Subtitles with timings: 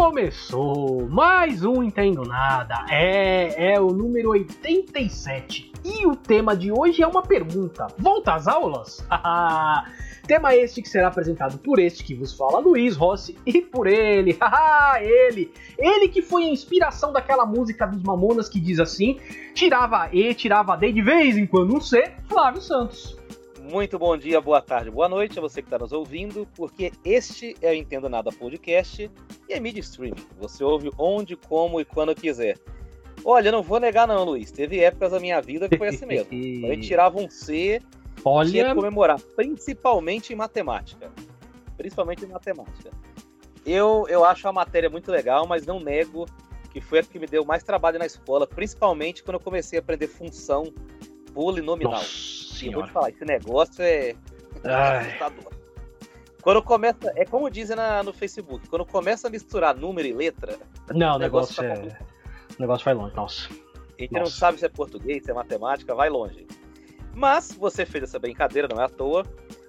[0.00, 2.86] Começou mais um Entendo Nada.
[2.88, 5.72] É, é o número 87.
[5.84, 7.86] E o tema de hoje é uma pergunta.
[7.98, 9.06] Volta às aulas?
[10.26, 14.38] tema este que será apresentado por este que vos fala, Luiz Rossi, e por ele,
[15.02, 19.18] ele, ele que foi a inspiração daquela música dos Mamonas que diz assim:
[19.52, 23.19] tirava E, tirava D de vez em quando um C, Flávio Santos.
[23.70, 27.54] Muito bom dia, boa tarde, boa noite a você que está nos ouvindo, porque este
[27.62, 29.08] é o Entendo Nada Podcast
[29.48, 30.26] e é mídia streaming.
[30.40, 32.58] Você ouve onde, como e quando quiser.
[33.24, 34.50] Olha, não vou negar não, Luiz.
[34.50, 36.32] Teve épocas da minha vida que foi assim mesmo.
[36.32, 37.80] gente tirava um C,
[38.24, 38.50] Olha...
[38.50, 41.08] tinha que comemorar, principalmente em matemática.
[41.76, 42.90] Principalmente em matemática.
[43.64, 46.26] Eu, eu acho a matéria muito legal, mas não nego
[46.72, 49.80] que foi a que me deu mais trabalho na escola, principalmente quando eu comecei a
[49.80, 50.74] aprender função
[51.32, 51.92] polinomial.
[51.92, 54.14] Nossa eu vou te falar, esse negócio é
[54.64, 55.52] assustador.
[56.42, 60.58] Quando começa, é como dizem na, no Facebook, quando começa a misturar número e letra.
[60.88, 61.98] Não, o negócio, negócio é.
[62.58, 63.48] O negócio vai longe, nossa.
[63.50, 64.24] A gente nossa.
[64.24, 66.46] não sabe se é português, se é matemática, vai longe.
[67.14, 69.24] Mas você fez essa brincadeira, não é à toa.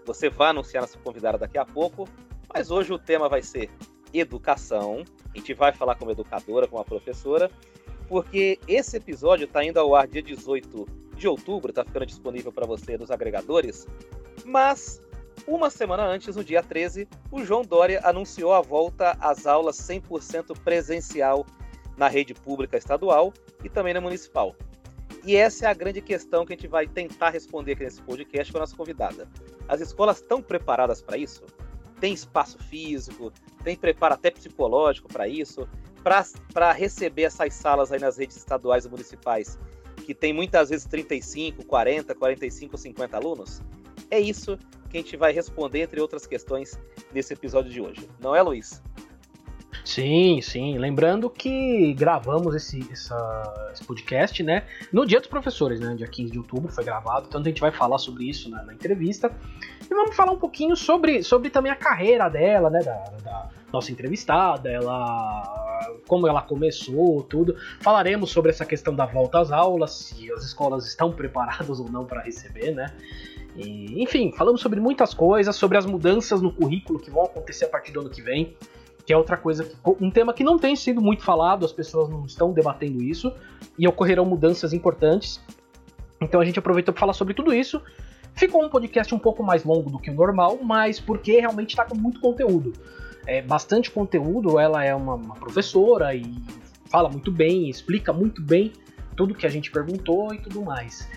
[0.05, 2.08] Você vai anunciar nossa convidada daqui a pouco.
[2.53, 3.70] Mas hoje o tema vai ser
[4.14, 5.03] educação.
[5.33, 7.50] A gente vai falar como educadora, como a professora,
[8.08, 10.86] porque esse episódio está indo ao ar dia 18
[11.22, 13.88] de outubro, está ficando disponível para você nos agregadores.
[14.44, 15.02] Mas,
[15.47, 20.58] uma semana antes, no dia 13, o João Dória anunciou a volta às aulas 100%
[20.59, 21.45] presencial
[21.95, 23.31] na rede pública estadual
[23.64, 24.55] e também na municipal.
[25.23, 28.52] E essa é a grande questão que a gente vai tentar responder aqui nesse podcast
[28.52, 29.30] com a nossa convidada.
[29.67, 31.44] As escolas estão preparadas para isso?
[31.99, 33.31] Tem espaço físico?
[33.64, 35.69] Tem preparo até psicológico para isso?
[36.02, 39.59] Para receber essas salas aí nas redes estaduais e municipais
[40.02, 43.61] que tem muitas vezes 35, 40, 45, 50 alunos?
[44.09, 44.58] É isso
[44.89, 46.77] que a gente vai responder, entre outras questões,
[47.13, 48.09] nesse episódio de hoje.
[48.19, 48.81] Não é, Luiz?
[49.86, 50.77] Sim, sim.
[50.77, 54.64] Lembrando que gravamos esse, essa, esse podcast, né?
[54.92, 55.95] No dia dos professores, né?
[55.95, 58.73] Dia 15 de outubro foi gravado, então a gente vai falar sobre isso na, na
[58.73, 59.31] entrevista.
[59.83, 62.80] E vamos falar um pouquinho sobre, sobre também a carreira dela, né?
[62.80, 62.93] Da,
[63.23, 65.71] da nossa entrevistada, ela
[66.08, 67.55] como ela começou, tudo.
[67.80, 72.05] Falaremos sobre essa questão da volta às aulas, se as escolas estão preparadas ou não
[72.05, 72.93] para receber, né?
[73.55, 77.70] E, enfim, falamos sobre muitas coisas, sobre as mudanças no currículo que vão acontecer a
[77.70, 78.55] partir do ano que vem,
[79.05, 82.26] que é outra coisa, um tema que não tem sido muito falado, as pessoas não
[82.26, 83.33] estão debatendo isso,
[83.77, 85.42] e ocorrerão mudanças importantes.
[86.21, 87.82] Então a gente aproveitou para falar sobre tudo isso.
[88.36, 91.83] Ficou um podcast um pouco mais longo do que o normal, mas porque realmente está
[91.83, 92.71] com muito conteúdo
[93.26, 94.59] é, bastante conteúdo.
[94.59, 96.36] Ela é uma, uma, professora e
[96.86, 98.73] fala muito bem, explica muito bem
[99.15, 101.08] tudo que a gente perguntou e tudo mais.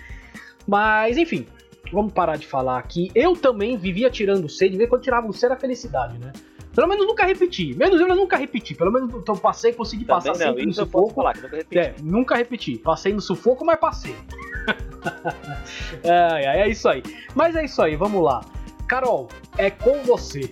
[0.67, 1.45] Mas, enfim,
[1.91, 3.11] vamos parar de falar aqui.
[3.13, 6.31] Eu também vivia tirando C, de ver quando tirava o C era felicidade, né?
[6.75, 7.73] Pelo menos nunca repeti.
[7.73, 8.75] Menos eu nunca repeti.
[8.75, 11.13] Pelo menos então, passei, consegui Também passar não, sempre no sufoco.
[11.13, 11.79] Falar, nunca repeti.
[11.79, 12.77] É, nunca repeti.
[12.77, 14.15] Passei no sufoco, mas passei.
[16.03, 17.01] é, é isso aí.
[17.33, 18.43] Mas é isso aí, vamos lá.
[18.89, 20.49] Carol, é com você.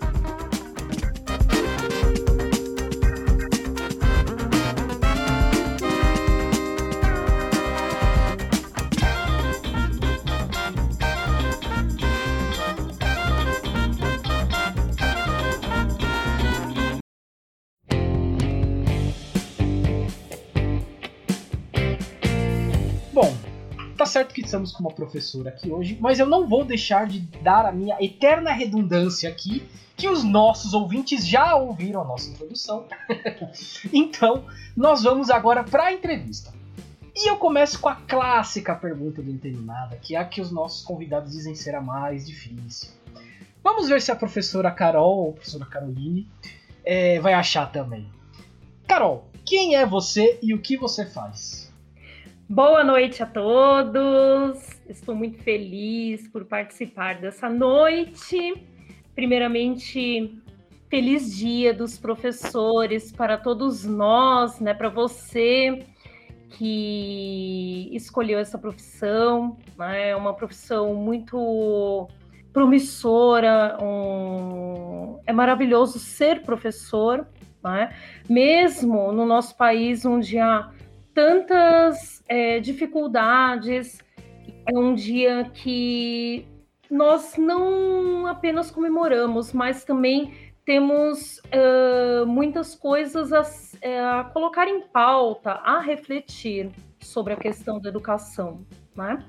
[24.06, 27.66] Certo que estamos com uma professora aqui hoje, mas eu não vou deixar de dar
[27.66, 32.86] a minha eterna redundância aqui, que os nossos ouvintes já ouviram a nossa introdução.
[33.94, 36.54] então, nós vamos agora para a entrevista.
[37.16, 40.52] E eu começo com a clássica pergunta do Entendo Nada, que é a que os
[40.52, 42.90] nossos convidados dizem ser a mais difícil.
[43.64, 46.28] Vamos ver se a professora Carol ou a professora Caroline
[46.84, 48.10] é, vai achar também.
[48.88, 51.63] Carol, quem é você e o que você faz?
[52.54, 54.80] Boa noite a todos.
[54.88, 58.64] Estou muito feliz por participar dessa noite.
[59.16, 60.40] Primeiramente,
[60.88, 65.84] feliz dia dos professores para todos nós, né, para você
[66.52, 72.08] que escolheu essa profissão, né, é uma profissão muito
[72.54, 75.20] promissora, um...
[75.26, 77.26] é maravilhoso ser professor,
[77.64, 77.96] né?
[78.30, 80.70] mesmo no nosso país onde há
[81.16, 84.00] tantas é, dificuldades.
[84.66, 86.46] É um dia que
[86.90, 90.34] nós não apenas comemoramos, mas também
[90.66, 93.44] temos uh, muitas coisas a,
[93.82, 98.66] é, a, colocar em pauta, a refletir sobre a questão da educação.
[98.96, 99.26] Né?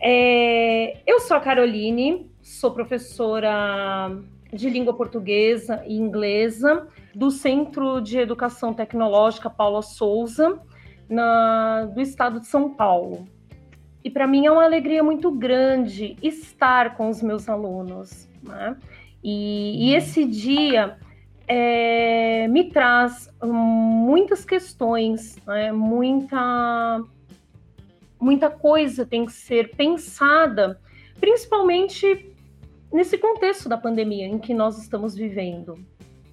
[0.00, 4.10] É, eu sou a Caroline, sou professora
[4.52, 10.60] de língua portuguesa e inglesa do Centro de Educação Tecnológica Paula Souza,
[11.08, 13.26] na, do estado de São Paulo.
[14.04, 18.28] E para mim é uma alegria muito grande estar com os meus alunos.
[18.42, 18.76] Né?
[19.22, 20.96] E, e, esse dia
[21.46, 25.72] é, me traz muitas questões, né?
[25.72, 27.02] muita,
[28.20, 30.80] muita coisa tem que ser pensada,
[31.18, 32.32] principalmente
[32.92, 35.78] nesse contexto da pandemia em que nós estamos vivendo.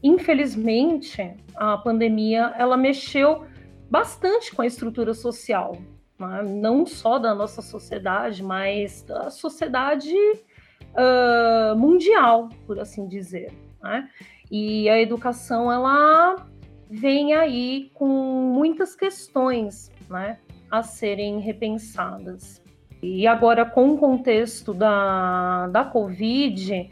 [0.03, 3.43] Infelizmente, a pandemia ela mexeu
[3.89, 5.77] bastante com a estrutura social,
[6.19, 6.43] né?
[6.43, 13.53] não só da nossa sociedade, mas da sociedade uh, mundial, por assim dizer.
[13.81, 14.09] Né?
[14.49, 16.47] E a educação ela
[16.89, 20.37] vem aí com muitas questões né,
[20.69, 22.63] a serem repensadas.
[23.01, 26.89] E agora, com o contexto da, da Covid,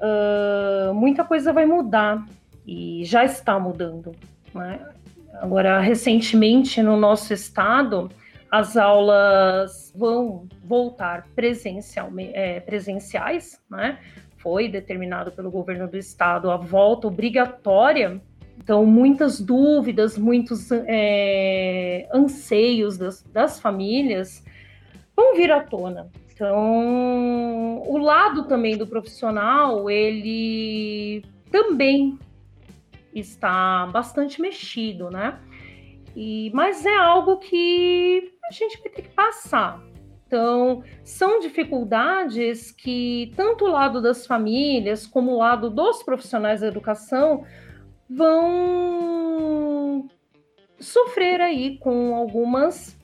[0.00, 2.24] uh, muita coisa vai mudar
[2.66, 4.12] e já está mudando.
[4.54, 4.80] Né?
[5.40, 8.10] Agora, recentemente, no nosso estado,
[8.50, 13.98] as aulas vão voltar presencialmente, é, presenciais, né?
[14.38, 18.20] Foi determinado pelo governo do estado a volta obrigatória.
[18.58, 24.44] Então, muitas dúvidas, muitos é, anseios das, das famílias
[25.14, 26.08] vão vir à tona.
[26.32, 32.18] Então, o lado também do profissional, ele também
[33.20, 35.38] está bastante mexido, né?
[36.14, 39.82] E, mas é algo que a gente vai ter que passar.
[40.26, 46.66] Então, são dificuldades que tanto o lado das famílias como o lado dos profissionais da
[46.66, 47.44] educação
[48.08, 50.08] vão
[50.80, 52.98] sofrer aí com algumas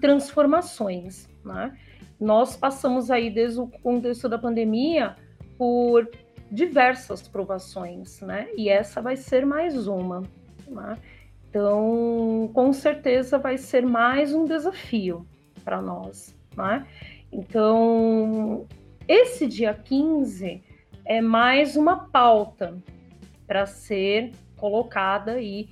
[0.00, 1.28] transformações.
[1.44, 1.76] Né?
[2.20, 5.16] Nós passamos aí desde o contexto da pandemia
[5.56, 6.08] por
[6.50, 8.48] diversas provações, né?
[8.56, 10.22] E essa vai ser mais uma.
[10.68, 10.96] Né?
[11.48, 15.26] Então, com certeza vai ser mais um desafio
[15.64, 16.86] para nós, né?
[17.32, 18.66] Então,
[19.08, 20.62] esse dia 15
[21.04, 22.76] é mais uma pauta
[23.46, 25.68] para ser colocada aí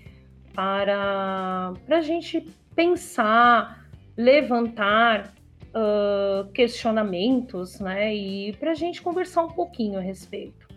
[0.55, 2.41] para, para a gente
[2.75, 5.35] pensar, levantar
[5.75, 8.15] uh, questionamentos, né?
[8.15, 10.69] E para a gente conversar um pouquinho a respeito.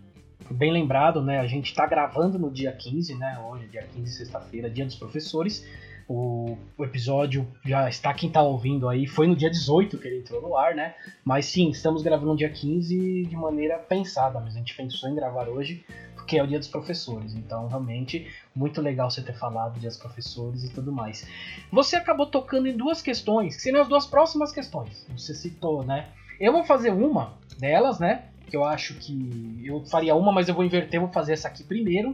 [0.50, 1.40] Bem lembrado, né?
[1.40, 3.38] A gente está gravando no dia 15, né?
[3.46, 5.66] Hoje, dia 15, sexta-feira, dia dos professores.
[6.08, 9.06] O, o, episódio já está quem está ouvindo aí.
[9.06, 10.96] Foi no dia 18 que ele entrou no ar, né?
[11.24, 15.16] Mas sim, estamos gravando no dia 15 de maneira pensada, mas a gente pensou em
[15.16, 15.86] gravar hoje
[16.28, 17.34] porque é o dia dos professores.
[17.34, 21.26] Então, realmente, muito legal você ter falado dia dos professores e tudo mais.
[21.72, 25.06] Você acabou tocando em duas questões, que seriam as duas próximas questões.
[25.16, 26.10] Você citou, né?
[26.38, 28.26] Eu vou fazer uma delas, né?
[28.46, 31.64] Que eu acho que eu faria uma, mas eu vou inverter, vou fazer essa aqui
[31.64, 32.14] primeiro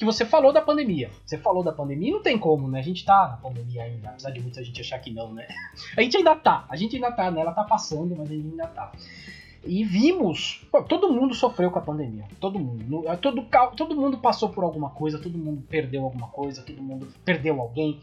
[0.00, 1.10] que você falou da pandemia.
[1.26, 2.78] Você falou da pandemia, não tem como, né?
[2.78, 5.46] A gente tá na pandemia ainda, apesar de muita gente achar que não, né?
[5.94, 7.42] A gente ainda tá, a gente ainda tá, né?
[7.42, 8.92] Ela tá passando, mas a gente ainda tá.
[9.62, 12.24] E vimos, pô, todo mundo sofreu com a pandemia.
[12.40, 13.04] Todo mundo.
[13.20, 17.60] Todo, todo mundo passou por alguma coisa, todo mundo perdeu alguma coisa, todo mundo perdeu
[17.60, 18.00] alguém.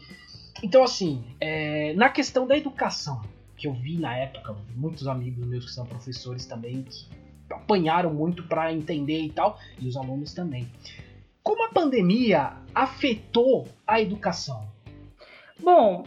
[0.62, 3.22] Então, assim, é, na questão da educação,
[3.56, 7.08] que eu vi na época, muitos amigos meus que são professores também, que
[7.52, 10.68] apanharam muito para entender e tal, e os alunos também.
[11.48, 14.68] Como a pandemia afetou a educação?
[15.58, 16.04] Bom,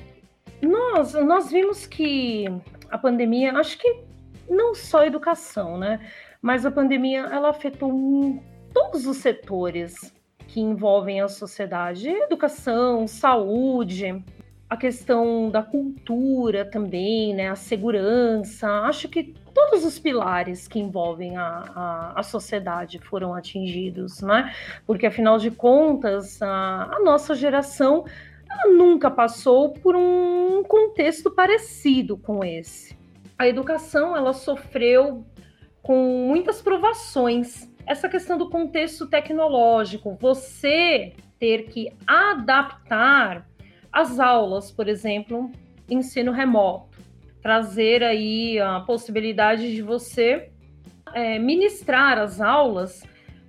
[0.62, 2.46] nós, nós vimos que
[2.92, 4.02] a pandemia, acho que
[4.48, 6.00] não só a educação, né?
[6.44, 8.40] Mas a pandemia ela afetou
[8.72, 10.14] todos os setores
[10.48, 14.24] que envolvem a sociedade, educação, saúde,
[14.70, 17.50] a questão da cultura também, né?
[17.50, 18.70] A segurança.
[18.82, 24.54] Acho que todos os pilares que envolvem a, a, a, sociedade foram atingidos, né?
[24.86, 28.06] Porque, afinal de contas, a, a nossa geração
[28.76, 32.98] nunca passou por um contexto parecido com esse.
[33.38, 35.26] A educação, ela sofreu
[35.82, 37.70] com muitas provações.
[37.86, 43.48] Essa questão do contexto tecnológico, você ter que adaptar
[43.92, 45.52] as aulas, por exemplo,
[45.90, 46.91] ensino remoto
[47.42, 50.52] trazer aí a possibilidade de você
[51.14, 53.04] é, ministrar as aulas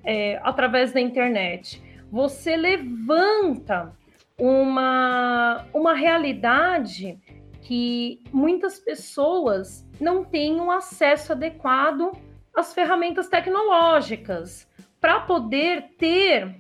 [0.05, 1.83] é, através da internet.
[2.11, 3.93] Você levanta
[4.39, 7.19] uma, uma realidade
[7.63, 12.13] que muitas pessoas não têm um acesso adequado
[12.55, 14.69] às ferramentas tecnológicas
[15.01, 16.55] para poder ter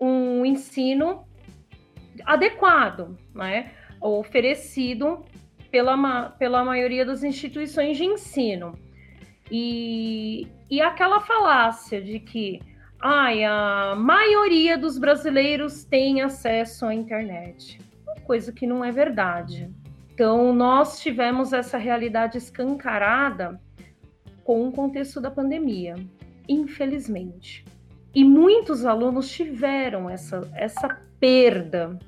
[0.00, 1.26] um ensino
[2.24, 3.72] adequado, né?
[4.00, 5.24] oferecido
[5.74, 8.78] pela, pela maioria das instituições de ensino.
[9.50, 12.60] E, e aquela falácia de que
[13.00, 17.80] ai, a maioria dos brasileiros tem acesso à internet.
[18.24, 19.68] Coisa que não é verdade.
[20.12, 23.60] Então, nós tivemos essa realidade escancarada
[24.44, 25.96] com o contexto da pandemia,
[26.48, 27.64] infelizmente.
[28.14, 31.98] E muitos alunos tiveram essa, essa perda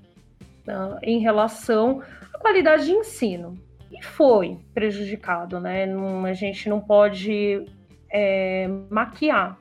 [0.69, 2.01] uh, em relação
[2.47, 3.59] qualidade de ensino.
[3.91, 5.85] E foi prejudicado, né?
[5.85, 7.65] Não, a gente não pode
[8.09, 9.59] é, maquiar.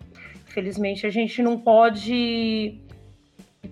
[0.47, 2.79] Infelizmente, a gente não pode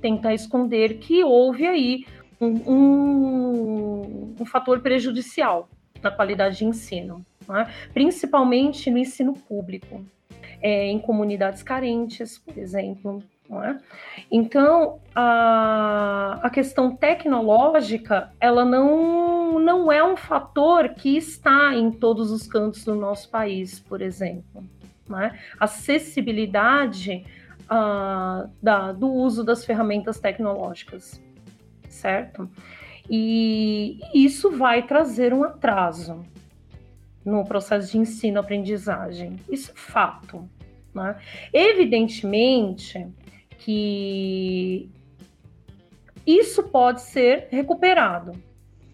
[0.01, 2.05] tentar esconder que houve aí
[2.41, 5.70] um, um, um fator prejudicial
[6.01, 7.72] na qualidade de ensino, né?
[7.93, 10.03] principalmente no ensino público,
[10.62, 13.24] é, em comunidades carentes, por exemplo.
[13.51, 13.77] É?
[14.31, 22.31] Então, a, a questão tecnológica, ela não, não é um fator que está em todos
[22.31, 24.63] os cantos do nosso país, por exemplo.
[25.07, 25.38] Né?
[25.59, 27.25] Acessibilidade
[27.65, 31.21] uh, da, do uso das ferramentas tecnológicas
[31.93, 32.50] certo?
[33.09, 36.25] E isso vai trazer um atraso
[37.23, 39.39] no processo de ensino-aprendizagem.
[39.50, 40.50] Isso é fato.
[40.93, 41.17] Né?
[41.51, 43.07] Evidentemente
[43.57, 44.89] que
[46.25, 48.31] isso pode ser recuperado,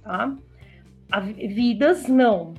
[0.04, 0.36] tá?
[1.36, 2.54] Vidas não,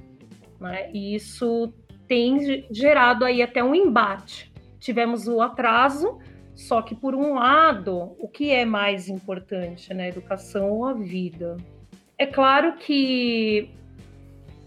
[0.61, 0.91] né?
[0.93, 1.73] E isso
[2.07, 4.53] tem gerado aí até um embate.
[4.79, 6.19] Tivemos o atraso
[6.61, 10.09] só que, por um lado, o que é mais importante, né?
[10.09, 11.57] Educação ou a vida?
[12.19, 13.71] É claro que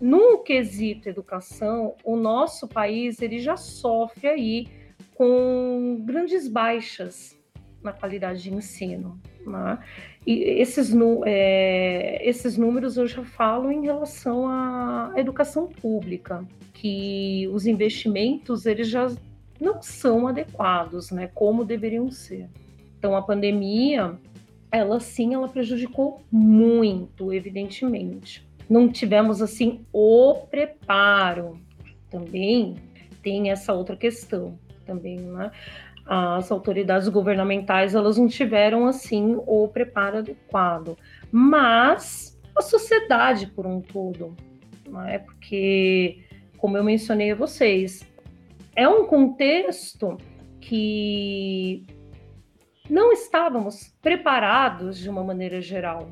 [0.03, 4.67] no quesito educação, o nosso país ele já sofre aí
[5.15, 7.39] com grandes baixas
[7.81, 9.17] na qualidade de ensino.
[9.47, 9.79] Né?
[10.27, 10.93] E esses,
[11.25, 18.89] é, esses números eu já falo em relação à educação pública, que os investimentos eles
[18.89, 19.09] já
[19.57, 22.49] não são adequados, né, como deveriam ser.
[22.99, 24.19] Então a pandemia,
[24.69, 28.45] ela sim, ela prejudicou muito, evidentemente.
[28.69, 31.59] Não tivemos assim o preparo.
[32.09, 32.75] Também
[33.21, 35.51] tem essa outra questão também, né?
[36.05, 40.97] As autoridades governamentais, elas não tiveram assim o preparo adequado,
[41.31, 44.35] mas a sociedade por um todo,
[44.89, 45.19] não é?
[45.19, 46.23] Porque
[46.57, 48.05] como eu mencionei a vocês,
[48.75, 50.17] é um contexto
[50.61, 51.85] que
[52.89, 56.09] não estávamos preparados de uma maneira geral.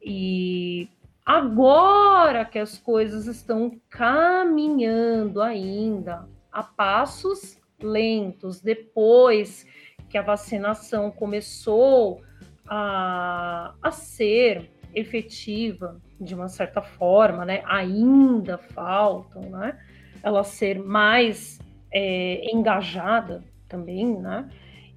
[0.00, 0.88] E
[1.28, 9.66] agora que as coisas estão caminhando ainda a passos lentos, depois
[10.08, 12.22] que a vacinação começou
[12.66, 17.62] a, a ser efetiva de uma certa forma, né?
[17.66, 19.78] Ainda faltam, né?
[20.22, 21.58] Ela ser mais
[21.92, 24.48] é, engajada também, né?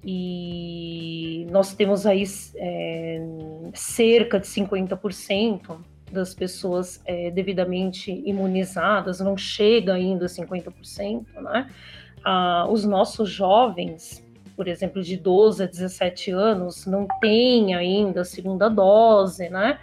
[0.02, 2.24] E nós temos aí
[2.56, 3.20] é,
[3.74, 11.70] cerca de 50% das pessoas é, devidamente imunizadas, não chega ainda a 50%, né?
[12.24, 14.24] Ah, os nossos jovens,
[14.56, 19.80] por exemplo, de 12 a 17 anos, não têm ainda a segunda dose, né?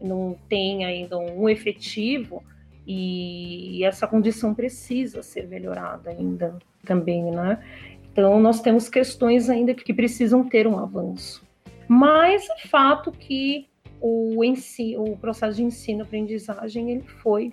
[0.00, 2.42] Não tem ainda um efetivo
[2.86, 6.56] e essa condição precisa ser melhorada ainda
[6.86, 7.62] também, né?
[8.10, 11.46] Então, nós temos questões ainda que precisam ter um avanço.
[11.86, 13.68] Mas é fato que
[14.00, 17.52] o, ensino, o processo de ensino-aprendizagem ele foi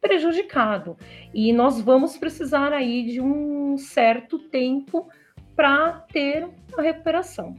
[0.00, 0.96] prejudicado.
[1.34, 5.08] E nós vamos precisar aí de um certo tempo
[5.56, 7.56] para ter a recuperação.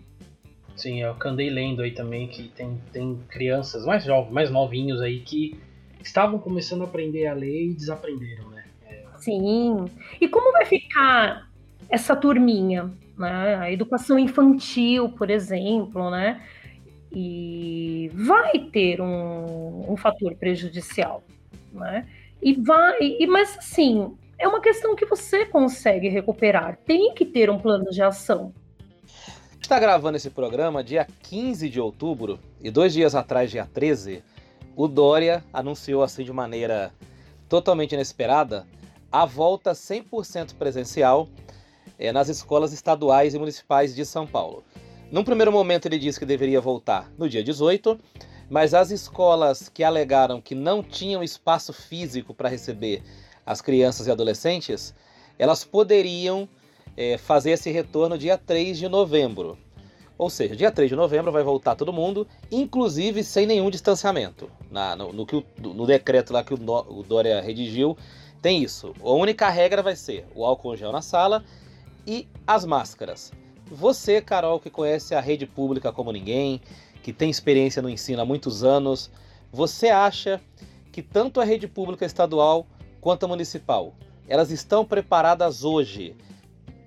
[0.76, 5.20] Sim, eu andei lendo aí também que tem, tem crianças mais jovens, mais novinhos aí
[5.20, 5.60] que
[6.02, 8.64] estavam começando a aprender a ler e desaprenderam, né?
[8.88, 9.04] É...
[9.18, 9.86] Sim.
[10.22, 11.50] E como vai ficar
[11.90, 12.90] essa turminha?
[13.18, 13.56] Né?
[13.56, 16.42] A educação infantil, por exemplo, né?
[17.12, 21.24] E vai ter um, um fator prejudicial,
[21.74, 22.08] né?
[22.42, 26.78] E vai, e, mas assim, é uma questão que você consegue recuperar.
[26.86, 28.54] Tem que ter um plano de ação.
[29.60, 34.24] Está gravando esse programa dia 15 de outubro e dois dias atrás, dia 13,
[34.76, 36.92] o Dória anunciou assim de maneira
[37.50, 38.66] totalmente inesperada
[39.12, 41.28] a volta 100% presencial
[41.98, 44.64] é, nas escolas estaduais e municipais de São Paulo.
[45.12, 48.00] Num primeiro momento ele disse que deveria voltar no dia 18,
[48.50, 53.02] mas as escolas que alegaram que não tinham espaço físico para receber
[53.44, 54.94] as crianças e adolescentes,
[55.38, 56.48] elas poderiam
[56.96, 59.58] é, fazer esse retorno dia 3 de novembro.
[60.16, 64.52] Ou seja, dia 3 de novembro vai voltar todo mundo, inclusive sem nenhum distanciamento.
[64.70, 65.26] Na, no, no,
[65.58, 67.98] no, decreto lá que o, o Dória redigiu,
[68.42, 68.94] tem isso.
[69.02, 71.44] A única regra vai ser o álcool gel na sala
[72.06, 73.32] e as máscaras.
[73.72, 76.62] Você, Carol, que conhece a rede pública como ninguém,
[77.04, 79.12] que tem experiência no ensino há muitos anos,
[79.52, 80.42] você acha
[80.92, 82.66] que tanto a rede pública estadual
[83.00, 83.94] quanto a municipal,
[84.28, 86.16] elas estão preparadas hoje,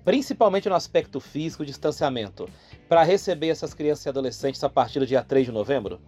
[0.03, 2.49] principalmente no aspecto físico, distanciamento,
[2.87, 5.99] para receber essas crianças e adolescentes a partir do dia 3 de novembro?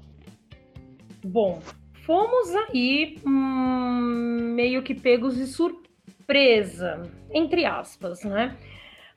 [1.24, 1.62] Bom,
[2.06, 7.02] fomos aí hum, meio que pegos de surpresa,
[7.32, 8.56] entre aspas, né?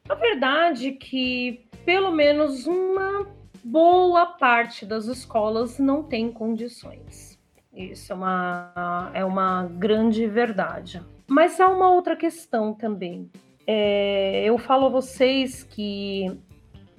[0.09, 3.27] A verdade é que pelo menos uma
[3.62, 7.38] boa parte das escolas não tem condições.
[7.75, 11.03] Isso é uma, é uma grande verdade.
[11.29, 13.31] Mas há uma outra questão também.
[13.67, 16.27] É, eu falo a vocês que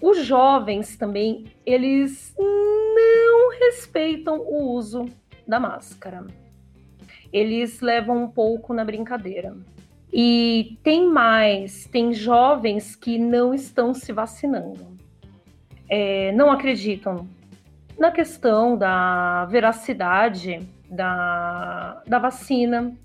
[0.02, 5.06] os jovens também, eles não respeitam o uso
[5.48, 6.26] da máscara.
[7.34, 9.58] Eles levam um pouco na brincadeira.
[10.12, 14.98] E tem mais, tem jovens que não estão se vacinando.
[15.88, 17.28] É, não acreditam
[17.98, 22.96] na questão da veracidade da, da vacina.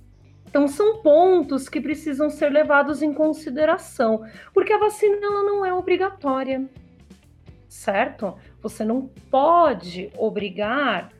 [0.46, 5.74] Então, são pontos que precisam ser levados em consideração, porque a vacina ela não é
[5.74, 6.64] obrigatória,
[7.68, 8.36] certo?
[8.62, 11.10] Você não pode obrigar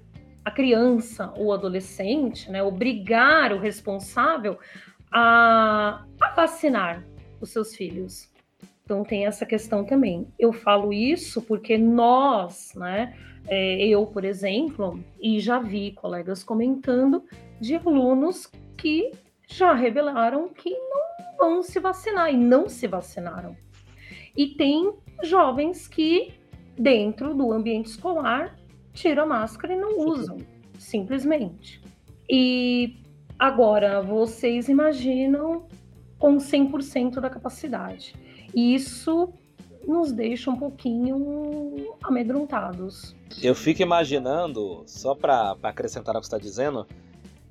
[0.44, 4.58] a criança ou adolescente, né, obrigar o responsável
[5.14, 7.06] a, a vacinar
[7.40, 8.28] os seus filhos.
[8.84, 10.26] Então tem essa questão também.
[10.38, 13.16] Eu falo isso porque nós, né,
[13.46, 17.24] é, eu, por exemplo, e já vi colegas comentando
[17.60, 19.12] de alunos que
[19.46, 23.56] já revelaram que não vão se vacinar e não se vacinaram.
[24.36, 24.92] E tem
[25.22, 26.34] jovens que,
[26.76, 28.56] dentro do ambiente escolar,
[28.92, 30.38] tiram a máscara e não usam,
[30.78, 31.80] simplesmente.
[32.28, 33.03] E
[33.38, 35.66] agora, vocês imaginam
[36.18, 38.14] com 100% da capacidade.
[38.54, 39.32] E isso
[39.86, 43.14] nos deixa um pouquinho amedrontados.
[43.42, 46.86] Eu fico imaginando, só para acrescentar o que você está dizendo,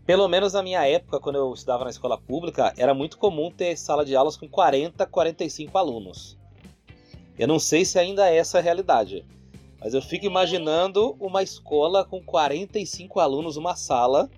[0.05, 3.77] pelo menos na minha época, quando eu estudava na escola pública, era muito comum ter
[3.77, 6.37] sala de aulas com 40, 45 alunos.
[7.37, 9.25] Eu não sei se ainda é essa a realidade,
[9.79, 14.29] mas eu fico imaginando uma escola com 45 alunos, uma sala,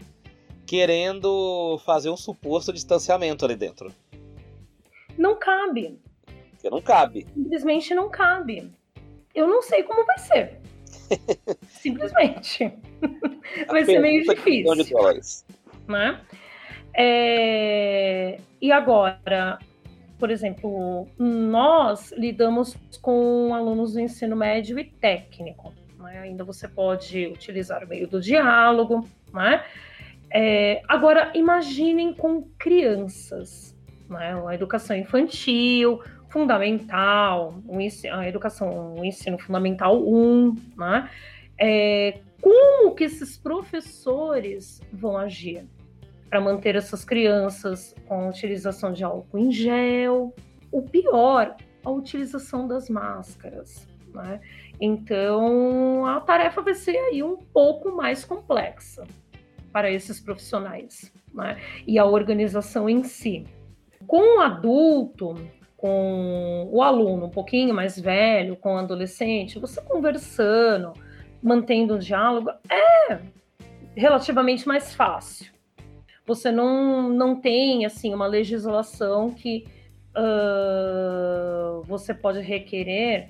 [0.65, 3.93] querendo fazer um suposto distanciamento ali dentro.
[5.17, 5.99] Não cabe.
[6.51, 7.25] Porque não cabe.
[7.33, 8.71] Simplesmente não cabe.
[9.33, 10.59] Eu não sei como vai ser.
[11.67, 12.73] Simplesmente.
[13.67, 14.75] vai ser meio difícil.
[14.75, 14.93] De
[15.87, 16.21] né?
[16.93, 18.39] É...
[18.61, 19.59] E agora,
[20.17, 25.73] por exemplo, nós lidamos com alunos do ensino médio e técnico.
[25.99, 26.19] Né?
[26.19, 29.07] Ainda você pode utilizar o meio do diálogo.
[29.33, 29.63] Né?
[30.31, 30.81] É...
[30.87, 33.75] Agora, imaginem com crianças.
[34.09, 34.35] Né?
[34.47, 35.99] A educação infantil,
[36.35, 37.55] fundamental,
[38.11, 41.09] a educação, o ensino fundamental 1, né?
[41.57, 45.65] É, como que esses professores vão agir
[46.29, 50.35] para manter essas crianças com a utilização de álcool em gel?
[50.71, 54.41] O pior, a utilização das máscaras, né?
[54.81, 59.05] Então, a tarefa vai ser aí um pouco mais complexa
[59.75, 61.59] para esses profissionais, né?
[61.85, 63.45] E a organização em si.
[64.07, 65.35] Com o adulto,
[65.75, 70.93] com o aluno um pouquinho mais velho, com o adolescente, você conversando,
[71.43, 73.19] mantendo um diálogo, é
[73.97, 75.51] relativamente mais fácil.
[76.25, 79.67] Você não, não tem assim uma legislação que
[80.15, 83.27] uh, você pode requerer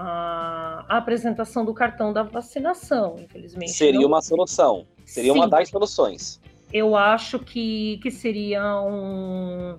[0.00, 3.72] a, a, apresentação do cartão da vacinação, infelizmente.
[3.72, 4.08] Seria não.
[4.08, 4.86] uma solução.
[5.04, 5.38] Seria Sim.
[5.38, 6.40] uma das soluções.
[6.72, 9.76] Eu acho que, que seria um,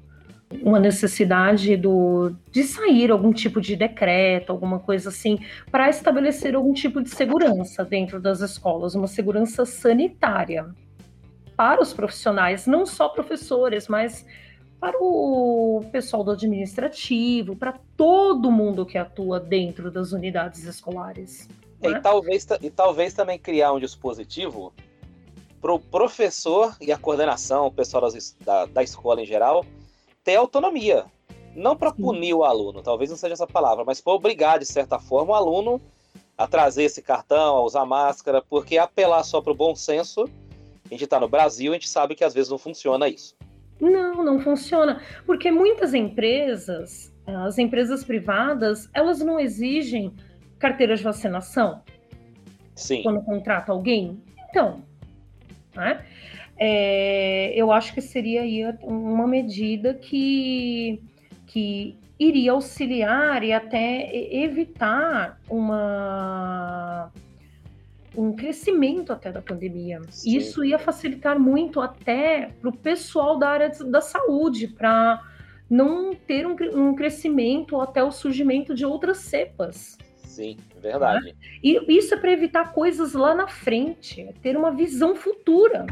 [0.62, 5.40] uma necessidade do, de sair algum tipo de decreto, alguma coisa assim,
[5.72, 10.70] para estabelecer algum tipo de segurança dentro das escolas, uma segurança sanitária
[11.56, 14.26] para os profissionais, não só professores, mas
[14.82, 21.48] para o pessoal do administrativo, para todo mundo que atua dentro das unidades escolares.
[21.80, 22.00] E, né?
[22.00, 24.74] talvez, e talvez também criar um dispositivo
[25.62, 29.64] para o professor e a coordenação, o pessoal das, da, da escola em geral,
[30.24, 31.06] ter autonomia.
[31.56, 34.98] Não para punir o aluno, talvez não seja essa palavra, mas para obrigar, de certa
[34.98, 35.80] forma, o aluno
[36.36, 40.24] a trazer esse cartão, a usar máscara, porque apelar só para o bom senso,
[40.86, 43.36] a gente está no Brasil, a gente sabe que às vezes não funciona isso.
[43.82, 50.14] Não, não funciona, porque muitas empresas, as empresas privadas, elas não exigem
[50.60, 51.82] carteira de vacinação
[52.76, 53.02] Sim.
[53.02, 54.22] quando contrata alguém.
[54.50, 54.84] Então,
[55.76, 56.06] né?
[56.64, 61.02] é, eu acho que seria aí uma medida que,
[61.48, 67.12] que iria auxiliar e até evitar uma
[68.16, 70.02] um crescimento até da pandemia.
[70.10, 70.38] Sim.
[70.38, 75.22] Isso ia facilitar muito até para o pessoal da área da saúde, para
[75.70, 79.98] não ter um, um, crescimento ou até o surgimento de outras cepas.
[80.18, 81.28] Sim, verdade.
[81.28, 81.34] Né?
[81.64, 85.86] E isso é para evitar coisas lá na frente, é ter uma visão futura.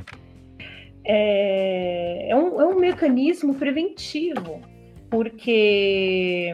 [1.05, 4.62] É, é, um, é um mecanismo preventivo,
[5.10, 6.53] porque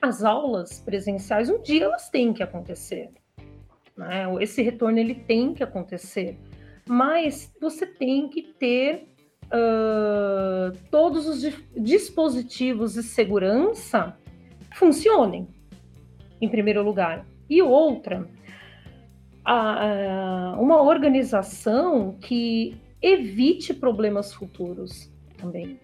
[0.00, 3.10] as aulas presenciais, um dia elas têm que acontecer.
[3.96, 4.24] Né?
[4.40, 6.38] Esse retorno ele tem que acontecer,
[6.88, 9.08] mas você tem que ter
[9.46, 11.42] uh, todos os
[11.76, 14.16] dispositivos de segurança
[14.74, 15.48] funcionem,
[16.40, 17.26] em primeiro lugar.
[17.48, 18.28] E outra,
[19.44, 25.78] a, uma organização que evite problemas futuros também.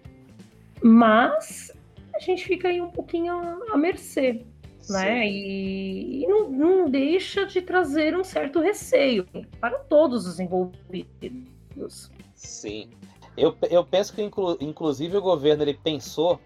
[0.83, 1.71] Mas
[2.15, 3.33] a gente fica aí um pouquinho
[3.71, 4.43] à mercê
[4.89, 5.27] né?
[5.27, 9.25] E, e não, não, deixa de trazer um certo receio
[9.59, 12.11] para todos os envolvidos.
[12.35, 12.89] Sim.
[13.37, 16.39] Eu, eu penso que, inclu, inclusive, o governo ele pensou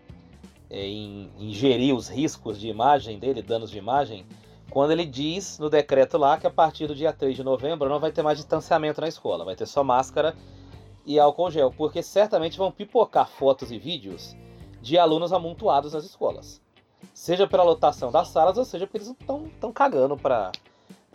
[0.70, 4.26] é, em, em gerir os riscos de imagem dele, danos de imagem,
[4.70, 8.00] quando ele diz no decreto lá que a partir do dia 3 de novembro não
[8.00, 10.36] vai ter mais distanciamento na escola, vai ter só máscara
[11.06, 14.36] e álcool gel, porque certamente vão pipocar fotos e vídeos
[14.82, 16.62] de alunos amontoados nas escolas.
[17.14, 20.52] Seja pela lotação das salas, ou seja porque eles estão tão cagando para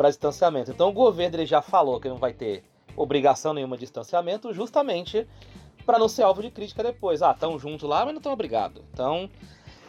[0.08, 0.70] distanciamento.
[0.70, 2.64] Então o governo ele já falou que não vai ter
[2.96, 5.26] obrigação nenhuma de distanciamento, justamente
[5.84, 7.22] para não ser alvo de crítica depois.
[7.22, 8.82] Ah, estão juntos lá, mas não estão obrigados.
[8.92, 9.30] Então,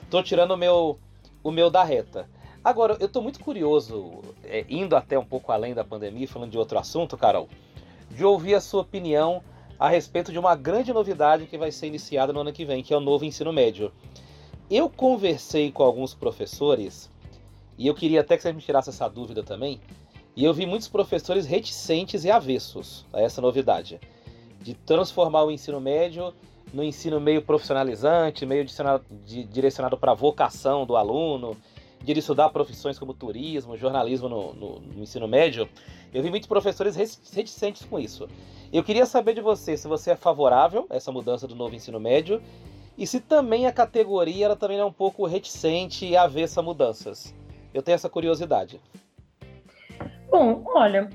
[0.10, 1.00] tô tirando o meu,
[1.44, 2.30] o meu da reta.
[2.64, 6.58] Agora, eu tô muito curioso, é, indo até um pouco além da pandemia, falando de
[6.58, 7.50] outro assunto, Carol,
[8.10, 9.44] de ouvir a sua opinião
[9.80, 12.94] a respeito de uma grande novidade que vai ser iniciada no ano que vem, que
[12.94, 13.92] é o novo ensino médio.
[14.72, 17.10] Eu conversei com alguns professores,
[17.78, 19.82] e eu queria até que você me tirasse essa dúvida também,
[20.34, 24.00] e eu vi muitos professores reticentes e avessos a essa novidade,
[24.62, 26.34] de transformar o ensino médio
[26.74, 28.66] no ensino meio profissionalizante, meio
[29.26, 31.58] direcionado para a vocação do aluno,
[32.02, 35.68] de estudar profissões como turismo, jornalismo no, no, no, ensino médio,
[36.14, 38.26] eu vi muitos professores reticentes com isso.
[38.72, 42.00] Eu queria saber de você se você é favorável a essa mudança do novo ensino
[42.00, 42.42] médio
[43.02, 47.34] e se também a categoria ela também é um pouco reticente e avessa a mudanças.
[47.74, 48.80] Eu tenho essa curiosidade.
[50.30, 51.10] Bom, olha,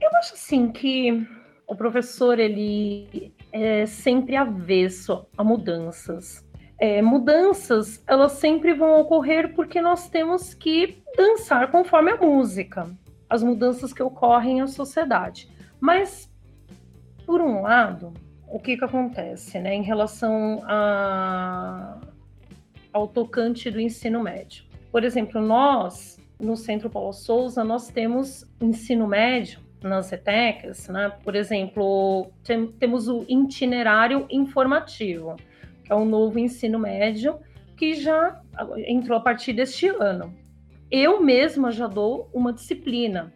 [0.00, 1.26] eu acho assim que
[1.66, 6.46] o professor ele é sempre avesso a mudanças.
[6.78, 12.88] É, mudanças elas sempre vão ocorrer porque nós temos que dançar conforme a música,
[13.28, 15.50] as mudanças que ocorrem na sociedade.
[15.80, 16.30] Mas
[17.26, 18.14] por um lado,
[18.52, 21.98] o que, que acontece né, em relação a,
[22.92, 24.64] ao tocante do ensino médio.
[24.90, 31.10] Por exemplo, nós, no Centro Paulo Souza, nós temos ensino médio nas ETECs, né?
[31.24, 35.34] Por exemplo, tem, temos o itinerário informativo,
[35.82, 37.38] que é o novo ensino médio
[37.74, 38.38] que já
[38.86, 40.32] entrou a partir deste ano.
[40.90, 43.32] Eu mesma já dou uma disciplina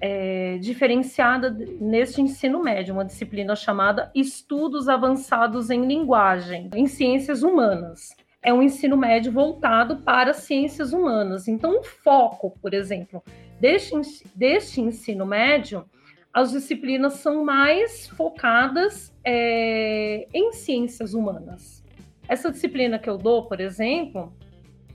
[0.00, 8.08] é, diferenciada neste ensino médio, uma disciplina chamada Estudos Avançados em Linguagem, em Ciências Humanas.
[8.42, 11.46] É um ensino médio voltado para ciências humanas.
[11.46, 13.22] Então, o foco, por exemplo,
[13.60, 13.94] deste,
[14.34, 15.84] deste ensino médio,
[16.32, 21.84] as disciplinas são mais focadas é, em ciências humanas.
[22.26, 24.32] Essa disciplina que eu dou, por exemplo,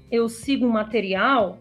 [0.10, 1.60] eu sigo um material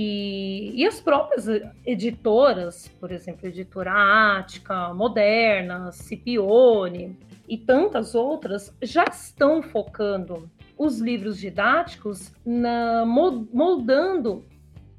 [0.00, 1.48] e, e, as próprias
[1.84, 11.36] editoras, por exemplo, editora Ática, Moderna, Cipione e tantas outras, já estão focando os livros
[11.36, 14.46] didáticos na, moldando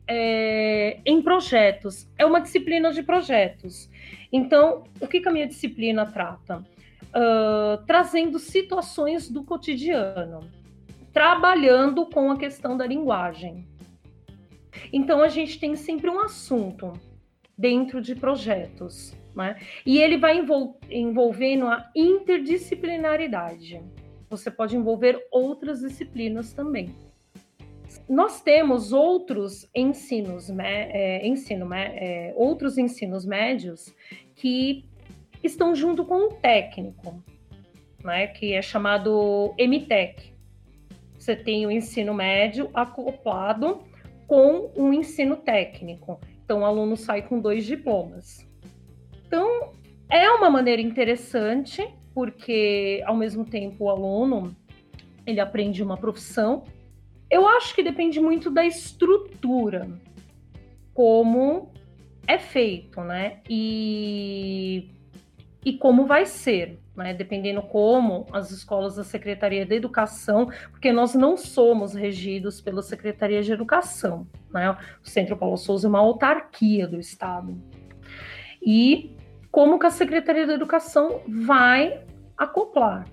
[0.06, 2.06] é, em projetos.
[2.18, 3.90] É uma disciplina de projetos.
[4.34, 6.58] Então, o que, que a minha disciplina trata?
[6.58, 10.42] Uh, trazendo situações do cotidiano,
[11.14, 13.66] trabalhando com a questão da linguagem.
[14.92, 16.94] Então a gente tem sempre um assunto
[17.58, 19.58] dentro de projetos, né?
[19.86, 23.82] E ele vai envol envolvendo a interdisciplinaridade.
[24.30, 26.96] Você pode envolver outras disciplinas também.
[28.08, 33.94] Nós temos outros ensinos, é, ensino, é, outros ensinos médios
[34.36, 34.86] que
[35.44, 37.24] estão junto com o técnico,
[38.04, 40.34] né, que é chamado MTEC.
[41.18, 43.82] Você tem o ensino médio acoplado
[44.30, 46.22] com um ensino técnico.
[46.46, 48.48] Então, o aluno sai com dois diplomas.
[49.26, 49.72] Então,
[50.08, 54.56] é uma maneira interessante, porque ao mesmo tempo o aluno
[55.26, 56.64] ele aprende uma profissão,
[57.30, 59.88] Eu acho que depende muito da estrutura,
[60.96, 61.72] como
[62.28, 63.42] é feito, né?
[63.48, 64.90] E,
[65.64, 67.14] e como vai ser, né?
[67.14, 73.42] Dependendo como as escolas da Secretaria de Educação, porque nós não somos regidos pela Secretaria
[73.42, 74.70] de Educação, né?
[74.72, 77.58] O Centro Paulo Souza é uma autarquia do Estado.
[78.62, 79.16] E
[79.50, 82.04] como que a Secretaria da Educação vai
[82.38, 83.08] acoplar.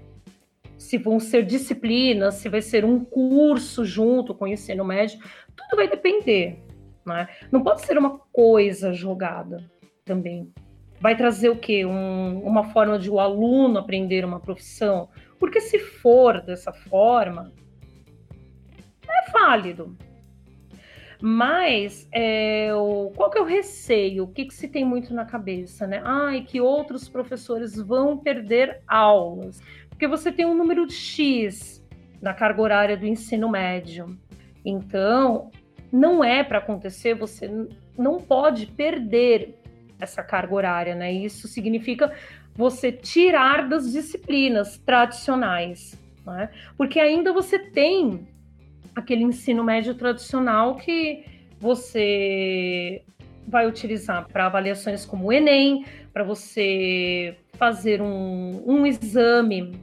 [0.77, 5.19] Se vão ser disciplinas, se vai ser um curso junto com o ensino médio,
[5.55, 6.61] tudo vai depender.
[7.05, 7.29] Né?
[7.51, 9.65] Não pode ser uma coisa jogada
[10.05, 10.53] também.
[11.01, 11.85] Vai trazer o quê?
[11.85, 15.09] Um, uma forma de o aluno aprender uma profissão?
[15.39, 17.53] Porque se for dessa forma,
[19.09, 19.97] é válido.
[21.21, 24.25] Mas é, o, qual que é o receio?
[24.25, 26.03] O que, que se tem muito na cabeça, né?
[26.05, 29.61] Ai, que outros professores vão perder aulas.
[29.89, 31.83] Porque você tem um número de X
[32.21, 34.19] na carga horária do ensino médio.
[34.65, 35.51] Então,
[35.93, 37.51] não é para acontecer, você
[37.97, 39.59] não pode perder
[40.01, 41.13] essa carga horária, né?
[41.13, 42.13] Isso significa
[42.55, 46.51] você tirar das disciplinas tradicionais, né?
[46.77, 48.27] Porque ainda você tem
[48.95, 51.25] aquele ensino médio tradicional que
[51.61, 53.03] você
[53.47, 59.79] vai utilizar para avaliações como o Enem, para você fazer um, um exame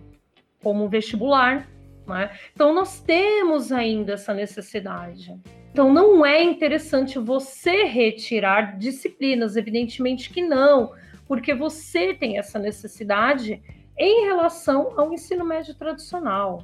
[0.61, 1.67] como vestibular.
[2.07, 2.31] Né?
[2.53, 5.39] Então, nós temos ainda essa necessidade.
[5.73, 10.93] Então, não é interessante você retirar disciplinas, evidentemente que não,
[11.27, 13.59] porque você tem essa necessidade
[13.97, 16.63] em relação ao ensino médio tradicional.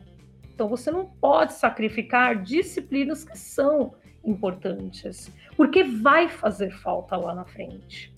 [0.53, 7.45] Então, você não pode sacrificar disciplinas que são importantes, porque vai fazer falta lá na
[7.45, 8.13] frente.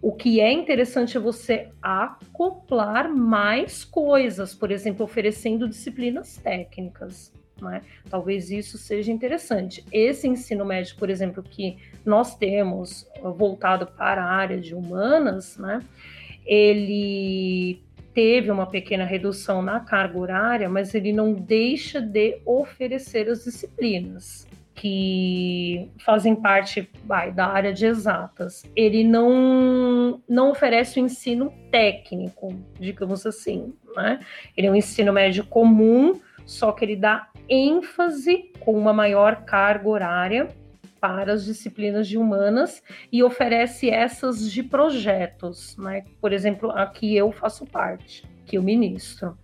[0.00, 7.32] O que é interessante é você acoplar mais coisas, por exemplo, oferecendo disciplinas técnicas.
[7.70, 7.82] É?
[8.08, 9.84] Talvez isso seja interessante.
[9.92, 15.80] Esse ensino médio, por exemplo, que nós temos voltado para a área de humanas, né?
[16.44, 17.82] ele
[18.14, 24.46] teve uma pequena redução na carga horária, mas ele não deixa de oferecer as disciplinas
[24.74, 28.64] que fazem parte vai, da área de exatas.
[28.74, 33.72] Ele não, não oferece o ensino técnico, digamos assim.
[33.94, 34.20] Né?
[34.56, 39.86] Ele é um ensino médio comum, só que ele dá ênfase com uma maior carga
[39.86, 40.48] horária
[40.98, 46.04] para as disciplinas de humanas e oferece essas de projetos, né?
[46.20, 49.36] Por exemplo, aqui eu faço parte, que eu ministro.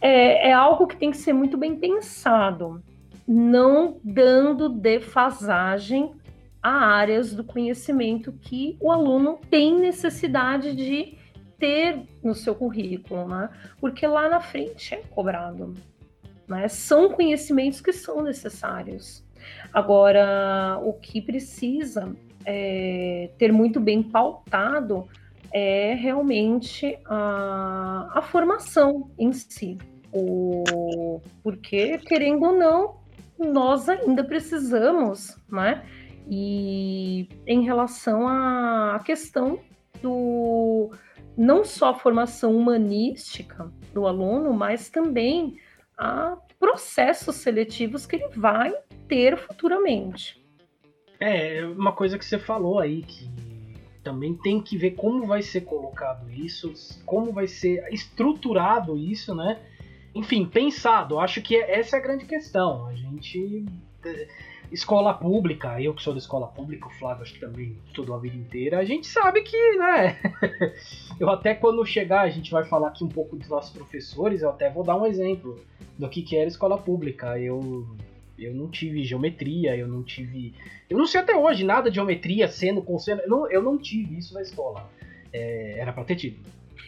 [0.00, 2.80] É, é algo que tem que ser muito bem pensado,
[3.26, 6.12] não dando defasagem
[6.62, 11.16] a áreas do conhecimento que o aluno tem necessidade de
[11.58, 13.50] ter no seu currículo, né?
[13.80, 15.74] Porque lá na frente é cobrado.
[16.50, 16.66] Né?
[16.66, 19.24] São conhecimentos que são necessários.
[19.72, 22.12] Agora, o que precisa
[22.44, 25.08] é, ter muito bem pautado
[25.52, 29.78] é realmente a, a formação em si.
[30.12, 32.96] O, porque, querendo ou não,
[33.38, 35.84] nós ainda precisamos, né?
[36.28, 39.60] E em relação à questão
[40.02, 40.90] do
[41.36, 45.56] não só a formação humanística do aluno, mas também
[46.00, 48.72] a processos seletivos que ele vai
[49.06, 50.42] ter futuramente.
[51.20, 53.28] É, uma coisa que você falou aí, que
[54.02, 56.72] também tem que ver como vai ser colocado isso,
[57.04, 59.60] como vai ser estruturado isso, né?
[60.14, 61.20] Enfim, pensado.
[61.20, 62.86] Acho que essa é a grande questão.
[62.86, 63.66] A gente.
[64.70, 68.18] Escola pública, eu que sou da escola pública, o Flávio acho que também estudou a
[68.18, 70.16] vida inteira, a gente sabe que, né?
[71.18, 74.50] eu até quando chegar, a gente vai falar aqui um pouco dos nossos professores, eu
[74.50, 75.60] até vou dar um exemplo
[75.98, 77.38] do que, que era escola pública.
[77.38, 77.86] Eu
[78.40, 80.54] eu não tive geometria, eu não tive.
[80.88, 83.20] Eu não sei até hoje nada de geometria, seno, cosseno.
[83.20, 84.88] Eu não, eu não tive isso na escola.
[85.32, 86.38] É, era para ter tido.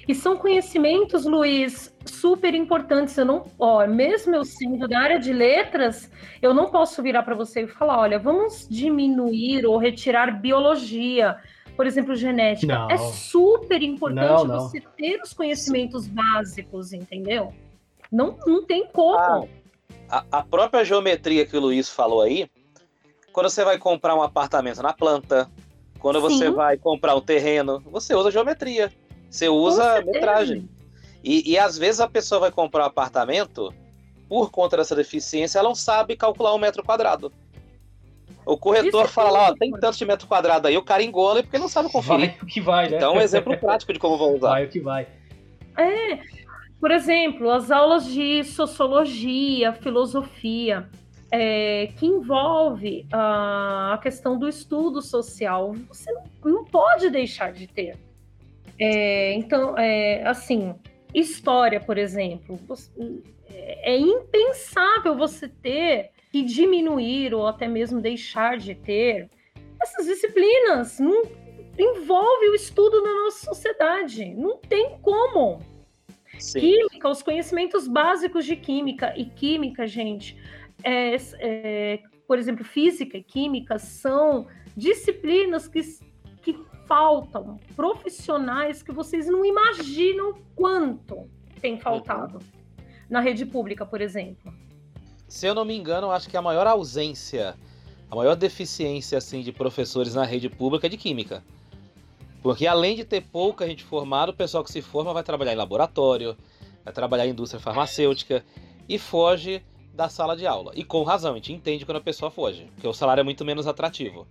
[0.09, 3.17] E são conhecimentos, Luiz, super importantes.
[3.17, 7.35] Eu não, ó, mesmo eu sendo da área de letras, eu não posso virar para
[7.35, 11.37] você e falar, olha, vamos diminuir ou retirar biologia,
[11.77, 12.75] por exemplo, genética.
[12.75, 12.91] Não.
[12.91, 14.61] É super importante não, não.
[14.61, 17.53] você ter os conhecimentos básicos, entendeu?
[18.11, 19.49] Não, não tem como.
[20.09, 22.51] Ah, a, a própria geometria que o Luiz falou aí,
[23.33, 25.51] quando você vai comprar um apartamento na planta,
[25.99, 26.23] quando Sim.
[26.23, 28.93] você vai comprar um terreno, você usa geometria.
[29.33, 30.69] Você usa metragem.
[31.25, 33.73] E, e às vezes a pessoa vai comprar um apartamento,
[34.29, 37.33] por conta dessa deficiência, ela não sabe calcular um metro quadrado.
[38.45, 41.59] O corretor fala lá, ó, tem tanto de metro quadrado aí, o cara engola porque
[41.59, 42.33] não sabe conferir.
[42.33, 42.97] Vai o que vai, né?
[42.97, 44.51] Então, um exemplo prático de como vão usar.
[44.51, 45.07] Vai o que vai.
[45.79, 46.19] É,
[46.79, 50.91] por exemplo, as aulas de sociologia, filosofia.
[51.33, 55.75] é, que envolve a questão do estudo social.
[55.89, 57.97] Você não, não pode deixar de ter.
[58.79, 60.75] É, então, é, assim,
[61.15, 62.91] história, por exemplo, você,
[63.49, 69.29] é impensável você ter que diminuir ou até mesmo deixar de ter
[69.81, 70.99] essas disciplinas.
[70.99, 71.23] Não
[71.79, 74.35] envolve o estudo na nossa sociedade.
[74.35, 75.59] Não tem como.
[76.39, 76.61] Sim.
[76.61, 80.37] Química, os conhecimentos básicos de química e química, gente,
[80.83, 85.81] é, é, por exemplo, física e química são disciplinas que
[86.87, 91.29] faltam, profissionais que vocês não imaginam quanto
[91.61, 92.85] tem faltado uhum.
[93.09, 94.53] na rede pública, por exemplo.
[95.29, 97.57] Se eu não me engano, acho que a maior ausência,
[98.11, 101.43] a maior deficiência assim de professores na rede pública é de química.
[102.43, 105.57] Porque além de ter pouca gente formada, o pessoal que se forma vai trabalhar em
[105.57, 106.37] laboratório,
[106.85, 108.45] vai trabalhar em indústria farmacêutica
[108.89, 109.63] e foge
[109.95, 110.73] da sala de aula.
[110.75, 113.45] E com razão, a gente entende quando a pessoa foge, porque o salário é muito
[113.45, 114.27] menos atrativo.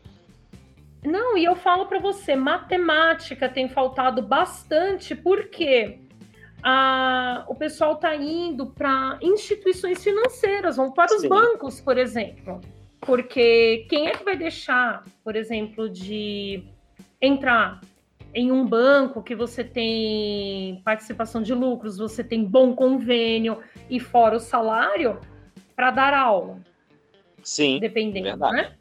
[1.04, 6.00] Não, e eu falo para você, matemática tem faltado bastante, porque
[6.62, 11.30] a, o pessoal está indo para instituições financeiras, vão para os Sim.
[11.30, 12.62] bancos, por exemplo.
[13.00, 16.64] Porque quem é que vai deixar, por exemplo, de
[17.20, 17.82] entrar
[18.34, 23.58] em um banco que você tem participação de lucros, você tem bom convênio
[23.90, 25.20] e fora o salário
[25.76, 26.60] para dar aula.
[27.44, 27.80] Sim.
[27.80, 28.56] Dependendo, verdade.
[28.56, 28.74] né?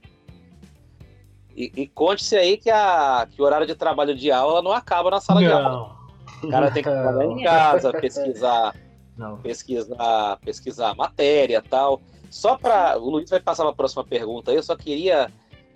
[1.57, 5.11] E, e conte-se aí que, a, que o horário de trabalho de aula não acaba
[5.11, 5.49] na sala não.
[5.49, 5.97] de aula.
[6.43, 8.75] O cara tem que trabalhar em casa, pesquisar,
[9.17, 9.37] não.
[9.39, 12.01] pesquisar, pesquisar matéria tal.
[12.31, 14.53] Só para o Luiz vai passar para a próxima pergunta.
[14.53, 15.31] Eu só queria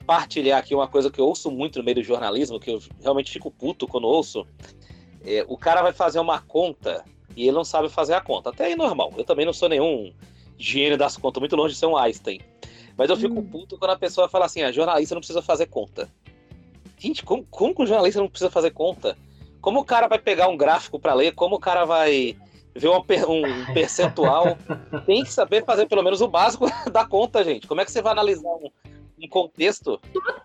[0.07, 3.33] partilhar aqui uma coisa que eu ouço muito no meio do jornalismo, que eu realmente
[3.33, 4.47] fico puto quando ouço.
[5.25, 7.05] É, o cara vai fazer uma conta
[7.37, 8.51] e ele não sabe fazer a conta.
[8.51, 9.13] Até aí normal.
[9.17, 10.13] Eu também não sou nenhum
[10.57, 12.41] gênio das contas, muito longe de ser um Einstein.
[12.97, 13.47] Mas eu fico hum.
[13.47, 16.09] puto quando a pessoa fala assim: a ah, jornalista não precisa fazer conta.
[16.99, 19.17] Gente, como, como que o jornalista não precisa fazer conta?
[19.61, 21.33] Como o cara vai pegar um gráfico para ler?
[21.33, 22.37] Como o cara vai
[22.75, 24.57] ver um, um percentual?
[25.07, 27.67] Tem que saber fazer pelo menos o básico da conta, gente.
[27.67, 28.71] Como é que você vai analisar um,
[29.23, 30.01] um contexto.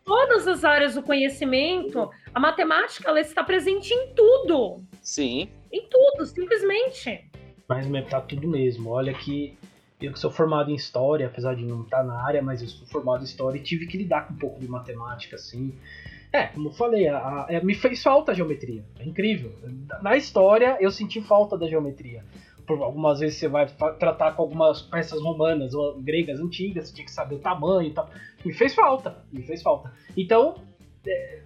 [0.06, 4.84] Todas as áreas do conhecimento, a matemática ela está presente em tudo.
[5.02, 5.50] Sim.
[5.72, 7.30] Em tudo, simplesmente.
[7.68, 8.90] Mas tá tudo mesmo.
[8.90, 9.58] Olha que
[10.02, 12.88] eu que sou formado em história, apesar de não estar na área, mas eu sou
[12.88, 15.74] formado em história e tive que lidar com um pouco de matemática, assim.
[16.32, 18.84] É, como eu falei, a, a, a, me fez falta a geometria.
[19.00, 19.52] É incrível.
[20.02, 22.24] Na história, eu senti falta da geometria
[22.70, 23.66] por algumas vezes você vai
[23.98, 27.92] tratar com algumas peças romanas ou gregas antigas, você tinha que saber o tamanho e
[27.92, 28.08] tal.
[28.46, 29.92] Me fez falta, me fez falta.
[30.16, 30.54] Então,
[31.04, 31.42] é,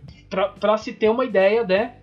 [0.59, 2.01] para se ter uma ideia, né,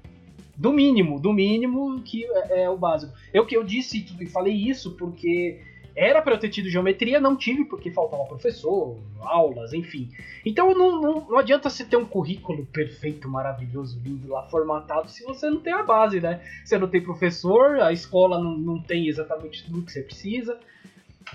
[0.56, 3.12] do mínimo, do mínimo que é, é o básico.
[3.30, 5.60] Eu que eu disse e falei isso porque
[6.00, 10.08] era para eu ter tido geometria, não tive porque faltava professor, aulas, enfim.
[10.46, 15.22] Então não, não, não, adianta você ter um currículo perfeito, maravilhoso, lindo lá formatado se
[15.24, 16.40] você não tem a base, né?
[16.64, 20.58] Você não tem professor, a escola não, não tem exatamente tudo que você precisa.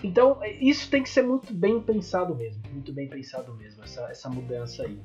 [0.04, 4.30] Então isso tem que ser muito bem pensado mesmo, muito bem pensado mesmo, essa, essa
[4.30, 4.98] mudança aí.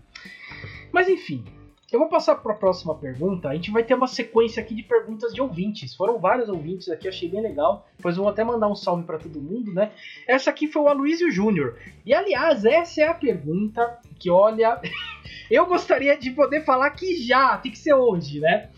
[0.91, 1.45] Mas enfim,
[1.93, 3.49] eu vou passar para a próxima pergunta.
[3.49, 5.95] A gente vai ter uma sequência aqui de perguntas de ouvintes.
[5.95, 7.87] Foram vários ouvintes aqui, achei bem legal.
[7.97, 9.91] Depois eu vou até mandar um salve para todo mundo, né?
[10.27, 11.77] Essa aqui foi o Aloysio Júnior.
[12.07, 14.81] E aliás, essa é a pergunta que, olha,
[15.51, 18.71] eu gostaria de poder falar que já, tem que ser hoje, né?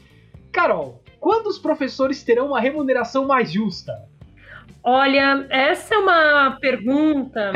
[0.51, 3.93] Carol, quando os professores terão uma remuneração mais justa?
[4.85, 7.53] Olha, essa é uma pergunta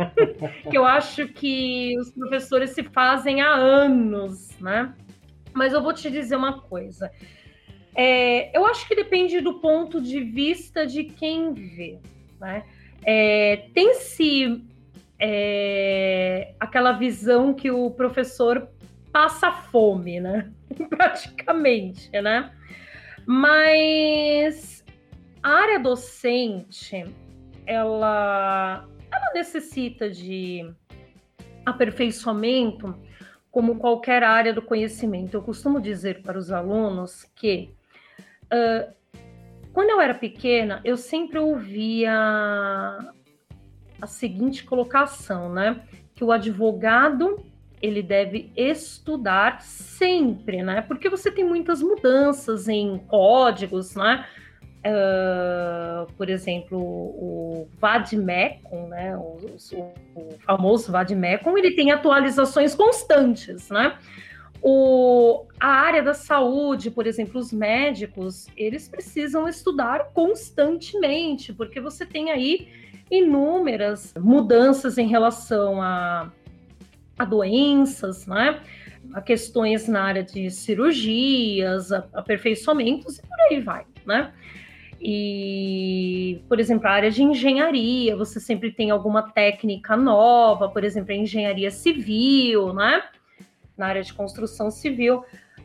[0.70, 4.94] que eu acho que os professores se fazem há anos, né?
[5.52, 7.10] Mas eu vou te dizer uma coisa.
[7.94, 11.98] É, eu acho que depende do ponto de vista de quem vê,
[12.40, 12.64] né?
[13.04, 14.64] É, Tem-se
[15.18, 18.68] é, aquela visão que o professor
[19.12, 20.50] passa fome, né?
[20.88, 22.50] Praticamente, né?
[23.26, 24.83] Mas
[25.44, 27.04] a área docente,
[27.66, 30.72] ela, ela necessita de
[31.66, 32.98] aperfeiçoamento
[33.50, 35.34] como qualquer área do conhecimento.
[35.34, 37.74] Eu costumo dizer para os alunos que
[38.44, 38.90] uh,
[39.70, 42.10] quando eu era pequena, eu sempre ouvia
[44.00, 45.82] a seguinte colocação, né?
[46.14, 47.44] Que o advogado
[47.82, 50.80] ele deve estudar sempre, né?
[50.80, 54.26] Porque você tem muitas mudanças em códigos, né?
[54.86, 59.38] Uh, por exemplo, o Vadmecum, né, o,
[59.72, 63.96] o, o famoso Vadmecum, ele tem atualizações constantes, né?
[64.60, 72.04] O, a área da saúde, por exemplo, os médicos, eles precisam estudar constantemente, porque você
[72.04, 72.68] tem aí
[73.10, 76.30] inúmeras mudanças em relação a,
[77.18, 78.60] a doenças, né?
[79.12, 84.32] a questões na área de cirurgias, aperfeiçoamentos e por aí vai, né?
[85.00, 91.12] E, por exemplo, a área de engenharia, você sempre tem alguma técnica nova, por exemplo,
[91.12, 93.02] a engenharia civil, né?
[93.76, 95.24] Na área de construção civil.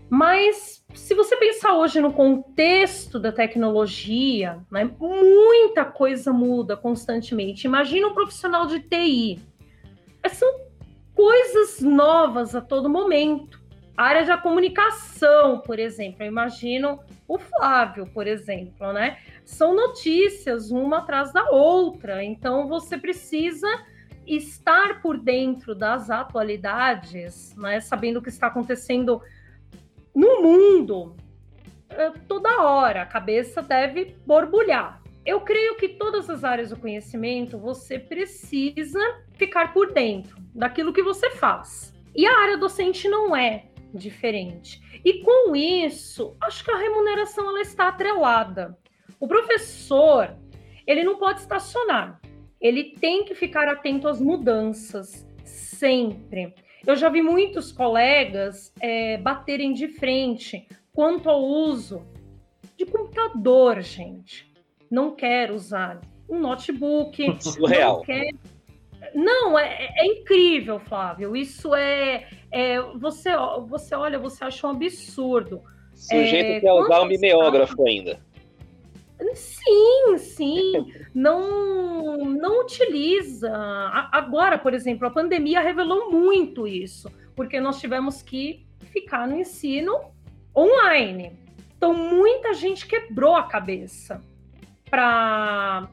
[0.09, 7.65] Mas se você pensar hoje no contexto da tecnologia, né, muita coisa muda constantemente.
[7.65, 9.39] Imagina um profissional de TI.
[10.29, 10.69] São
[11.13, 13.58] coisas novas a todo momento.
[13.99, 19.17] A área da comunicação, por exemplo, eu imagino o Flávio, por exemplo, né?
[19.43, 23.67] São notícias uma atrás da outra, então você precisa
[24.25, 27.81] estar por dentro das atualidades, né?
[27.81, 29.21] Sabendo o que está acontecendo
[30.15, 31.17] no mundo
[31.89, 35.03] eh, toda hora, a cabeça deve borbulhar.
[35.25, 39.01] Eu creio que todas as áreas do conhecimento você precisa
[39.33, 41.93] ficar por dentro daquilo que você faz.
[42.15, 44.81] E a área docente não é diferente.
[45.03, 48.77] E com isso, acho que a remuneração ela está atrelada.
[49.19, 50.35] O professor,
[50.85, 52.19] ele não pode estacionar.
[52.59, 56.53] Ele tem que ficar atento às mudanças sempre.
[56.85, 62.05] Eu já vi muitos colegas é, baterem de frente quanto ao uso
[62.77, 64.51] de computador, gente.
[64.89, 67.23] Não quer usar um notebook.
[67.41, 67.97] Surreal.
[67.97, 68.33] Não quer
[69.13, 71.35] não, é, é, incrível, Flávio.
[71.35, 73.31] Isso é, é, você,
[73.67, 75.61] você olha, você acha um absurdo.
[75.93, 78.19] Sujeito é, quer usar um mimeógrafo ainda.
[79.33, 80.93] Sim, sim.
[81.13, 83.51] não, não utiliza.
[84.11, 89.99] Agora, por exemplo, a pandemia revelou muito isso, porque nós tivemos que ficar no ensino
[90.55, 91.37] online.
[91.75, 94.21] Então, muita gente quebrou a cabeça
[94.89, 95.89] para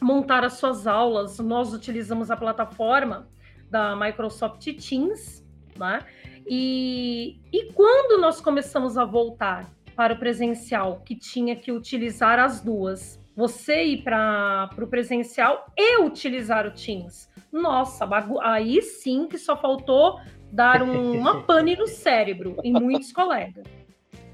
[0.00, 1.38] montar as suas aulas.
[1.38, 3.28] Nós utilizamos a plataforma
[3.70, 5.46] da Microsoft Teams,
[5.76, 6.00] né?
[6.46, 12.60] E, e quando nós começamos a voltar para o presencial, que tinha que utilizar as
[12.60, 17.28] duas, você ir para o presencial e utilizar o Teams.
[17.52, 18.08] Nossa,
[18.42, 20.20] aí sim que só faltou
[20.50, 23.64] dar um, uma pane no cérebro em muitos colegas.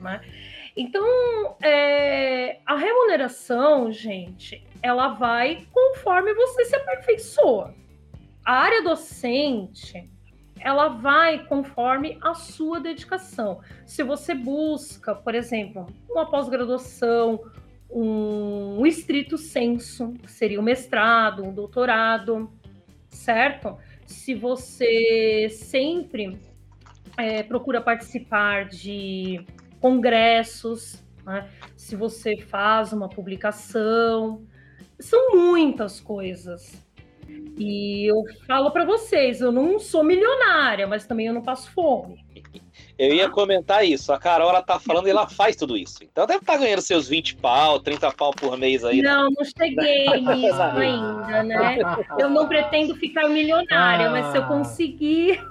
[0.01, 0.21] Né?
[0.77, 7.75] Então, é, a remuneração, gente, ela vai conforme você se aperfeiçoa.
[8.45, 10.11] A área docente,
[10.61, 13.61] ela vai conforme a sua dedicação.
[13.87, 17.41] Se você busca, por exemplo, uma pós-graduação,
[17.89, 22.51] um, estrito senso, que seria um mestrado, um doutorado,
[23.09, 23.79] certo?
[24.07, 26.39] Se você sempre
[27.17, 29.45] é, procura participar de
[29.85, 31.47] congressos, né?
[31.77, 34.43] se você faz uma publicação,
[34.99, 36.83] são muitas coisas.
[37.59, 42.25] E eu falo para vocês, eu não sou milionária, mas também eu não passo fome.
[42.99, 44.11] Eu ia comentar isso.
[44.11, 46.03] A Carol, ela tá falando e ela faz tudo isso.
[46.03, 49.03] Então deve estar tá ganhando seus 20 pau, 30 pau por mês aí.
[49.03, 51.77] Não, não cheguei nisso ainda, né?
[52.19, 55.45] Eu não pretendo ficar milionária, mas se eu conseguir,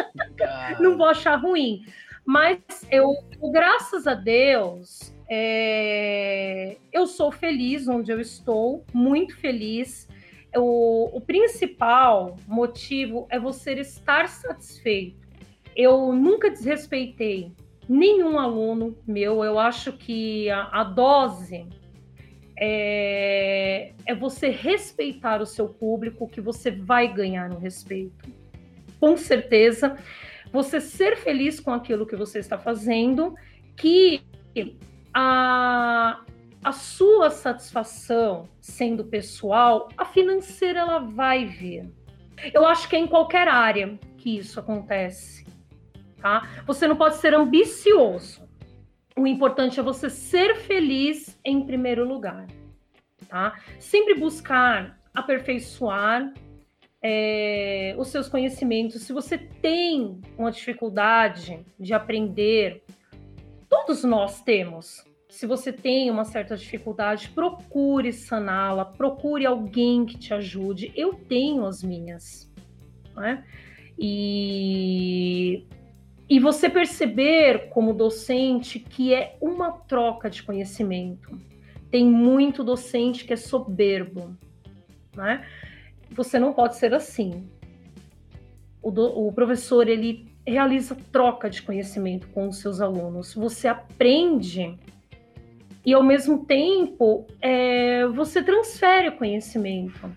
[0.80, 1.82] não vou achar ruim.
[2.28, 2.58] Mas
[2.90, 3.16] eu,
[3.50, 10.06] graças a Deus, é, eu sou feliz onde eu estou, muito feliz.
[10.54, 15.26] O, o principal motivo é você estar satisfeito.
[15.74, 17.50] Eu nunca desrespeitei
[17.88, 19.42] nenhum aluno meu.
[19.42, 21.66] Eu acho que a, a dose
[22.58, 28.30] é, é, você respeitar o seu público, que você vai ganhar no respeito.
[29.00, 29.96] Com certeza
[30.52, 33.34] você ser feliz com aquilo que você está fazendo,
[33.76, 34.22] que
[35.14, 36.20] a,
[36.62, 41.90] a sua satisfação sendo pessoal, a financeira ela vai vir.
[42.52, 45.44] Eu acho que é em qualquer área que isso acontece,
[46.20, 46.48] tá?
[46.66, 48.46] Você não pode ser ambicioso.
[49.16, 52.46] O importante é você ser feliz em primeiro lugar,
[53.28, 53.58] tá?
[53.78, 56.32] Sempre buscar aperfeiçoar
[57.02, 59.02] é, os seus conhecimentos.
[59.02, 62.82] Se você tem uma dificuldade de aprender,
[63.68, 65.04] todos nós temos.
[65.28, 70.92] Se você tem uma certa dificuldade, procure saná-la, procure alguém que te ajude.
[70.96, 72.52] Eu tenho as minhas.
[73.14, 73.44] Né?
[73.98, 75.66] E,
[76.28, 81.38] e você perceber, como docente, que é uma troca de conhecimento.
[81.90, 84.36] Tem muito docente que é soberbo.
[85.14, 85.46] Né?
[86.18, 87.48] Você não pode ser assim.
[88.82, 93.34] O, do, o professor ele realiza troca de conhecimento com os seus alunos.
[93.34, 94.76] Você aprende
[95.86, 100.10] e, ao mesmo tempo, é, você transfere o conhecimento.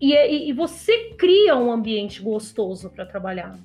[0.00, 3.58] E, e, e, você cria um ambiente gostoso para trabalhar.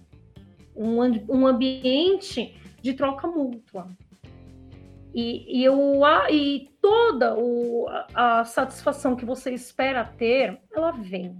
[0.73, 0.99] Um,
[1.29, 3.89] um ambiente de troca mútua.
[5.13, 11.37] E, e, eu, e toda o, a, a satisfação que você espera ter, ela vem.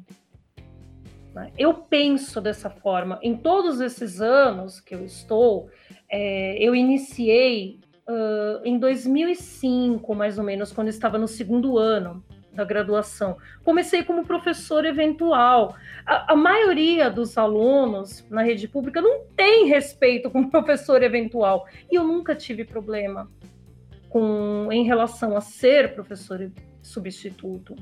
[1.34, 1.52] Né?
[1.58, 3.20] Eu penso dessa forma.
[3.22, 5.70] Em todos esses anos que eu estou,
[6.10, 12.66] é, eu iniciei uh, em 2005, mais ou menos, quando estava no segundo ano da
[12.66, 13.38] graduação.
[13.64, 15.76] Comecei como professor eventual.
[16.06, 21.66] A, a, maioria dos alunos na rede pública não tem respeito com professor eventual.
[21.90, 23.32] E eu nunca tive problema
[24.12, 26.52] com, em relação a ser professor
[26.82, 27.76] substituto.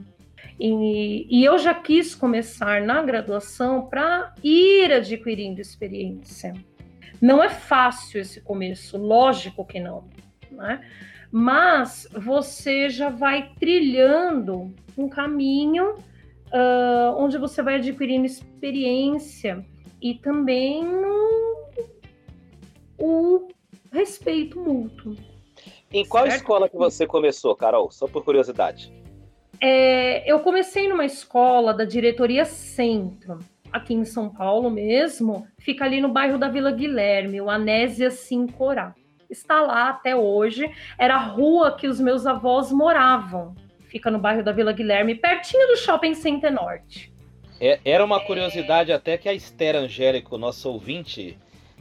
[0.59, 6.53] E, e eu já quis começar na graduação para ir adquirindo experiência.
[7.19, 10.07] Não é fácil esse começo, lógico que não,
[10.51, 10.81] né?
[11.31, 19.65] mas você já vai trilhando um caminho uh, onde você vai adquirindo experiência
[20.01, 20.85] e também
[22.97, 23.47] o
[23.91, 25.15] respeito mútuo.
[25.91, 26.37] Em qual certo?
[26.37, 27.91] escola que você começou, Carol?
[27.91, 28.93] Só por curiosidade.
[29.61, 33.39] É, eu comecei numa escola da diretoria Centro,
[33.71, 38.93] aqui em São Paulo mesmo, fica ali no bairro da Vila Guilherme, o Anésia Sincorá
[39.29, 40.69] está lá até hoje.
[40.97, 43.55] Era a rua que os meus avós moravam.
[43.87, 47.13] Fica no bairro da Vila Guilherme, pertinho do Shopping Center Norte.
[47.59, 51.37] É, era uma curiosidade até que a Esther Angélico, nosso ouvinte,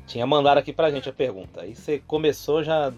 [0.07, 1.63] tinha mandado aqui pra gente a pergunta.
[1.63, 2.93] Aí você começou já.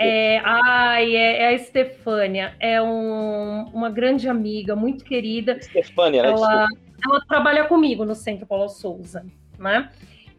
[0.00, 2.54] É, ai, é, é, a Estefânia.
[2.60, 5.52] É um, uma grande amiga, muito querida.
[5.52, 6.28] Estefânia, né?
[6.28, 6.68] Ela,
[7.04, 9.24] ela trabalha comigo no Centro Paulo Souza,
[9.58, 9.90] né?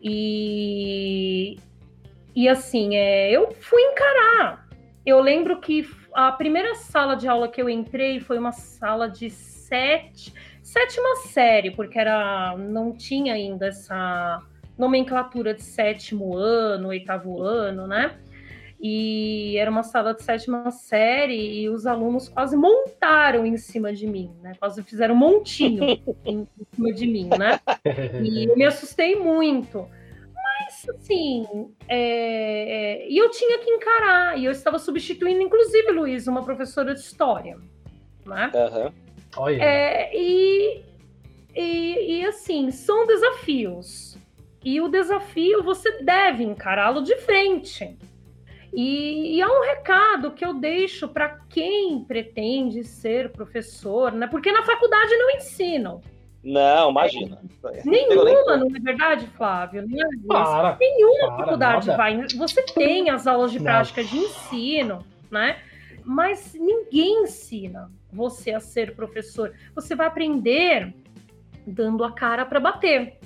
[0.01, 1.57] E
[2.35, 4.67] e assim, é, eu fui encarar.
[5.05, 9.29] Eu lembro que a primeira sala de aula que eu entrei foi uma sala de
[9.29, 14.41] sete, sétima série, porque era não tinha ainda essa
[14.77, 18.17] nomenclatura de sétimo ano, oitavo ano, né?
[18.85, 24.05] E era uma sala de sétima série e os alunos quase montaram em cima de
[24.05, 24.51] mim, né?
[24.59, 25.85] Quase fizeram um montinho
[26.25, 27.61] em cima de mim, né?
[28.21, 29.87] E eu me assustei muito.
[30.35, 31.47] Mas, assim,
[31.87, 36.93] é, é, e eu tinha que encarar, e eu estava substituindo, inclusive, Luiz, uma professora
[36.93, 37.57] de história,
[38.25, 38.51] né?
[38.53, 39.47] Uhum.
[39.47, 40.83] É, e,
[41.55, 44.17] e, e, assim, são desafios.
[44.61, 47.97] E o desafio você deve encará-lo de frente.
[48.73, 54.25] E, e há um recado que eu deixo para quem pretende ser professor, né?
[54.25, 56.01] Porque na faculdade não ensinam.
[56.43, 57.39] Não, imagina.
[57.71, 57.81] É.
[57.85, 59.87] Nenhuma, não é verdade, Flávio?
[59.87, 61.97] Não é para, Nenhuma para, faculdade nada.
[61.97, 62.27] vai.
[62.35, 65.59] Você tem as aulas de prática de ensino, né?
[66.03, 69.53] Mas ninguém ensina você a ser professor.
[69.73, 70.93] Você vai aprender
[71.65, 73.17] dando a cara para bater,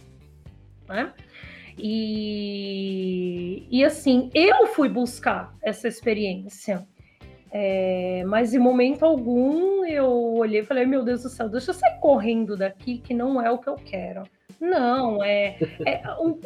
[0.87, 1.11] né?
[1.78, 6.88] E, e assim, eu fui buscar essa experiência.
[7.51, 11.75] É, mas em momento algum eu olhei e falei: Meu Deus do céu, deixa eu
[11.75, 14.23] sair correndo daqui, que não é o que eu quero.
[14.59, 15.57] Não, é.
[15.86, 16.39] é o,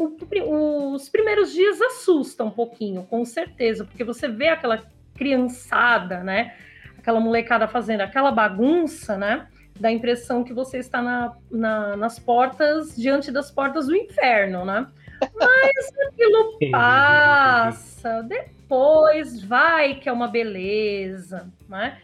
[0.45, 4.83] o, os primeiros dias assustam um pouquinho, com certeza, porque você vê aquela
[5.15, 6.55] criançada, né?
[6.97, 9.47] Aquela molecada fazendo aquela bagunça, né?
[9.79, 14.65] Dá a impressão que você está na, na, nas portas, diante das portas do inferno,
[14.65, 14.87] né?
[15.35, 18.23] Mas aquilo passa.
[18.23, 21.99] Depois vai que é uma beleza, né?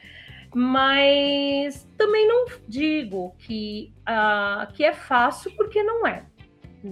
[0.53, 6.23] Mas também não digo que, uh, que é fácil, porque não é.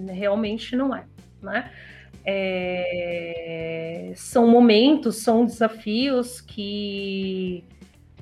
[0.08, 1.04] Realmente não é,
[1.42, 1.72] né?
[2.28, 7.64] É, são momentos, são desafios que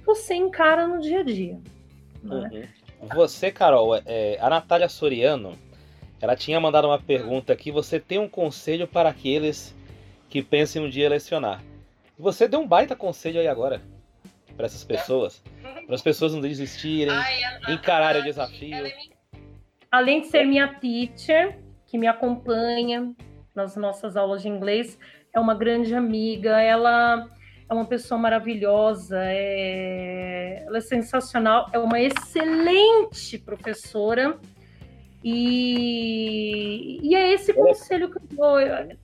[0.05, 1.59] você encara no dia a dia.
[2.23, 2.69] Né?
[3.01, 3.09] Uhum.
[3.15, 5.59] Você, Carol, é, a Natália Soriano,
[6.25, 7.71] ela tinha mandado uma pergunta aqui.
[7.71, 9.77] Você tem um conselho para aqueles
[10.31, 11.63] que pensam um dia lecionar?
[12.19, 13.83] Você deu um baita conselho aí agora
[14.57, 15.43] para essas pessoas,
[15.85, 17.15] para as pessoas não desistirem,
[17.69, 18.91] encararem o desafio.
[19.91, 23.13] Além de ser minha teacher, que me acompanha
[23.55, 24.99] nas nossas aulas de inglês,
[25.31, 26.59] é uma grande amiga.
[26.59, 27.29] Ela
[27.69, 30.65] é uma pessoa maravilhosa, é...
[30.67, 34.41] ela é sensacional, é uma excelente professora
[35.27, 38.59] e, e é esse conselho que eu dou.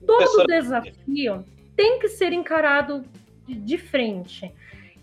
[0.05, 1.43] Todo desafio
[1.75, 3.03] tem que ser encarado
[3.47, 4.53] de, frente.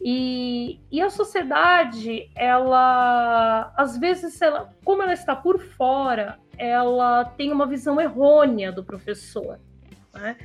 [0.00, 7.50] E, e, a sociedade, ela, às vezes, ela, como ela está por fora, ela tem
[7.50, 9.58] uma visão errônea do professor.
[10.14, 10.36] Né?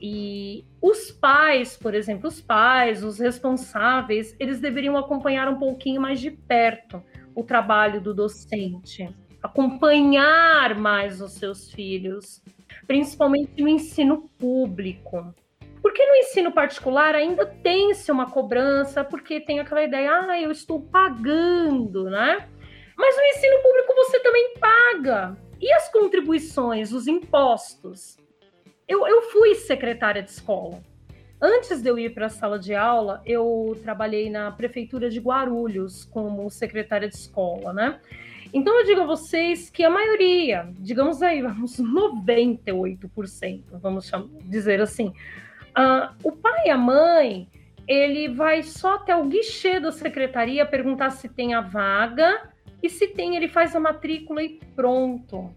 [0.00, 6.18] E os pais, por exemplo, os pais, os responsáveis, eles deveriam acompanhar um pouquinho mais
[6.18, 7.00] de perto
[7.36, 9.08] o trabalho do docente,
[9.42, 12.42] acompanhar mais os seus filhos,
[12.86, 15.34] principalmente no ensino público.
[15.80, 20.80] Porque no ensino particular ainda tem-se uma cobrança, porque tem aquela ideia, ah, eu estou
[20.80, 22.48] pagando, né?
[22.96, 25.36] Mas no ensino público você também paga.
[25.60, 28.16] E as contribuições, os impostos?
[28.86, 30.82] Eu, eu fui secretária de escola.
[31.40, 36.04] Antes de eu ir para a sala de aula, eu trabalhei na prefeitura de Guarulhos
[36.04, 38.00] como secretária de escola, né?
[38.52, 44.10] Então eu digo a vocês que a maioria, digamos aí, vamos 98%, vamos
[44.44, 47.48] dizer assim, uh, o pai e a mãe,
[47.86, 52.50] ele vai só até o guichê da secretaria perguntar se tem a vaga
[52.82, 55.54] e se tem, ele faz a matrícula e pronto.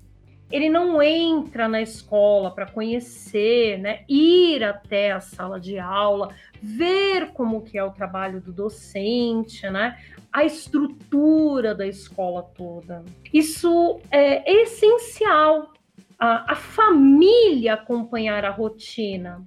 [0.49, 7.31] Ele não entra na escola para conhecer, né, ir até a sala de aula, ver
[7.31, 9.97] como que é o trabalho do docente, né,
[10.31, 13.03] a estrutura da escola toda.
[13.33, 15.73] Isso é essencial.
[16.17, 19.43] A, a família acompanhar a rotina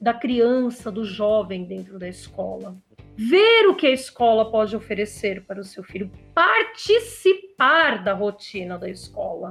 [0.00, 2.76] da criança, do jovem dentro da escola.
[3.16, 8.88] Ver o que a escola pode oferecer para o seu filho, participar da rotina da
[8.88, 9.50] escola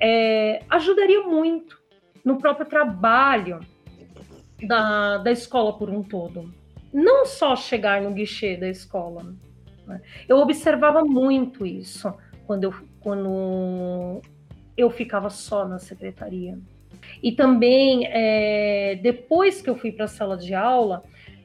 [0.00, 1.80] é, ajudaria muito
[2.24, 3.60] no próprio trabalho
[4.62, 6.52] da, da escola por um todo.
[6.92, 9.34] Não só chegar no guichê da escola.
[9.88, 10.00] Né?
[10.28, 12.12] Eu observava muito isso
[12.46, 14.20] quando eu, quando
[14.76, 16.58] eu ficava só na secretaria.
[17.22, 21.02] E também, é, depois que eu fui para a sala de aula,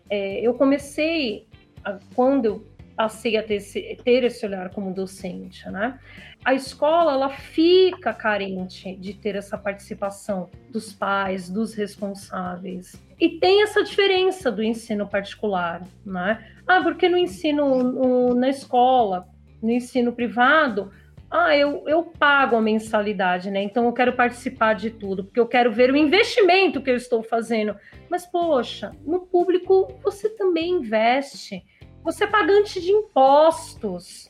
[0.10, 1.48] é, eu comecei,
[1.84, 6.00] a, quando eu passei a ter esse, ter esse olhar como docente, né?
[6.46, 13.02] A escola ela fica carente de ter essa participação dos pais, dos responsáveis.
[13.24, 16.46] E tem essa diferença do ensino particular, né?
[16.68, 19.30] Ah, porque no ensino no, na escola,
[19.62, 20.92] no ensino privado,
[21.32, 23.64] ah, eu, eu pago a mensalidade, né?
[23.64, 27.24] Então eu quero participar de tudo, porque eu quero ver o investimento que eu estou
[27.24, 27.78] fazendo.
[28.10, 31.64] Mas, poxa, no público você também investe.
[32.04, 34.30] Você é pagante de impostos.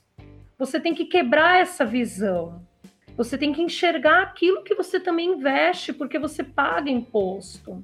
[0.55, 2.63] Você tem que quebrar essa visão.
[3.17, 7.83] Você tem que enxergar aquilo que você também investe, porque você paga imposto.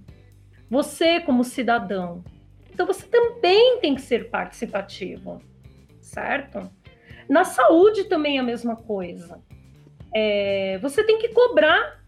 [0.70, 2.24] Você, como cidadão.
[2.72, 5.42] Então, você também tem que ser participativo,
[6.00, 6.70] certo?
[7.28, 9.42] Na saúde também é a mesma coisa.
[10.14, 12.04] É, você tem que cobrar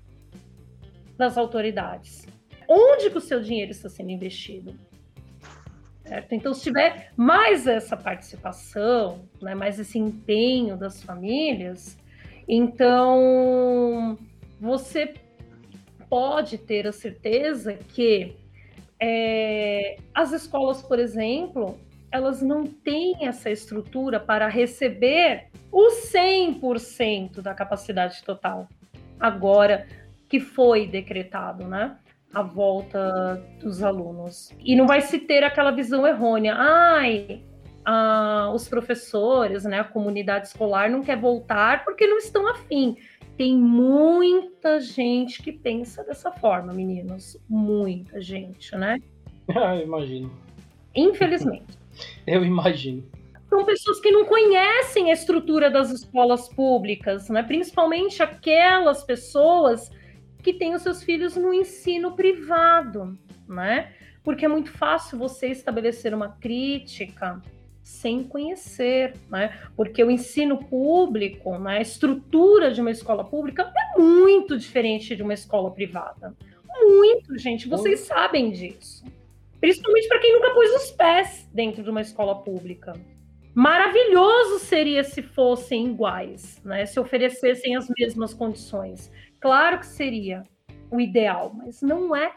[1.17, 2.27] das autoridades.
[2.67, 4.73] Onde que o seu dinheiro está sendo investido?
[6.03, 6.33] Certo?
[6.33, 11.97] Então, se tiver mais essa participação, né, mais esse empenho das famílias,
[12.47, 14.17] então
[14.59, 15.13] você
[16.09, 18.35] pode ter a certeza que
[19.01, 21.77] é, as escolas, por exemplo,
[22.11, 28.67] elas não têm essa estrutura para receber o 100% da capacidade total,
[29.19, 29.87] agora
[30.29, 31.97] que foi decretado, né?
[32.33, 34.51] a volta dos alunos.
[34.59, 36.55] E não vai se ter aquela visão errônea.
[36.55, 37.43] Ai,
[38.53, 42.97] os professores, né, a comunidade escolar não quer voltar porque não estão afim.
[43.37, 47.37] Tem muita gente que pensa dessa forma, meninos.
[47.49, 48.99] Muita gente, né?
[49.53, 50.31] Ah, eu imagino.
[50.95, 51.77] Infelizmente.
[52.25, 53.03] eu imagino.
[53.49, 57.43] São pessoas que não conhecem a estrutura das escolas públicas, né?
[57.43, 59.91] Principalmente aquelas pessoas
[60.41, 63.17] que tem os seus filhos no ensino privado,
[63.47, 63.91] né?
[64.23, 67.41] Porque é muito fácil você estabelecer uma crítica
[67.91, 69.59] sem conhecer, né?
[69.75, 75.21] Porque o ensino público, né, a estrutura de uma escola pública é muito diferente de
[75.21, 76.33] uma escola privada.
[76.79, 79.03] Muito, gente, vocês sabem disso.
[79.59, 82.93] Principalmente para quem nunca pôs os pés dentro de uma escola pública.
[83.53, 86.85] Maravilhoso seria se fossem iguais, né?
[86.85, 89.11] Se oferecessem as mesmas condições.
[89.39, 90.43] Claro que seria
[90.89, 92.33] o ideal, mas não é.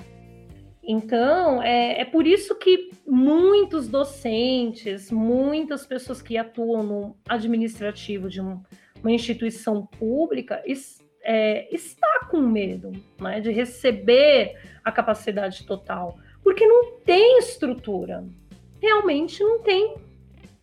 [0.86, 8.40] Então, é, é por isso que muitos docentes, muitas pessoas que atuam no administrativo de
[8.40, 8.62] um,
[9.00, 16.66] uma instituição pública es, é, está com medo né, de receber a capacidade total, porque
[16.66, 18.24] não tem estrutura.
[18.80, 19.94] Realmente não tem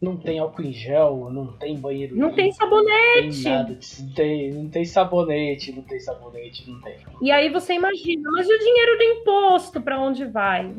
[0.01, 2.15] não tem álcool em gel, não tem banheiro.
[2.15, 3.21] Não tem sabonete.
[3.21, 3.79] Não tem nada.
[3.99, 6.97] Não tem, não tem sabonete, não tem sabonete, não tem.
[7.21, 10.73] E aí você imagina, mas e o dinheiro do imposto para onde vai?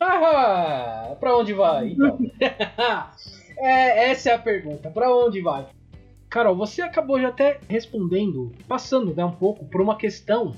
[0.00, 1.90] Ah, para onde vai?
[1.90, 2.18] Então.
[3.58, 4.90] é, essa é a pergunta.
[4.90, 5.68] Para onde vai?
[6.28, 10.56] Carol, você acabou já até respondendo, passando né, um pouco por uma questão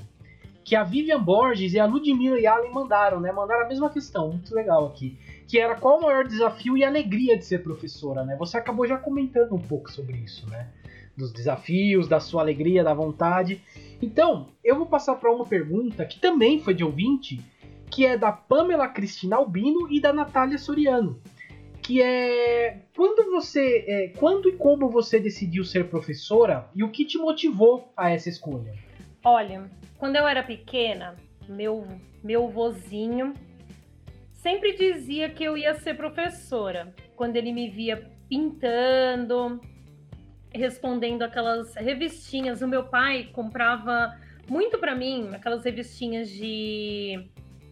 [0.63, 3.31] que a Vivian Borges e a Ludmilla Yalen mandaram, né?
[3.31, 5.15] Mandaram a mesma questão, muito legal aqui.
[5.47, 8.35] Que era qual o maior desafio e alegria de ser professora, né?
[8.37, 10.69] Você acabou já comentando um pouco sobre isso, né?
[11.15, 13.61] Dos desafios, da sua alegria, da vontade.
[14.01, 17.39] Então, eu vou passar para uma pergunta que também foi de ouvinte,
[17.89, 21.21] que é da Pamela Cristina Albino e da Natália Soriano.
[21.81, 23.85] Que é quando você.
[23.87, 28.27] É, quando e como você decidiu ser professora e o que te motivou a essa
[28.27, 28.73] escolha?
[29.23, 31.15] Olha, quando eu era pequena,
[31.47, 31.87] meu,
[32.23, 33.33] meu vozinho
[34.45, 36.93] sempre dizia que eu ia ser professora.
[37.15, 39.59] Quando ele me via pintando,
[40.53, 42.61] respondendo aquelas revistinhas.
[42.61, 44.15] O meu pai comprava
[44.47, 47.27] muito para mim aquelas revistinhas de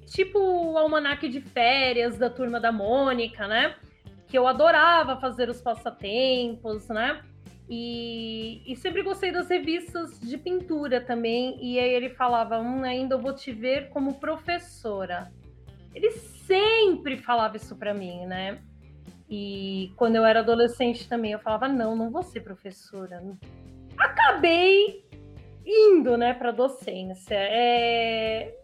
[0.07, 3.75] tipo o almanaque de férias da turma da Mônica, né?
[4.27, 7.21] Que eu adorava fazer os passatempos, né?
[7.69, 11.55] E, e, sempre gostei das revistas de pintura também.
[11.61, 15.31] E aí ele falava: hum, ainda vou te ver como professora.
[15.93, 16.11] Ele
[16.45, 18.59] sempre falava isso para mim, né?
[19.29, 23.21] E quando eu era adolescente também, eu falava: não, não vou ser professora.
[23.97, 25.05] Acabei
[25.65, 27.35] indo, né, para docência.
[27.35, 28.55] É...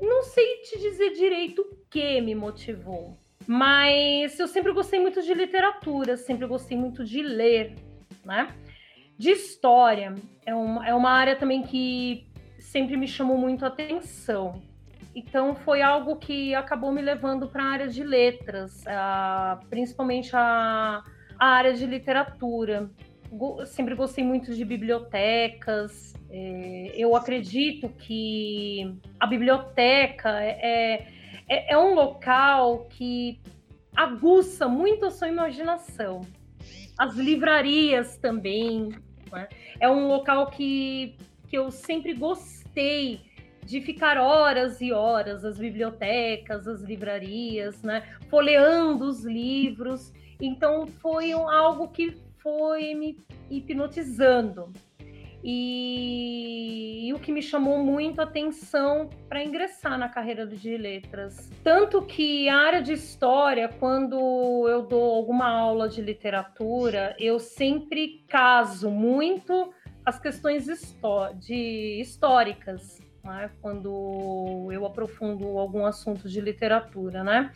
[0.00, 3.16] Não sei te dizer direito o que me motivou,
[3.46, 7.76] mas eu sempre gostei muito de literatura, sempre gostei muito de ler
[8.24, 8.54] né?
[9.18, 10.14] De história,
[10.44, 12.26] é uma, é uma área também que
[12.58, 14.62] sempre me chamou muito a atenção.
[15.14, 18.84] Então, foi algo que acabou me levando para a área de letras,
[19.68, 21.02] principalmente a,
[21.38, 22.90] a área de literatura.
[23.30, 26.14] Go, sempre gostei muito de bibliotecas.
[26.30, 31.06] É, eu acredito que a biblioteca é,
[31.48, 33.40] é, é um local que
[33.94, 36.22] aguça muito a sua imaginação
[36.98, 38.90] as livrarias também.
[39.30, 39.48] Né?
[39.80, 41.16] É um local que,
[41.48, 43.20] que eu sempre gostei
[43.64, 48.02] de ficar horas e horas as bibliotecas, as livrarias, né?
[48.28, 50.12] folheando os livros.
[50.40, 53.18] Então foi algo que foi me
[53.50, 54.72] hipnotizando.
[55.44, 61.50] E, e, o que me chamou muito a atenção para ingressar na carreira de letras.
[61.64, 68.24] Tanto que a área de história, quando eu dou alguma aula de literatura, eu sempre
[68.28, 69.74] caso muito
[70.06, 70.66] as questões
[71.40, 73.50] de históricas, né?
[73.60, 77.52] quando eu aprofundo algum assunto de literatura, né?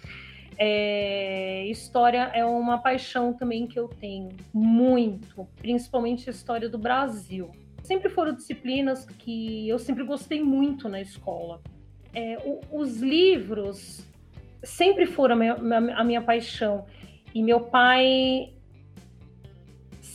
[0.58, 7.50] É, história é uma paixão também que eu tenho muito, principalmente a história do Brasil
[7.86, 11.60] sempre foram disciplinas que eu sempre gostei muito na escola.
[12.12, 14.04] É, o, os livros
[14.62, 16.84] sempre foram a minha, a minha, paixão.
[17.32, 18.52] E meu pai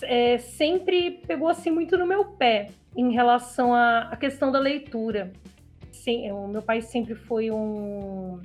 [0.04, 5.32] é, sempre pegou assim muito no meu pé em relação à, à questão da leitura.
[6.04, 8.42] Sim, o meu pai sempre foi um,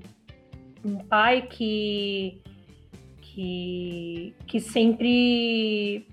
[0.84, 2.42] um pai que,
[3.22, 6.06] que, que sempre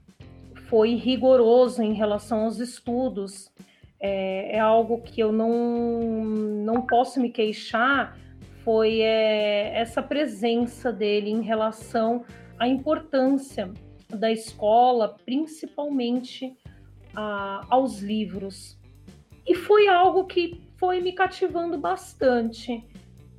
[0.69, 3.51] foi rigoroso em relação aos estudos.
[3.99, 5.99] É, é algo que eu não,
[6.63, 8.17] não posso me queixar,
[8.63, 12.23] foi é, essa presença dele em relação
[12.57, 13.69] à importância
[14.07, 16.55] da escola, principalmente
[17.13, 18.79] a, aos livros.
[19.45, 22.85] E foi algo que foi me cativando bastante.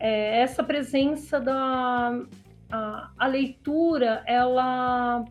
[0.01, 2.19] É, essa presença da
[2.73, 5.27] a, a leitura, ela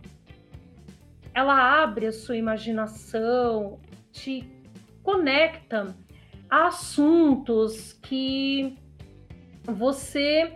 [1.33, 3.79] ela abre a sua imaginação,
[4.11, 4.47] te
[5.01, 5.95] conecta
[6.47, 8.77] a assuntos que
[9.63, 10.53] você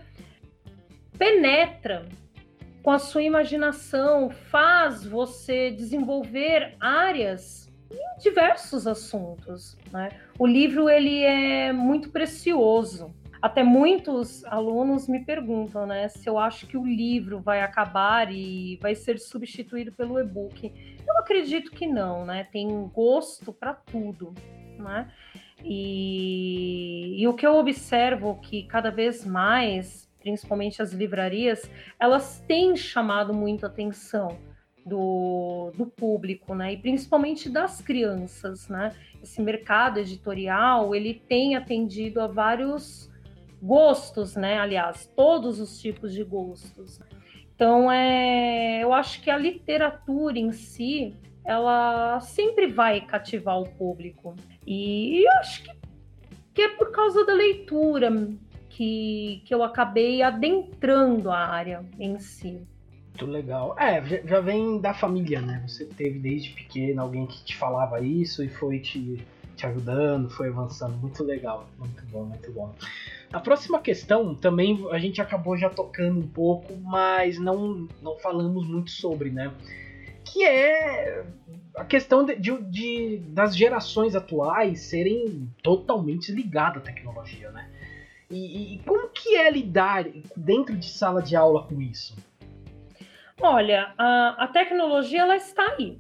[1.18, 2.06] penetra
[2.84, 9.78] com a sua imaginação, faz você desenvolver áreas em diversos assuntos.
[9.92, 10.10] Né?
[10.38, 13.14] O livro ele é muito precioso.
[13.42, 18.80] Até muitos alunos me perguntam, né, se eu acho que o livro vai acabar e
[18.82, 20.74] vai ser substituído pelo e-book.
[21.08, 22.48] Eu acredito que não, né?
[22.52, 24.34] Tem gosto para tudo,
[24.80, 25.12] né?
[25.64, 31.70] E, e o que eu observo que cada vez mais, principalmente as livrarias,
[32.00, 34.38] elas têm chamado muito atenção
[34.88, 36.74] do, do público, né?
[36.74, 38.94] E principalmente das crianças, né?
[39.22, 43.12] Esse mercado editorial, ele tem atendido a vários
[43.62, 44.58] gostos, né?
[44.58, 47.00] Aliás, todos os tipos de gostos.
[47.56, 54.36] Então, é, eu acho que a literatura em si, ela sempre vai cativar o público.
[54.66, 55.72] E eu acho que,
[56.54, 58.12] que é por causa da leitura
[58.70, 62.62] que, que eu acabei adentrando a área em si.
[63.18, 63.76] Muito legal.
[63.80, 65.64] É, já vem da família, né?
[65.68, 70.50] Você teve desde pequeno alguém que te falava isso e foi te te ajudando, foi
[70.50, 70.96] avançando.
[70.98, 72.76] Muito legal, muito bom, muito bom.
[73.34, 78.68] A próxima questão também a gente acabou já tocando um pouco, mas não, não falamos
[78.68, 79.52] muito sobre, né?
[80.24, 81.26] Que é
[81.76, 87.68] a questão de, de, de das gerações atuais serem totalmente ligadas à tecnologia, né?
[88.30, 90.06] E, e, como que é lidar
[90.36, 92.14] dentro de sala de aula com isso?
[93.42, 96.00] Olha, a, a tecnologia ela está aí.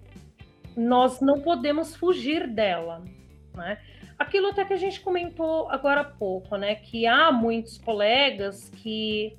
[0.76, 3.04] Nós não podemos fugir dela,
[3.54, 3.80] né?
[4.18, 6.76] Aquilo até que a gente comentou agora há pouco, né?
[6.76, 9.38] Que há muitos colegas que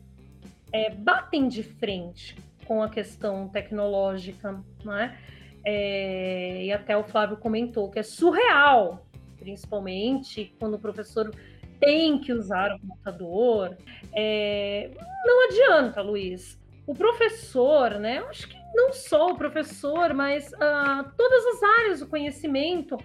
[0.73, 5.19] é, batem de frente com a questão tecnológica, né?
[5.65, 9.05] É, e até o Flávio comentou que é surreal,
[9.39, 11.35] principalmente quando o professor
[11.81, 13.77] tem que usar o computador.
[14.13, 14.91] É,
[15.25, 16.58] não adianta, Luiz.
[16.89, 18.19] O professor, né?
[18.19, 22.97] Eu acho que não só o professor, mas uh, todas as áreas do conhecimento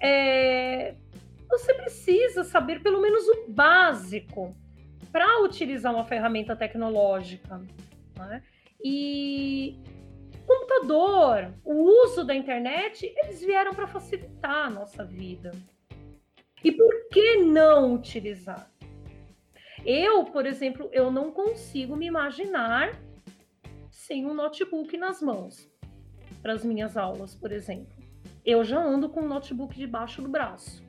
[0.00, 0.94] é,
[1.50, 4.56] você precisa saber pelo menos o básico
[5.10, 7.60] para utilizar uma ferramenta tecnológica.
[8.16, 8.40] Né?
[8.84, 9.80] E
[10.46, 15.50] computador, o uso da internet, eles vieram para facilitar a nossa vida.
[16.62, 18.70] E por que não utilizar?
[19.84, 22.96] Eu, por exemplo, eu não consigo me imaginar
[24.06, 25.70] sem um notebook nas mãos
[26.42, 27.94] para as minhas aulas, por exemplo.
[28.44, 30.84] Eu já ando com um notebook debaixo do braço.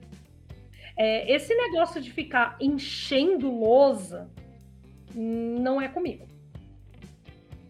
[0.97, 4.29] É, esse negócio de ficar enchendo lousa
[5.13, 6.27] não é comigo,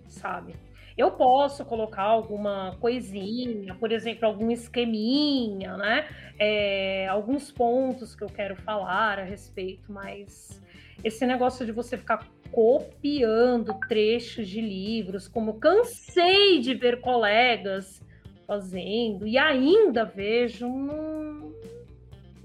[0.08, 0.56] sabe?
[0.98, 6.08] Eu posso colocar alguma coisinha, por exemplo, algum esqueminha, né?
[6.40, 10.62] É, alguns pontos que eu quero falar a respeito, mas
[11.04, 12.26] esse negócio de você ficar
[12.56, 18.02] copiando trechos de livros, como cansei de ver colegas
[18.48, 21.54] fazendo, e ainda vejo, não,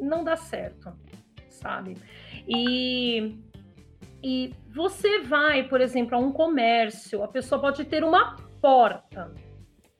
[0.00, 0.92] não dá certo,
[1.48, 1.96] sabe?
[2.48, 3.38] E,
[4.20, 9.32] e você vai, por exemplo, a um comércio, a pessoa pode ter uma porta,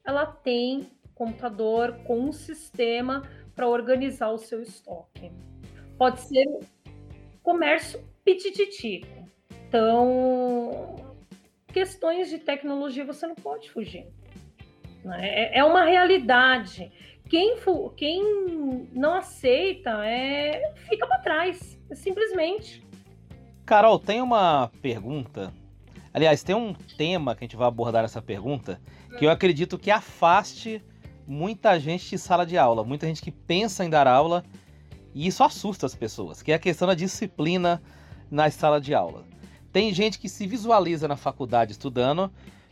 [0.04, 3.22] ela tem computador com um sistema
[3.54, 5.30] para organizar o seu estoque.
[5.96, 6.46] Pode ser
[7.44, 9.19] comércio pitititico.
[9.70, 10.96] Então,
[11.68, 14.04] questões de tecnologia você não pode fugir.
[15.04, 15.20] Né?
[15.22, 16.90] É, é uma realidade.
[17.28, 17.54] Quem,
[17.96, 22.84] quem não aceita é, fica para trás, simplesmente.
[23.64, 25.52] Carol, tem uma pergunta.
[26.12, 28.80] Aliás, tem um tema que a gente vai abordar essa pergunta
[29.20, 30.84] que eu acredito que afaste
[31.28, 34.44] muita gente de sala de aula, muita gente que pensa em dar aula
[35.14, 37.80] e isso assusta as pessoas, que é a questão da disciplina
[38.28, 39.29] na sala de aula.
[39.72, 42.30] Tem gente que se visualiza na faculdade estudando,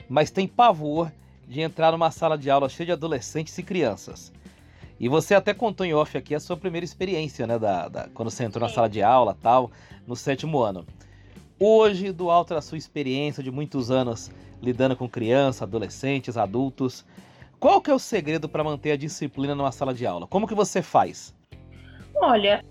[0.09, 1.13] mas tem pavor
[1.47, 4.33] de entrar numa sala de aula cheia de adolescentes e crianças.
[4.99, 7.59] E você até contou em off aqui a sua primeira experiência, né?
[7.59, 9.71] Da, da quando você entrou na sala de aula tal,
[10.07, 10.85] no sétimo ano.
[11.59, 14.31] Hoje, do alto da sua experiência de muitos anos
[14.61, 17.05] lidando com crianças, adolescentes, adultos,
[17.61, 20.27] qual que é o segredo para manter a disciplina numa sala de aula?
[20.27, 21.35] Como que você faz?
[22.17, 22.65] Olha,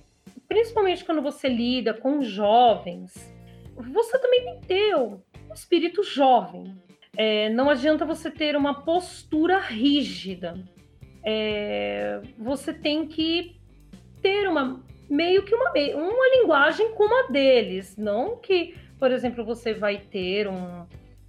[0.49, 3.13] principalmente quando você lida com jovens,
[3.77, 5.21] você também tem que ter um
[5.53, 6.75] espírito jovem.
[7.15, 10.55] É, não adianta você ter uma postura rígida
[11.29, 13.59] é, você tem que
[14.21, 19.73] ter uma meio que uma, uma linguagem como a deles, não que, por exemplo, você
[19.73, 20.85] vai ter um,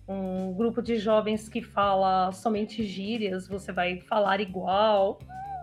[0.07, 5.19] um grupo de jovens que fala somente gírias, você vai falar igual.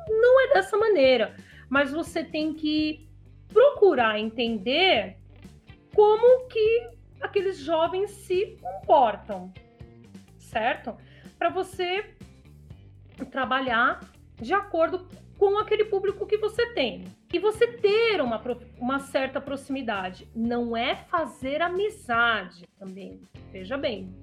[0.09, 1.33] Não é dessa maneira,
[1.69, 3.07] mas você tem que
[3.47, 5.17] procurar entender
[5.95, 6.89] como que
[7.21, 9.51] aqueles jovens se comportam,
[10.37, 10.95] certo?
[11.39, 12.13] Para você
[13.31, 14.01] trabalhar
[14.35, 17.05] de acordo com aquele público que você tem.
[17.33, 18.41] E você ter uma,
[18.77, 20.27] uma certa proximidade.
[20.35, 23.21] Não é fazer amizade também.
[23.51, 24.13] Veja bem,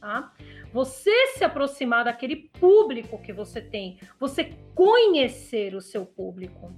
[0.00, 0.32] tá?
[0.72, 3.98] Você se aproximar daquele público que você tem.
[4.18, 6.72] Você conhecer o seu público,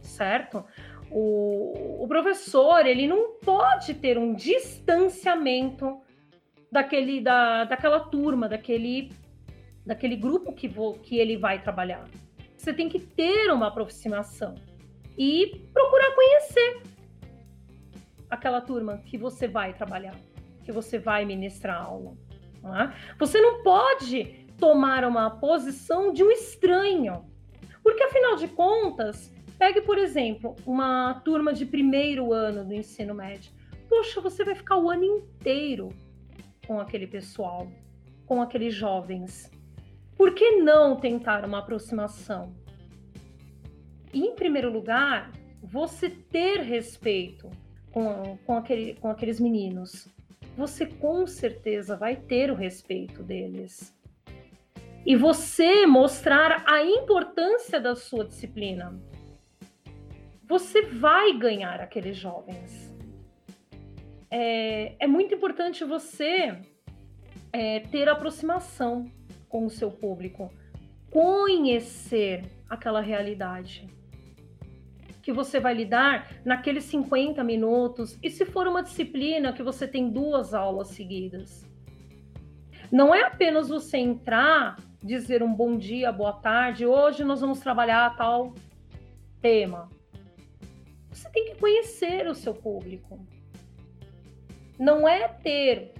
[0.00, 0.64] certo?
[1.10, 6.00] O, o professor, ele não pode ter um distanciamento
[6.70, 9.12] daquele, da, daquela turma, daquele,
[9.86, 12.04] daquele grupo que, vou, que ele vai trabalhar
[12.64, 14.54] você tem que ter uma aproximação
[15.18, 16.82] e procurar conhecer
[18.30, 20.16] aquela turma que você vai trabalhar,
[20.64, 22.16] que você vai ministrar aula.
[22.62, 22.94] Não é?
[23.18, 27.26] Você não pode tomar uma posição de um estranho,
[27.82, 33.52] porque afinal de contas, pegue por exemplo uma turma de primeiro ano do ensino médio.
[33.88, 35.88] Poxa, você vai ficar o ano inteiro
[36.66, 37.68] com aquele pessoal,
[38.26, 39.50] com aqueles jovens.
[40.16, 42.54] Por que não tentar uma aproximação?
[44.12, 45.32] E, em primeiro lugar,
[45.62, 47.50] você ter respeito
[47.90, 50.08] com, com, aquele, com aqueles meninos.
[50.56, 53.94] Você com certeza vai ter o respeito deles.
[55.06, 58.98] E você mostrar a importância da sua disciplina.
[60.46, 62.94] Você vai ganhar aqueles jovens.
[64.30, 66.58] É, é muito importante você
[67.52, 69.10] é, ter aproximação
[69.48, 70.52] com o seu público,
[71.10, 73.86] conhecer aquela realidade
[75.22, 80.10] que você vai lidar naqueles 50 minutos, e se for uma disciplina que você tem
[80.10, 81.66] duas aulas seguidas.
[82.92, 88.14] Não é apenas você entrar, dizer um bom dia, boa tarde, hoje nós vamos trabalhar
[88.16, 88.52] tal
[89.40, 89.88] tema.
[91.14, 93.24] Você tem que conhecer o seu público.
[94.76, 95.94] Não é ter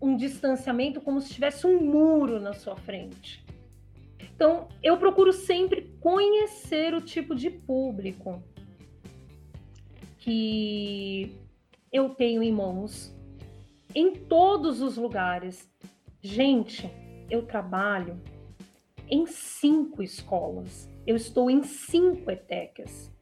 [0.00, 3.44] um distanciamento como se tivesse um muro na sua frente.
[4.18, 8.42] Então, eu procuro sempre conhecer o tipo de público
[10.16, 11.36] que
[11.92, 13.14] eu tenho em mãos
[13.94, 15.70] em todos os lugares.
[16.22, 16.90] Gente,
[17.30, 18.18] eu trabalho
[19.06, 20.88] em cinco escolas.
[21.06, 23.17] Eu estou em cinco ETECs.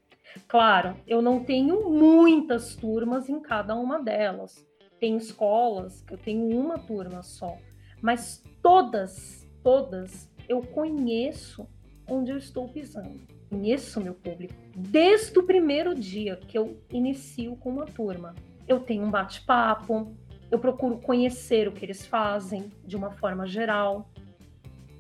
[0.49, 4.67] Claro, eu não tenho muitas turmas em cada uma delas.
[4.99, 7.59] Tem escolas que eu tenho uma turma só,
[8.01, 11.69] mas todas, todas eu conheço
[12.09, 13.21] onde eu estou pisando.
[13.51, 14.55] Conheço meu público.
[14.75, 18.35] Desde o primeiro dia que eu inicio com uma turma,
[18.67, 20.17] eu tenho um bate-papo,
[20.51, 24.11] eu procuro conhecer o que eles fazem de uma forma geral.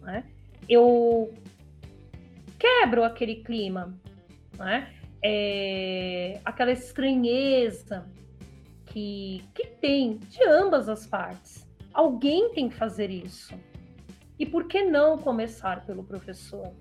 [0.02, 0.24] Né?
[0.68, 1.32] Eu
[2.58, 3.94] quebro aquele clima,
[4.58, 4.92] né?
[5.22, 8.06] É, aquela estranheza
[8.86, 11.66] que, que tem de ambas as partes.
[11.92, 13.54] Alguém tem que fazer isso.
[14.38, 16.72] E por que não começar pelo professor?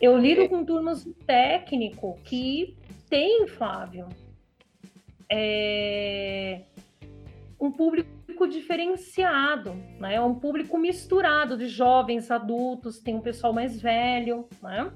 [0.00, 0.48] Eu lido é.
[0.48, 2.76] com turmas do técnico que
[3.08, 4.08] tem, Flávio,
[5.30, 6.62] é,
[7.60, 10.20] um público diferenciado, né?
[10.20, 14.46] um público misturado de jovens, adultos, tem um pessoal mais velho.
[14.62, 14.92] Né?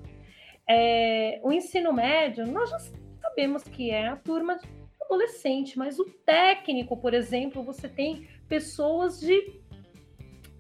[0.73, 2.79] É, o ensino médio, nós já
[3.21, 4.57] sabemos que é a turma
[5.03, 9.61] adolescente, mas o técnico, por exemplo, você tem pessoas de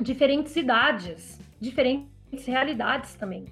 [0.02, 3.44] diferentes idades, diferentes realidades também.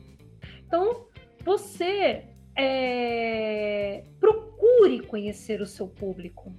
[0.66, 1.06] Então,
[1.44, 2.24] você
[2.56, 6.52] é, procure conhecer o seu público,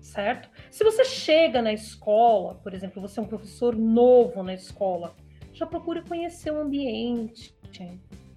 [0.00, 0.50] certo?
[0.68, 5.14] Se você chega na escola, por exemplo, você é um professor novo na escola,
[5.52, 7.56] já procure conhecer o ambiente,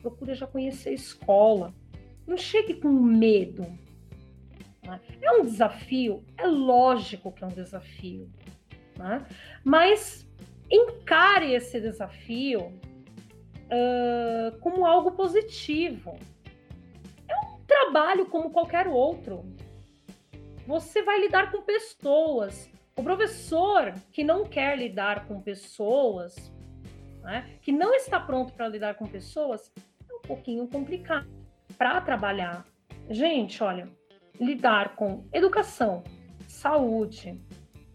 [0.02, 1.74] procure já conhecer a escola.
[2.26, 3.64] Não chegue com medo.
[4.84, 5.00] Né?
[5.22, 8.30] É um desafio, é lógico que é um desafio.
[8.98, 9.26] Né?
[9.64, 10.28] Mas
[10.70, 12.80] encare esse desafio
[13.70, 16.18] uh, como algo positivo.
[17.28, 19.46] É um trabalho como qualquer outro.
[20.68, 22.70] Você vai lidar com pessoas.
[22.96, 26.52] O professor que não quer lidar com pessoas,
[27.22, 29.72] né, que não está pronto para lidar com pessoas,
[30.22, 31.28] pouquinho complicado
[31.78, 32.66] para trabalhar.
[33.10, 33.90] Gente, olha,
[34.40, 36.04] lidar com educação,
[36.48, 37.40] saúde,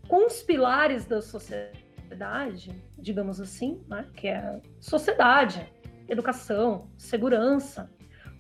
[0.09, 5.67] com os pilares da sociedade, digamos assim, né, que é sociedade,
[6.09, 7.91] educação, segurança,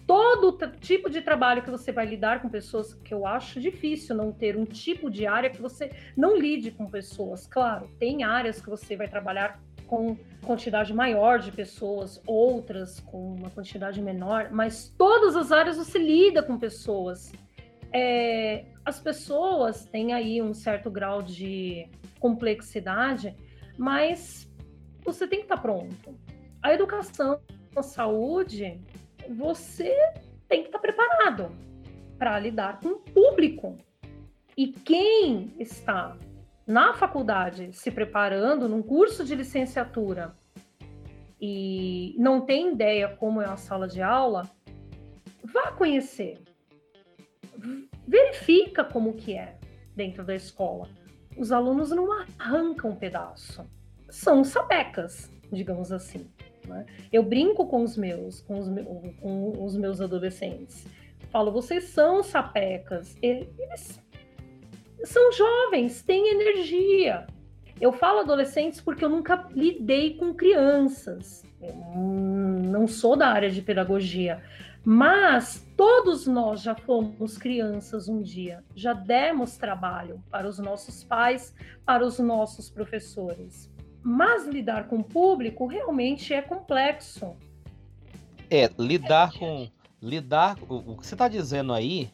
[0.06, 4.32] todo tipo de trabalho que você vai lidar com pessoas, que eu acho difícil não
[4.32, 7.46] ter um tipo de área que você não lide com pessoas.
[7.46, 9.60] Claro, tem áreas que você vai trabalhar
[9.94, 15.98] com quantidade maior de pessoas, outras com uma quantidade menor, mas todas as áreas você
[15.98, 17.32] lida com pessoas.
[17.92, 21.88] É, as pessoas têm aí um certo grau de
[22.18, 23.34] complexidade,
[23.78, 24.50] mas
[25.04, 26.18] você tem que estar pronto.
[26.60, 27.40] A educação,
[27.76, 28.80] a saúde,
[29.30, 29.94] você
[30.48, 31.52] tem que estar preparado
[32.18, 33.78] para lidar com o público.
[34.56, 36.16] E quem está
[36.66, 40.34] na faculdade se preparando num curso de licenciatura
[41.40, 44.50] e não tem ideia como é a sala de aula,
[45.42, 46.40] vá conhecer
[48.06, 49.56] verifica como que é
[49.94, 50.88] dentro da escola.
[51.36, 52.06] Os alunos não
[52.38, 53.64] arrancam um pedaço,
[54.08, 56.30] são sapecas, digamos assim.
[56.66, 56.86] Né?
[57.12, 58.68] Eu brinco com os meus, com os,
[59.20, 60.86] com os meus adolescentes.
[61.30, 63.16] Falo, vocês são sapecas.
[63.20, 64.00] Eles
[65.04, 67.26] são jovens, têm energia.
[67.80, 71.44] Eu falo adolescentes porque eu nunca lidei com crianças.
[71.60, 74.42] Eu não sou da área de pedagogia,
[74.84, 81.54] mas todos nós já fomos crianças um dia, já demos trabalho para os nossos pais,
[81.86, 83.72] para os nossos professores.
[84.02, 87.34] Mas lidar com o público realmente é complexo.
[88.50, 89.68] É, lidar com.
[90.02, 90.58] Lidar.
[90.68, 92.10] O, que você está dizendo aí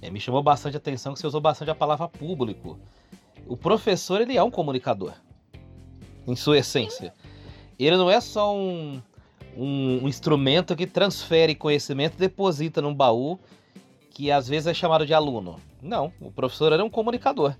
[0.00, 2.78] é, me chamou bastante a atenção que você usou bastante a palavra público.
[3.46, 5.12] O professor, ele é um comunicador.
[6.26, 7.14] Em sua essência.
[7.78, 9.00] Ele não é só um,
[9.56, 13.38] um, um instrumento que transfere conhecimento e deposita num baú
[14.10, 15.60] que às vezes é chamado de aluno.
[15.80, 17.54] Não, o professor era um comunicador.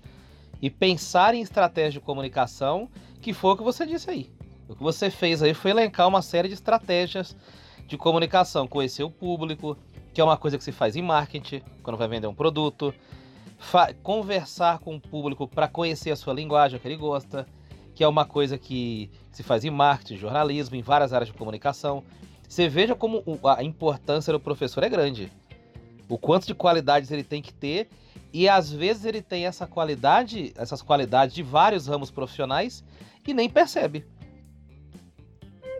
[0.61, 2.89] E pensar em estratégia de comunicação,
[3.21, 4.29] que foi o que você disse aí.
[4.67, 7.35] O que você fez aí foi elencar uma série de estratégias
[7.87, 9.75] de comunicação, conhecer o público,
[10.13, 12.93] que é uma coisa que se faz em marketing, quando vai vender um produto,
[14.01, 17.45] conversar com o público para conhecer a sua linguagem, que ele gosta,
[17.93, 22.03] que é uma coisa que se faz em marketing, jornalismo, em várias áreas de comunicação.
[22.47, 25.31] Você veja como a importância do professor é grande.
[26.07, 27.89] O quanto de qualidades ele tem que ter
[28.33, 32.83] e às vezes ele tem essa qualidade, essas qualidades de vários ramos profissionais
[33.27, 34.05] e nem percebe.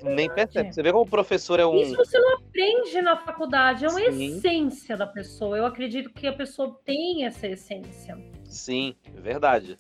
[0.04, 0.74] Nem percebe.
[0.74, 1.76] Você vê como o professor é um.
[1.76, 4.38] Isso você não aprende na faculdade, é uma Sim.
[4.38, 5.58] essência da pessoa.
[5.58, 8.18] Eu acredito que a pessoa tem essa essência.
[8.46, 9.78] Sim, verdade.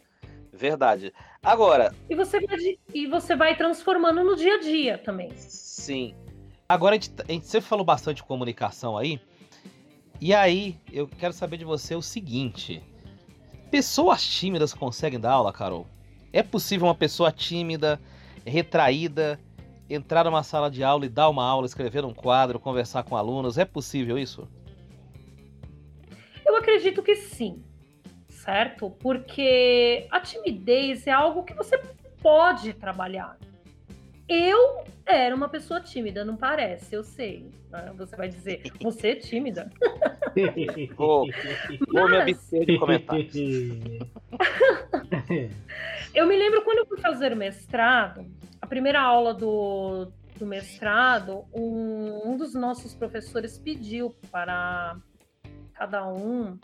[0.51, 1.13] Verdade.
[1.41, 1.93] Agora.
[2.09, 2.57] E você vai,
[2.93, 5.32] e você vai transformando no dia a dia também.
[5.38, 6.13] Sim.
[6.67, 9.20] Agora, a gente, a gente sempre falou bastante de comunicação aí.
[10.22, 12.84] E aí, eu quero saber de você o seguinte:
[13.72, 15.88] pessoas tímidas conseguem dar aula, Carol?
[16.32, 17.99] É possível uma pessoa tímida,
[18.45, 19.39] retraída,
[19.89, 23.57] entrar numa sala de aula e dar uma aula, escrever um quadro, conversar com alunos?
[23.57, 24.47] É possível isso?
[26.45, 27.63] Eu acredito que sim
[28.49, 28.89] certo?
[28.89, 31.79] Porque a timidez é algo que você
[32.21, 33.37] pode trabalhar.
[34.27, 37.51] Eu era uma pessoa tímida, não parece, eu sei.
[37.71, 37.93] Né?
[37.97, 39.71] Você vai dizer, você é tímida?
[40.95, 41.27] vou,
[41.91, 42.11] vou Mas...
[42.11, 43.35] me abster de comentários.
[46.13, 48.25] eu me lembro quando eu fui fazer o mestrado,
[48.70, 54.95] primeira aula do, do mestrado, um, um dos nossos professores pediu para
[55.74, 56.57] cada um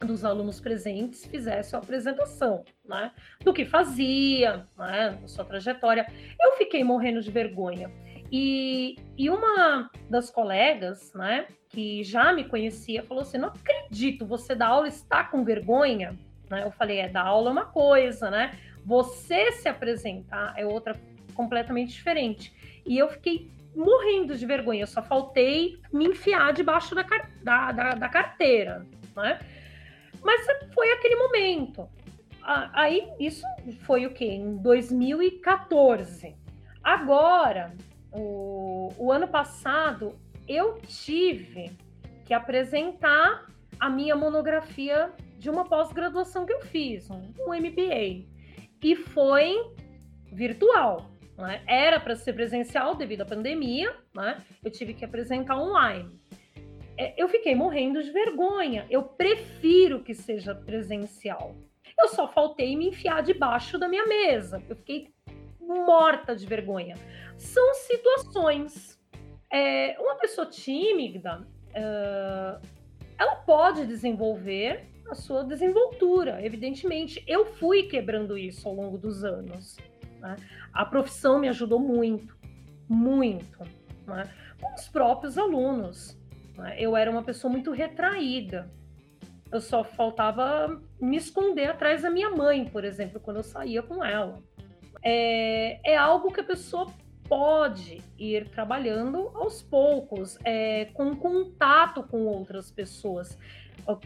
[0.00, 6.06] dos alunos presentes fizesse a apresentação, né, do que fazia, né, da sua trajetória.
[6.40, 7.90] Eu fiquei morrendo de vergonha.
[8.30, 14.54] E, e uma das colegas, né, que já me conhecia, falou assim: Não acredito, você
[14.54, 16.16] dá aula está com vergonha?
[16.48, 16.62] Né?
[16.62, 18.56] Eu falei: É, dar aula é uma coisa, né?
[18.84, 20.94] Você se apresentar é outra
[21.38, 22.52] completamente diferente.
[22.84, 27.04] E eu fiquei morrendo de vergonha, eu só faltei me enfiar debaixo da,
[27.44, 28.84] da, da, da carteira,
[29.14, 29.38] né?
[30.20, 31.88] Mas foi aquele momento.
[32.42, 33.46] Aí, isso
[33.82, 34.24] foi o quê?
[34.24, 36.34] Em 2014.
[36.82, 37.72] Agora,
[38.10, 40.18] o, o ano passado,
[40.48, 41.70] eu tive
[42.24, 43.46] que apresentar
[43.78, 48.26] a minha monografia de uma pós-graduação que eu fiz, um, um MBA.
[48.82, 49.54] E foi
[50.32, 51.17] virtual.
[51.38, 51.62] Né?
[51.66, 54.42] Era para ser presencial devido à pandemia, né?
[54.62, 56.20] eu tive que apresentar online.
[56.98, 58.84] É, eu fiquei morrendo de vergonha.
[58.90, 61.54] Eu prefiro que seja presencial.
[61.96, 64.60] Eu só faltei me enfiar debaixo da minha mesa.
[64.68, 65.14] Eu fiquei
[65.60, 66.96] morta de vergonha.
[67.36, 68.98] São situações.
[69.50, 72.60] É, uma pessoa tímida, uh,
[73.16, 77.22] ela pode desenvolver a sua desenvoltura, evidentemente.
[77.26, 79.76] Eu fui quebrando isso ao longo dos anos.
[80.28, 80.36] Né?
[80.72, 82.36] A profissão me ajudou muito,
[82.88, 83.58] muito.
[84.06, 84.28] Né?
[84.60, 86.18] Com os próprios alunos.
[86.56, 86.76] Né?
[86.78, 88.70] Eu era uma pessoa muito retraída.
[89.50, 94.04] Eu só faltava me esconder atrás da minha mãe, por exemplo, quando eu saía com
[94.04, 94.42] ela.
[95.02, 96.92] É, é algo que a pessoa
[97.26, 103.38] pode ir trabalhando aos poucos, é, com contato com outras pessoas.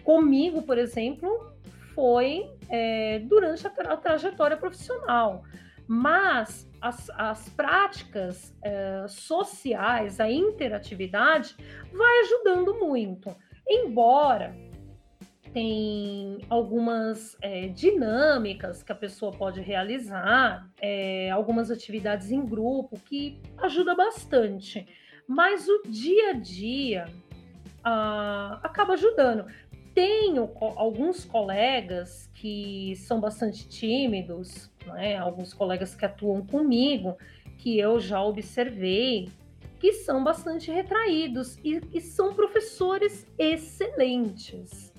[0.05, 1.53] Comigo, por exemplo,
[1.95, 5.45] foi é, durante a, tra a trajetória profissional.
[5.87, 11.57] Mas as, as práticas é, sociais, a interatividade,
[11.93, 13.35] vai ajudando muito.
[13.69, 14.55] Embora
[15.53, 23.39] tem algumas é, dinâmicas que a pessoa pode realizar, é, algumas atividades em grupo que
[23.59, 24.87] ajuda bastante.
[25.29, 27.05] Mas o dia a dia
[27.85, 29.47] ah, acaba ajudando.
[29.95, 35.17] Tenho alguns colegas que são bastante tímidos, né?
[35.17, 37.17] alguns colegas que atuam comigo,
[37.59, 39.29] que eu já observei,
[39.79, 44.93] que são bastante retraídos e, e são professores excelentes.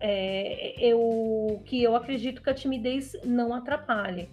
[0.00, 4.28] É, eu, que eu acredito que a timidez não atrapalhe.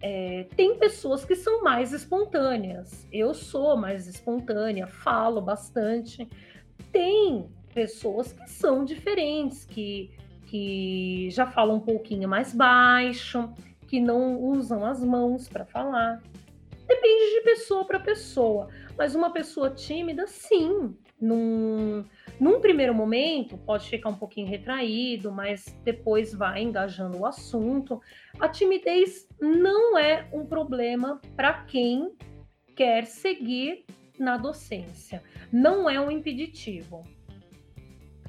[0.00, 3.06] É, tem pessoas que são mais espontâneas.
[3.12, 6.28] Eu sou mais espontânea, falo bastante.
[6.92, 10.10] Tem pessoas que são diferentes, que,
[10.46, 13.52] que já falam um pouquinho mais baixo,
[13.88, 16.22] que não usam as mãos para falar.
[16.86, 18.68] Depende de pessoa para pessoa.
[18.96, 20.94] Mas uma pessoa tímida, sim.
[21.20, 22.04] Num,
[22.38, 28.00] num primeiro momento, pode ficar um pouquinho retraído, mas depois vai engajando o assunto.
[28.38, 32.12] A timidez não é um problema para quem
[32.76, 33.84] quer seguir
[34.18, 35.22] na docência.
[35.50, 37.04] Não é um impeditivo.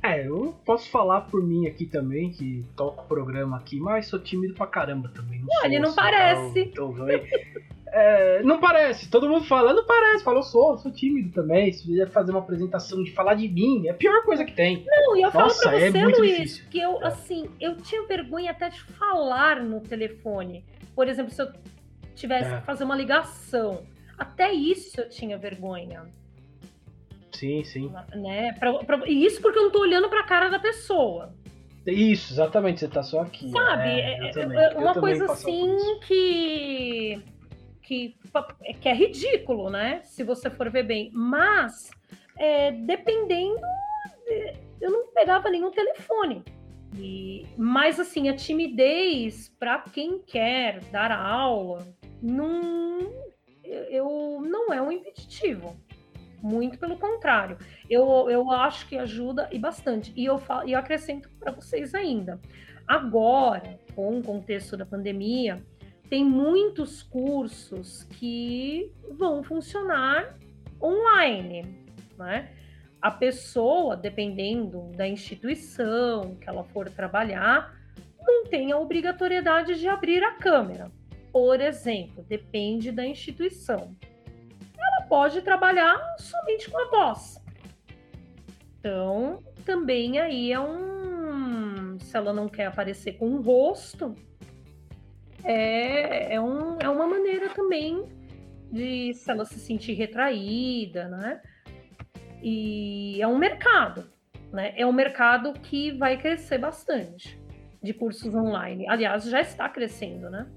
[0.02, 4.20] É, eu posso falar por mim aqui também, que toco o programa aqui, mas sou
[4.20, 5.40] tímido pra caramba também.
[5.40, 6.60] Não Olha, não assim, parece.
[6.62, 6.96] Então,
[7.92, 11.74] é, não parece, todo mundo fala, não parece, fala, eu sou, sou tímido também.
[11.74, 14.86] Se vier fazer uma apresentação de falar de mim, é a pior coisa que tem.
[14.86, 16.66] Não, e eu falo Nossa, pra é você, é Luiz, difícil.
[16.70, 20.64] que eu, assim, eu tinha vergonha até de falar no telefone.
[20.96, 21.52] Por exemplo, se eu
[22.16, 22.60] tivesse é.
[22.60, 23.84] que fazer uma ligação.
[24.18, 26.04] Até isso eu tinha vergonha.
[27.40, 27.92] Sim, sim.
[28.16, 28.52] Né?
[28.60, 31.34] Pra, pra, e isso porque eu não tô olhando pra cara da pessoa.
[31.88, 33.50] Isso, exatamente, você tá só aqui.
[33.50, 37.22] Sabe, é, é, é uma coisa assim que,
[37.82, 38.16] que,
[38.82, 40.02] que é ridículo, né?
[40.04, 41.10] Se você for ver bem.
[41.14, 41.90] Mas,
[42.38, 43.62] é, dependendo,
[44.82, 46.44] eu não pegava nenhum telefone.
[46.98, 51.88] E, mas, assim, a timidez, para quem quer dar aula,
[52.22, 53.00] não,
[53.64, 55.76] eu, não é um impeditivo.
[56.42, 57.58] Muito pelo contrário.
[57.90, 60.14] Eu, eu acho que ajuda e bastante.
[60.16, 62.40] E eu, falo, eu acrescento para vocês ainda.
[62.88, 65.62] Agora, com o contexto da pandemia,
[66.10, 70.38] tem muitos cursos que vão funcionar
[70.82, 71.86] online,
[72.18, 72.50] né?
[73.02, 77.74] A pessoa, dependendo da instituição que ela for trabalhar,
[78.20, 80.92] não tem a obrigatoriedade de abrir a câmera.
[81.32, 83.96] Por exemplo, depende da instituição
[85.10, 87.44] pode trabalhar somente com a voz.
[88.80, 91.98] Então, também aí é um.
[92.00, 94.16] Se ela não quer aparecer com o rosto,
[95.44, 98.08] é, é, um, é uma maneira também
[98.72, 101.42] de se ela se sentir retraída, né?
[102.42, 104.10] E é um mercado,
[104.54, 104.74] né?
[104.78, 107.38] É um mercado que vai crescer bastante
[107.84, 108.88] de cursos online.
[108.88, 110.48] Aliás, já está crescendo, né?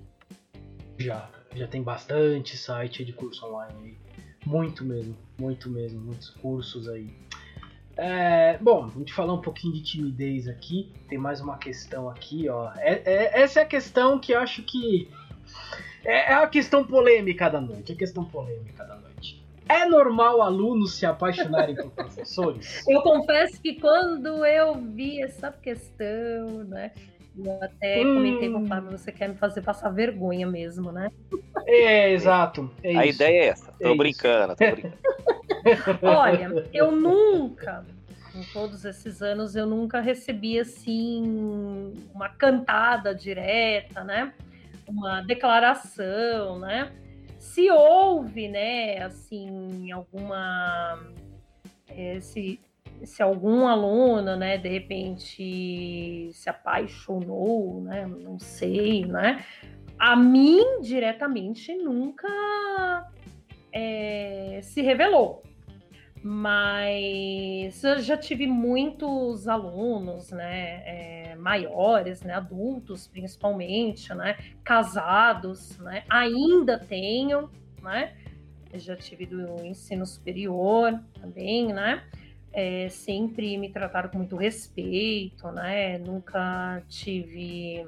[0.98, 4.01] Já, já tem bastante site de curso online
[4.44, 7.08] muito mesmo, muito mesmo, muitos cursos aí.
[7.96, 10.90] É, bom, a gente falar um pouquinho de timidez aqui.
[11.08, 12.72] Tem mais uma questão aqui, ó.
[12.76, 15.08] É, é, essa é a questão que eu acho que
[16.04, 17.92] é, é a questão polêmica da noite.
[17.92, 19.42] A questão polêmica da noite.
[19.68, 22.82] É normal alunos se apaixonarem por professores?
[22.88, 26.90] Eu confesso que quando eu vi essa questão, né,
[27.38, 28.14] eu até hum.
[28.14, 31.10] comentei com o Fábio, você quer me fazer passar vergonha mesmo, né?
[31.66, 32.70] É, exato.
[32.82, 33.72] É a ideia é essa.
[33.80, 34.98] Tô é brincando, tô brincando.
[36.02, 37.84] Olha, eu nunca,
[38.34, 44.32] em todos esses anos, eu nunca recebi assim uma cantada direta, né?
[44.86, 46.92] Uma declaração, né?
[47.38, 51.00] Se houve, né, assim, alguma
[51.88, 52.60] eh, se
[53.04, 59.44] se algum aluno, né, de repente se apaixonou, né, não sei, né,
[59.98, 62.28] a mim diretamente nunca
[63.72, 65.42] é, se revelou.
[66.24, 76.04] Mas eu já tive muitos alunos, né, é, maiores, né, adultos principalmente, né, casados, né,
[76.08, 77.50] ainda tenho,
[77.82, 78.14] né,
[78.74, 82.04] já tive do ensino superior também, né,
[82.52, 85.98] é, sempre me trataram com muito respeito, né?
[85.98, 87.86] Nunca tive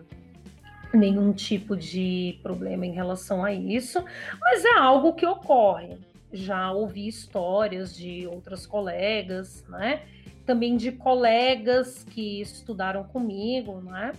[0.93, 4.03] nenhum tipo de problema em relação a isso,
[4.41, 5.99] mas é algo que ocorre.
[6.32, 10.03] Já ouvi histórias de outras colegas, né?
[10.47, 14.12] Também de colegas que estudaram comigo, né?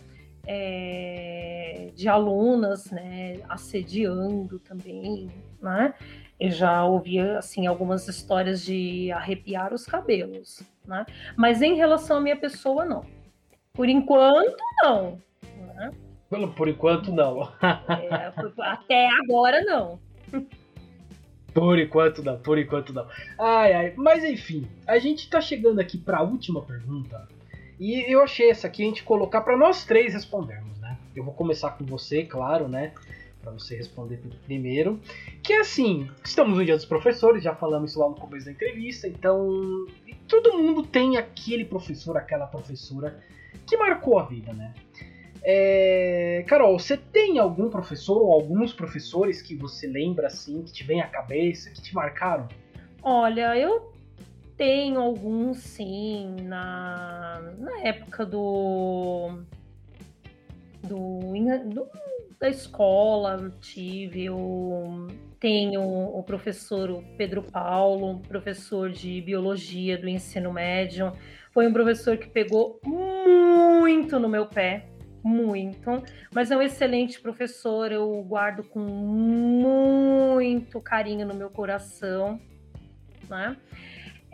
[0.48, 3.40] É, de alunas, né?
[3.50, 5.30] Assediando também,
[5.62, 5.94] né?
[6.40, 11.06] Eu já ouvi assim algumas histórias de arrepiar os cabelos, né?
[11.36, 13.06] Mas em relação à minha pessoa, não.
[13.74, 15.20] Por enquanto, não.
[15.76, 15.92] Né?
[16.56, 17.44] Por enquanto, não.
[17.62, 20.00] é, até agora, não.
[21.56, 23.08] Por enquanto não, por enquanto não.
[23.40, 23.94] Ai, ai.
[23.96, 27.26] Mas enfim, a gente tá chegando aqui para a última pergunta.
[27.80, 30.98] E eu achei essa aqui a gente colocar para nós três respondermos, né?
[31.16, 32.94] Eu vou começar com você, claro, né?
[33.46, 35.00] Para você responder primeiro.
[35.44, 38.52] Que é assim, estamos no Dia dos Professores, já falamos isso lá no começo da
[38.52, 39.86] entrevista, então
[40.28, 43.24] todo mundo tem aquele professor, aquela professora
[43.66, 44.74] que marcou a vida, né?
[45.44, 46.44] É...
[46.48, 51.02] Carol, você tem algum professor ou alguns professores que você lembra assim, que te vem
[51.02, 52.48] à cabeça, que te marcaram?
[53.04, 53.94] Olha, eu
[54.58, 59.40] tenho alguns sim, na, na época do,
[60.88, 61.20] do,
[61.70, 61.88] do
[62.40, 65.08] da escola tive o
[65.40, 71.14] tenho o professor Pedro Paulo, professor de biologia do ensino médio.
[71.52, 74.88] Foi um professor que pegou muito no meu pé,
[75.24, 76.04] muito,
[76.34, 82.40] mas é um excelente professor, eu guardo com muito carinho no meu coração,
[83.30, 83.56] né?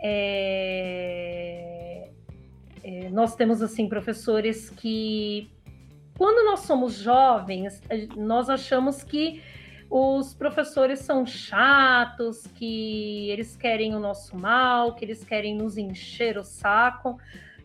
[0.02, 2.08] É...
[2.84, 5.48] É, nós temos assim professores que,
[6.16, 7.80] quando nós somos jovens,
[8.16, 9.42] nós achamos que
[9.90, 16.38] os professores são chatos, que eles querem o nosso mal, que eles querem nos encher
[16.38, 17.18] o saco.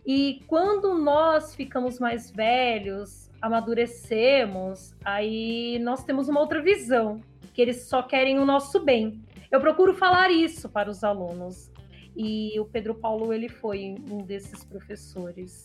[0.06, 7.22] E quando nós ficamos mais velhos, amadurecemos, aí nós temos uma outra visão,
[7.54, 9.22] que eles só querem o nosso bem.
[9.50, 11.72] Eu procuro falar isso para os alunos.
[12.16, 15.64] E o Pedro Paulo ele foi um desses professores,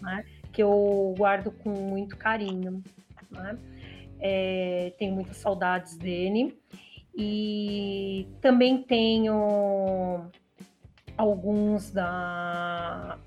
[0.00, 0.24] né,
[0.58, 2.82] que eu guardo com muito carinho.
[3.30, 3.56] Né?
[4.18, 6.58] É, tenho muitas saudades dele.
[7.16, 10.28] E também tenho
[11.16, 13.18] alguns da,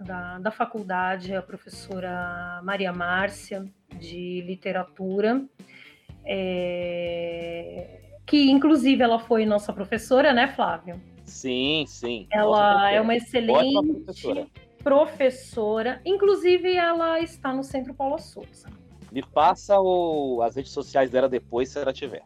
[0.00, 3.66] da, da faculdade, a professora Maria Márcia,
[3.98, 5.44] de literatura,
[6.24, 10.98] é, que inclusive ela foi nossa professora, né, Flávio?
[11.24, 12.26] Sim, sim.
[12.30, 14.04] Ela é uma excelente
[14.88, 16.00] professora.
[16.02, 18.70] Inclusive, ela está no Centro Paulo Souza.
[19.12, 22.22] Me passa o, as redes sociais dela depois, se ela tiver.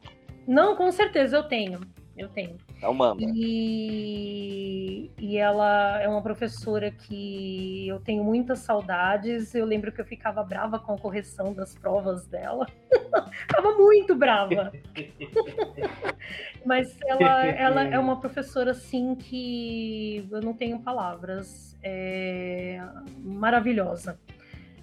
[0.46, 1.80] Não, com certeza eu tenho.
[2.16, 2.56] Eu tenho.
[2.82, 3.22] Então manda.
[3.24, 9.54] E, e ela é uma professora que eu tenho muitas saudades.
[9.54, 12.66] Eu lembro que eu ficava brava com a correção das provas dela.
[13.46, 14.72] Ficava muito brava.
[16.66, 21.78] Mas ela, ela é uma professora, assim, que eu não tenho palavras.
[21.84, 22.80] É
[23.18, 24.18] maravilhosa.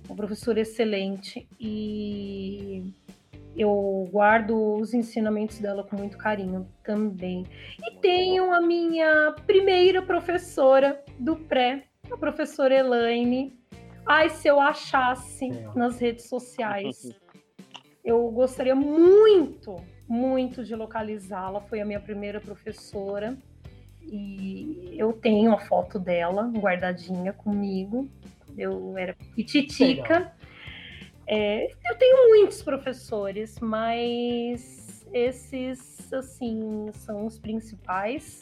[0.08, 1.46] Uma professora excelente.
[1.60, 2.94] E
[3.56, 7.46] eu guardo os ensinamentos dela com muito carinho também.
[7.84, 13.58] E tenho a minha primeira professora do pré, a professora Elaine.
[14.06, 17.12] Ai, se eu achasse nas redes sociais.
[18.02, 19.76] Eu gostaria muito,
[20.08, 21.62] muito de localizá-la.
[21.62, 23.38] Foi a minha primeira professora.
[24.02, 28.10] E eu tenho a foto dela guardadinha comigo.
[28.58, 30.34] Eu era pititica.
[31.32, 38.42] É, eu tenho muitos professores, mas esses, assim, são os principais.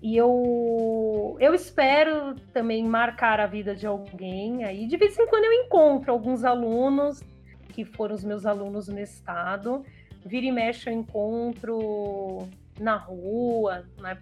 [0.00, 4.62] E eu, eu espero também marcar a vida de alguém.
[4.62, 7.20] Aí, de vez em quando, eu encontro alguns alunos
[7.70, 9.84] que foram os meus alunos no estado.
[10.24, 12.48] Vira e mexe, eu encontro
[12.78, 14.16] na rua, né,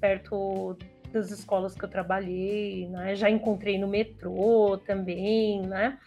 [0.00, 0.78] perto
[1.12, 3.14] das escolas que eu trabalhei, né?
[3.14, 5.98] Já encontrei no metrô também, né?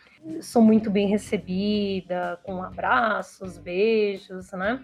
[0.41, 4.83] Sou muito bem recebida, com abraços, beijos, né?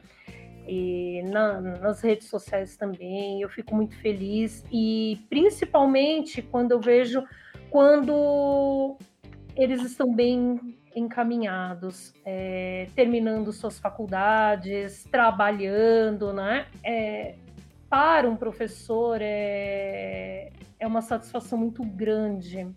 [0.67, 7.23] E na, nas redes sociais também, eu fico muito feliz e principalmente quando eu vejo
[7.69, 8.97] quando
[9.55, 16.67] eles estão bem encaminhados, é, terminando suas faculdades, trabalhando, né?
[16.83, 17.35] É,
[17.89, 22.67] para um professor é, é uma satisfação muito grande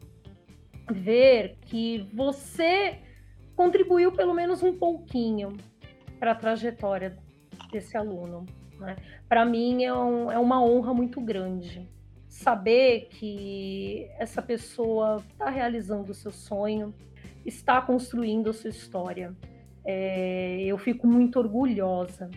[0.90, 2.98] ver que você
[3.56, 5.56] contribuiu pelo menos um pouquinho
[6.18, 7.16] para a trajetória
[7.70, 8.46] desse aluno.
[8.78, 8.96] Né?
[9.28, 11.88] Para mim é, um, é uma honra muito grande
[12.28, 16.92] saber que essa pessoa está realizando o seu sonho,
[17.46, 19.34] está construindo a sua história.
[19.84, 22.30] É, eu fico muito orgulhosa.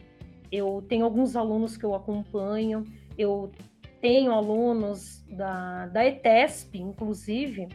[0.51, 2.83] Eu tenho alguns alunos que eu acompanho,
[3.17, 3.51] eu
[3.99, 7.67] tenho alunos da, da ETESP, inclusive,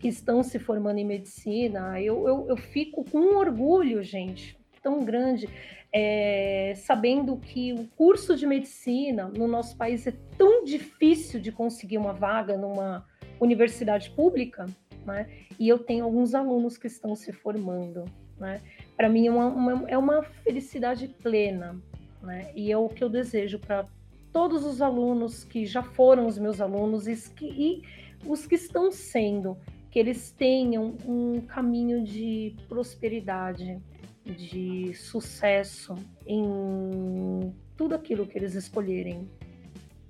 [0.00, 5.04] que estão se formando em medicina, eu, eu, eu fico com um orgulho, gente, tão
[5.04, 5.46] grande,
[5.92, 11.98] é, sabendo que o curso de medicina no nosso país é tão difícil de conseguir
[11.98, 13.06] uma vaga numa
[13.38, 14.66] universidade pública,
[15.04, 15.28] né?
[15.58, 18.04] E eu tenho alguns alunos que estão se formando,
[18.38, 18.60] né?
[18.96, 21.76] Para mim é uma, uma, é uma felicidade plena,
[22.22, 22.50] né?
[22.54, 23.86] E é o que eu desejo para
[24.32, 27.82] todos os alunos que já foram os meus alunos e, e
[28.24, 29.56] os que estão sendo,
[29.90, 33.80] que eles tenham um caminho de prosperidade,
[34.24, 35.96] de sucesso
[36.26, 39.28] em tudo aquilo que eles escolherem.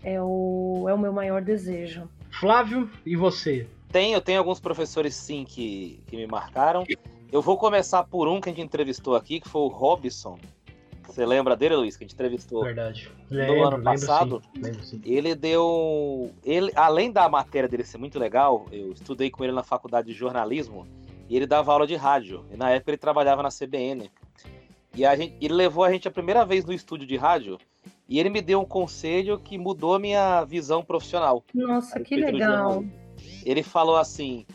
[0.02, 2.08] É o, é o meu maior desejo.
[2.30, 3.66] Flávio, e você?
[3.90, 6.84] Tenho, eu tenho alguns professores sim que, que me marcaram.
[7.32, 10.38] Eu vou começar por um que a gente entrevistou aqui, que foi o Robson.
[11.10, 13.10] Você lembra dele, Luiz, que a gente entrevistou Verdade.
[13.28, 14.42] Lembro, no ano passado?
[14.54, 15.00] Sim, lembro, sim.
[15.04, 16.32] Ele deu.
[16.44, 20.14] Ele, além da matéria dele ser muito legal, eu estudei com ele na faculdade de
[20.14, 20.86] jornalismo
[21.28, 22.44] e ele dava aula de rádio.
[22.52, 24.10] E na época ele trabalhava na CBN.
[24.94, 27.58] E a gente, ele levou a gente a primeira vez no estúdio de rádio
[28.08, 31.44] E ele me deu um conselho que mudou a minha visão profissional.
[31.54, 32.84] Nossa, que legal.
[33.44, 34.46] Ele falou assim: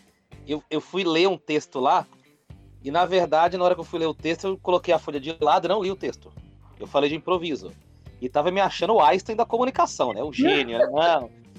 [0.47, 2.07] eu, eu fui ler um texto lá,
[2.83, 5.19] e na verdade, na hora que eu fui ler o texto, eu coloquei a folha
[5.19, 6.31] de lado e não li o texto.
[6.79, 7.71] Eu falei de improviso.
[8.21, 10.23] E tava me achando o Einstein da comunicação, né?
[10.23, 10.87] O gênio, né?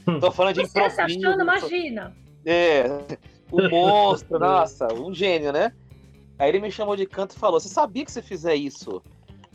[0.06, 0.94] Não, tô falando de Você improviso.
[0.94, 2.16] se achando, imagina.
[2.44, 2.84] É,
[3.50, 5.72] o monstro, nossa, um gênio, né?
[6.38, 9.02] Aí ele me chamou de canto e falou: Você sabia que se fizer isso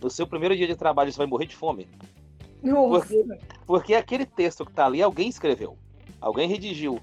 [0.01, 1.88] no seu primeiro dia de trabalho você vai morrer de fome?
[2.61, 3.07] Nossa.
[3.07, 5.77] Porque, porque aquele texto que tá ali, alguém escreveu,
[6.19, 6.99] alguém redigiu.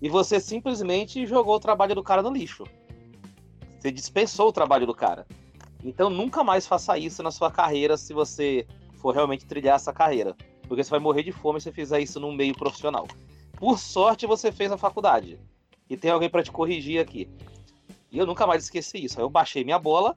[0.00, 2.64] E você simplesmente jogou o trabalho do cara no lixo.
[3.78, 5.26] Você dispensou o trabalho do cara.
[5.84, 10.36] Então nunca mais faça isso na sua carreira se você for realmente trilhar essa carreira.
[10.66, 13.06] Porque você vai morrer de fome se você fizer isso num meio profissional.
[13.56, 15.38] Por sorte você fez a faculdade.
[15.88, 17.28] E tem alguém para te corrigir aqui.
[18.10, 19.18] E eu nunca mais esqueci isso.
[19.18, 20.16] Aí eu baixei minha bola,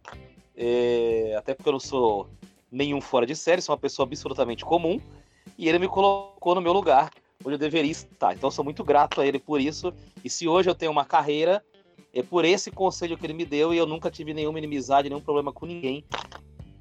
[0.56, 2.30] é, até porque eu não sou
[2.72, 5.00] nenhum fora de série, sou uma pessoa absolutamente comum.
[5.58, 7.12] E ele me colocou no meu lugar,
[7.44, 8.34] onde eu deveria estar.
[8.34, 9.94] Então eu sou muito grato a ele por isso.
[10.24, 11.64] E se hoje eu tenho uma carreira,
[12.14, 15.22] é por esse conselho que ele me deu e eu nunca tive nenhuma inimizade, nenhum
[15.22, 16.04] problema com ninguém.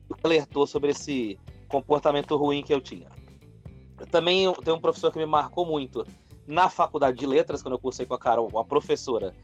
[0.09, 1.39] que alertou sobre esse
[1.69, 3.09] comportamento ruim que eu tinha.
[4.01, 6.07] Eu também tenho um professor que me marcou muito
[6.47, 9.35] na faculdade de letras, quando eu cursei com a Carol, uma professora,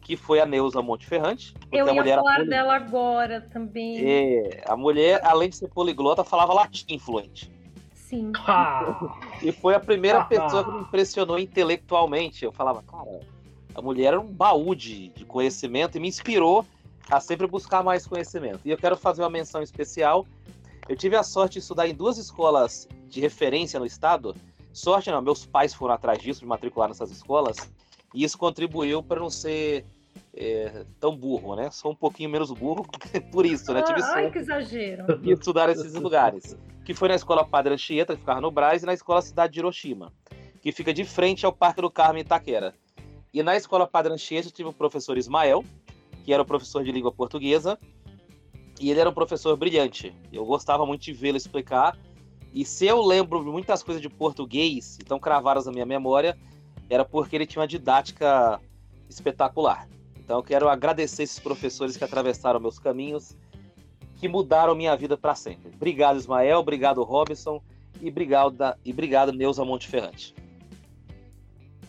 [0.00, 1.54] que foi a Neuza Monteferrante.
[1.70, 3.98] Eu a ia mulher falar dela agora também.
[4.02, 7.52] É, a mulher, além de ser poliglota, falava latim fluente.
[7.92, 8.32] Sim.
[8.46, 10.24] Ah, E foi a primeira Ah.
[10.24, 12.44] pessoa que me impressionou intelectualmente.
[12.44, 13.20] Eu falava, cara,
[13.74, 16.64] a mulher era um baú de, de conhecimento e me inspirou
[17.10, 18.60] a sempre buscar mais conhecimento.
[18.64, 20.26] E eu quero fazer uma menção especial.
[20.88, 24.34] Eu tive a sorte de estudar em duas escolas de referência no estado.
[24.72, 27.56] Sorte não, meus pais foram atrás disso, me matricular nessas escolas.
[28.14, 29.84] E isso contribuiu para não ser
[30.34, 31.70] é, tão burro, né?
[31.70, 32.86] Sou um pouquinho menos burro
[33.30, 33.82] por isso, né?
[33.82, 35.20] Tive Ah, ai, que exagero.
[35.22, 36.56] e estudar nesses lugares.
[36.84, 39.58] Que foi na escola Padre Anchieta, que ficava no Brás, e na escola Cidade de
[39.58, 40.12] Hiroshima,
[40.60, 42.74] que fica de frente ao Parque do Carmo em Itaquera.
[43.34, 45.64] E na escola Padre eu tive o professor Ismael,
[46.24, 47.76] que era o professor de língua portuguesa,
[48.80, 50.14] e ele era um professor brilhante.
[50.32, 51.98] Eu gostava muito de vê-lo explicar.
[52.52, 56.38] E se eu lembro muitas coisas de português, então cravadas na minha memória,
[56.88, 58.60] era porque ele tinha uma didática
[59.10, 59.88] espetacular.
[60.16, 63.36] Então eu quero agradecer esses professores que atravessaram meus caminhos
[64.16, 65.72] que mudaram minha vida para sempre.
[65.74, 67.60] Obrigado, Ismael, obrigado, Robson,
[68.00, 70.34] e obrigado, e obrigado Neuza Monteferrante.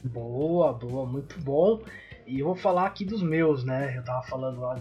[0.10, 1.82] Boa, boa, muito bom.
[2.26, 3.94] E eu vou falar aqui dos meus, né?
[3.98, 4.80] Eu tava falando lá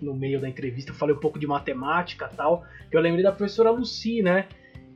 [0.00, 2.64] no meio da entrevista, eu falei um pouco de matemática e tal.
[2.90, 4.48] Eu lembrei da professora Lucy, né?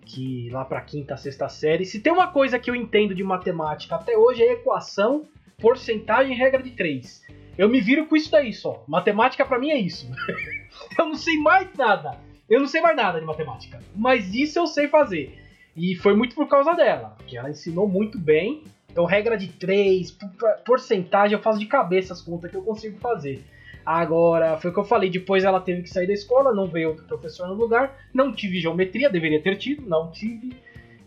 [0.05, 1.85] Que lá pra quinta, sexta série.
[1.85, 5.29] Se tem uma coisa que eu entendo de matemática até hoje é equação,
[5.59, 7.23] porcentagem, regra de três.
[7.57, 8.85] Eu me viro com isso daí só.
[8.89, 10.11] Matemática pra mim é isso.
[10.99, 12.19] eu não sei mais nada.
[12.51, 13.81] Eu não sei mais nada de matemática.
[13.95, 15.39] Mas isso eu sei fazer.
[15.77, 18.63] E foi muito por causa dela, porque ela ensinou muito bem.
[18.95, 20.16] Então, regra de 3,
[20.65, 23.43] porcentagem, eu faço de cabeça as contas que eu consigo fazer.
[23.85, 26.91] Agora, foi o que eu falei, depois ela teve que sair da escola, não veio
[26.91, 30.55] outro professor no lugar, não tive geometria, deveria ter tido, não tive.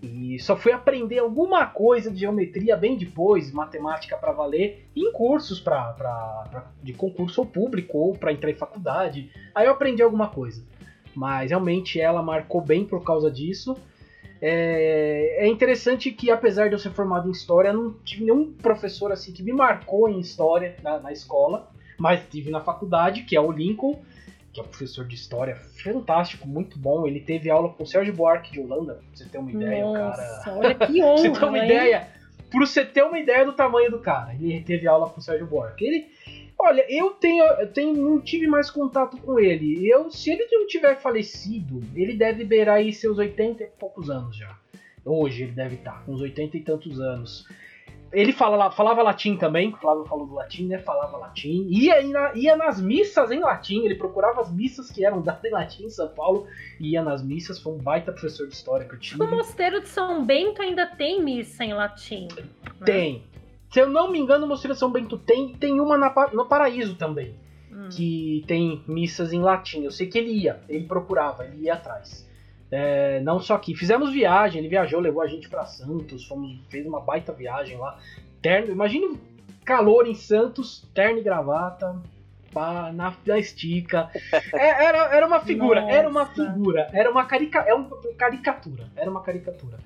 [0.03, 5.61] E só fui aprender alguma coisa de geometria bem depois, matemática para valer, em cursos
[5.61, 6.11] pra, pra,
[6.51, 9.31] pra- de concurso ou público ou para entrar em faculdade.
[9.55, 10.61] Aí eu aprendi alguma coisa.
[11.15, 13.77] Mas realmente ela marcou bem por causa disso.
[14.41, 19.11] É, é interessante que, apesar de eu ser formado em história, não tive nenhum professor
[19.11, 23.41] assim que me marcou em história na, na escola, mas tive na faculdade, que é
[23.41, 23.99] o Lincoln,
[24.53, 27.07] que é um professor de história fantástico, muito bom.
[27.07, 29.93] Ele teve aula com o Sérgio Buarque de Holanda, pra você ter uma ideia, o
[29.93, 30.57] Nossa, cara.
[30.57, 31.65] olha que Pra honra, você ter uma hein?
[31.65, 32.07] ideia,
[32.49, 34.34] pra você ter uma ideia do tamanho do cara.
[34.34, 35.85] Ele teve aula com o Sérgio Buarque.
[35.85, 36.07] Ele,
[36.59, 39.88] olha, eu tenho, eu tenho, não tive mais contato com ele.
[39.88, 44.35] Eu, se ele não tiver falecido, ele deve beirar aí seus 80 e poucos anos
[44.35, 44.57] já.
[45.05, 47.47] Hoje ele deve estar com uns 80 e tantos anos.
[48.11, 50.77] Ele fala, falava latim também, o Flávio falou do latim, né?
[50.77, 51.67] Falava latim.
[51.69, 55.51] Ia, ia, ia nas missas em latim, ele procurava as missas que eram dadas em
[55.51, 56.47] latim em São Paulo
[56.79, 57.59] e ia nas missas.
[57.59, 59.21] Foi um baita professor de história que eu tive.
[59.21, 62.27] O Mosteiro de São Bento ainda tem missa em latim.
[62.35, 62.45] né?
[62.85, 63.23] Tem.
[63.69, 65.53] Se eu não me engano, o Mosteiro São Bento tem.
[65.53, 67.35] Tem uma na no Paraíso também.
[67.72, 67.89] Hum.
[67.91, 69.84] Que tem missas em latim.
[69.84, 72.27] Eu sei que ele ia, ele procurava, ele ia atrás.
[72.72, 73.76] É, não só aqui.
[73.76, 77.98] Fizemos viagem, ele viajou, levou a gente pra Santos, fomos, fez uma baita viagem lá.
[78.41, 79.19] Terno, imagina o
[79.64, 81.95] calor em Santos, terno e gravata,
[82.53, 84.10] pá, na, na estica.
[84.53, 85.94] É, era, era uma figura, Nossa.
[85.94, 89.77] era uma figura, era uma carica, é uma caricatura, era uma caricatura.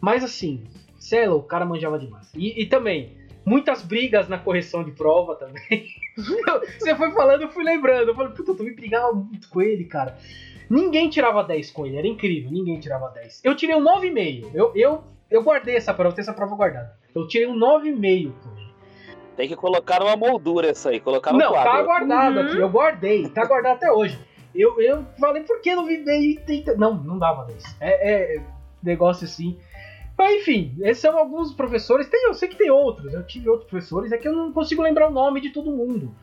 [0.00, 0.64] Mas assim,
[0.98, 2.30] Celo, o cara manjava demais.
[2.34, 3.12] E, e também,
[3.44, 5.86] muitas brigas na correção de prova também.
[6.78, 8.08] Você foi falando, eu fui lembrando.
[8.08, 10.16] Eu falei, puta, eu também brigava muito com ele, cara.
[10.70, 13.40] Ninguém tirava 10 com ele, era incrível, ninguém tirava 10.
[13.44, 14.50] Eu tirei um 9,5.
[14.54, 16.96] Eu, eu, eu guardei essa prova, eu tenho essa prova guardada.
[17.14, 18.72] Eu tirei um 9,5 com ele.
[19.36, 21.70] Tem que colocar numa moldura isso aí, colocar no Não, quadro.
[21.72, 22.46] tá guardado Uhum.
[22.46, 24.18] aqui, eu guardei, tá guardado até hoje.
[24.54, 26.38] Eu, eu falei, por que não vi bem?
[26.76, 27.76] Não, não dava 10.
[27.80, 28.42] É, é
[28.82, 29.58] negócio assim.
[30.22, 32.08] Mas enfim, esses são alguns professores.
[32.08, 34.80] Tem, eu sei que tem outros, eu tive outros professores, é que eu não consigo
[34.80, 36.14] lembrar o nome de todo mundo.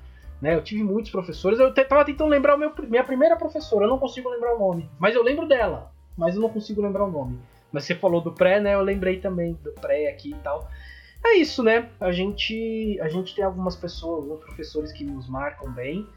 [0.42, 0.56] Né?
[0.56, 4.30] Eu tive muitos professores, eu tava tentando lembrar meu, minha primeira professora, eu não consigo
[4.30, 4.90] lembrar o nome.
[4.98, 7.38] Mas eu lembro dela, mas eu não consigo lembrar o nome.
[7.74, 8.74] Mas você falou do pré, né?
[8.74, 10.70] Eu lembrei também do pré aqui e tal.
[11.22, 11.90] É isso, né?
[12.00, 16.08] A gente, a gente tem algumas pessoas, alguns professores que nos marcam bem.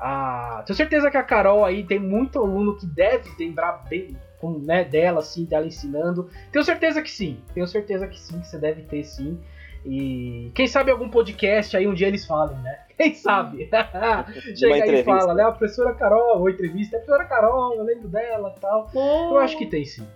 [0.00, 4.58] Ah, tenho certeza que a Carol aí tem muito aluno que deve lembrar bem com,
[4.58, 6.28] né, dela, assim, dela ensinando.
[6.52, 7.40] Tenho certeza que sim.
[7.54, 9.38] Tenho certeza que sim, que você deve ter sim.
[9.84, 12.78] E quem sabe algum podcast aí um dia eles falem, né?
[12.98, 13.70] Quem sabe?
[14.56, 15.44] Chega aí e fala, né?
[15.44, 18.90] A professora Carol, ou entrevista, a professora Carol, eu lembro dela e tal.
[18.92, 20.06] Eu acho que tem sim.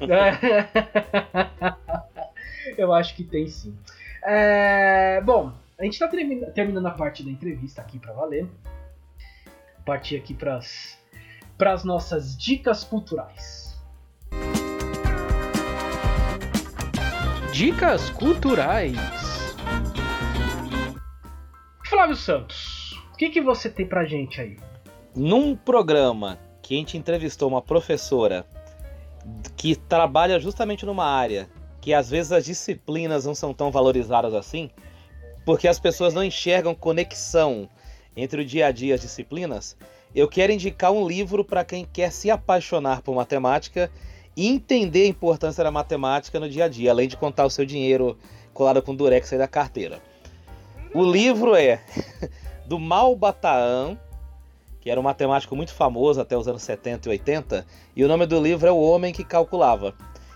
[2.76, 3.76] Eu acho que tem sim.
[4.22, 8.48] É, bom, a gente tá termina- terminando a parte da entrevista aqui pra valer.
[9.84, 10.98] Partir aqui pras,
[11.58, 13.63] pras nossas dicas culturais.
[17.54, 18.96] Dicas culturais.
[21.88, 24.56] Flávio Santos, o que, que você tem pra gente aí?
[25.14, 28.44] Num programa que a gente entrevistou uma professora
[29.56, 31.48] que trabalha justamente numa área
[31.80, 34.68] que às vezes as disciplinas não são tão valorizadas assim,
[35.46, 37.68] porque as pessoas não enxergam conexão
[38.16, 39.76] entre o dia a dia e as disciplinas,
[40.12, 43.88] eu quero indicar um livro para quem quer se apaixonar por matemática
[44.36, 48.18] entender a importância da matemática no dia a dia, além de contar o seu dinheiro
[48.52, 50.00] colado com durex aí da carteira.
[50.94, 51.80] O livro é
[52.66, 53.98] do Mal Bataan,
[54.80, 57.66] que era um matemático muito famoso até os anos 70 e 80,
[57.96, 59.94] e o nome do livro é O Homem que Calculava.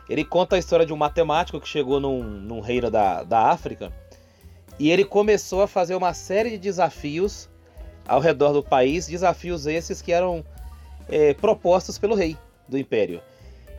[0.08, 3.92] Ele conta a história de um matemático que chegou num, num reino da, da África
[4.78, 7.48] e ele começou a fazer uma série de desafios
[8.06, 10.44] ao redor do país, desafios esses que eram
[11.08, 13.20] é, propostos pelo rei do império.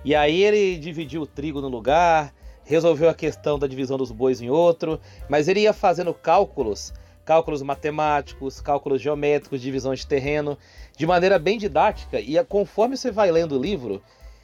[0.04, 4.42] E aí ele dividiu o trigo no lugar, resolveu a questão da divisão dos bois
[4.42, 6.94] em outro, mas ele ia fazendo cálculos,
[7.26, 10.58] cálculos matemáticos, cálculos geométricos, divisões de terreno,
[10.96, 14.02] de maneira bem didática, e conforme você vai lendo o livro,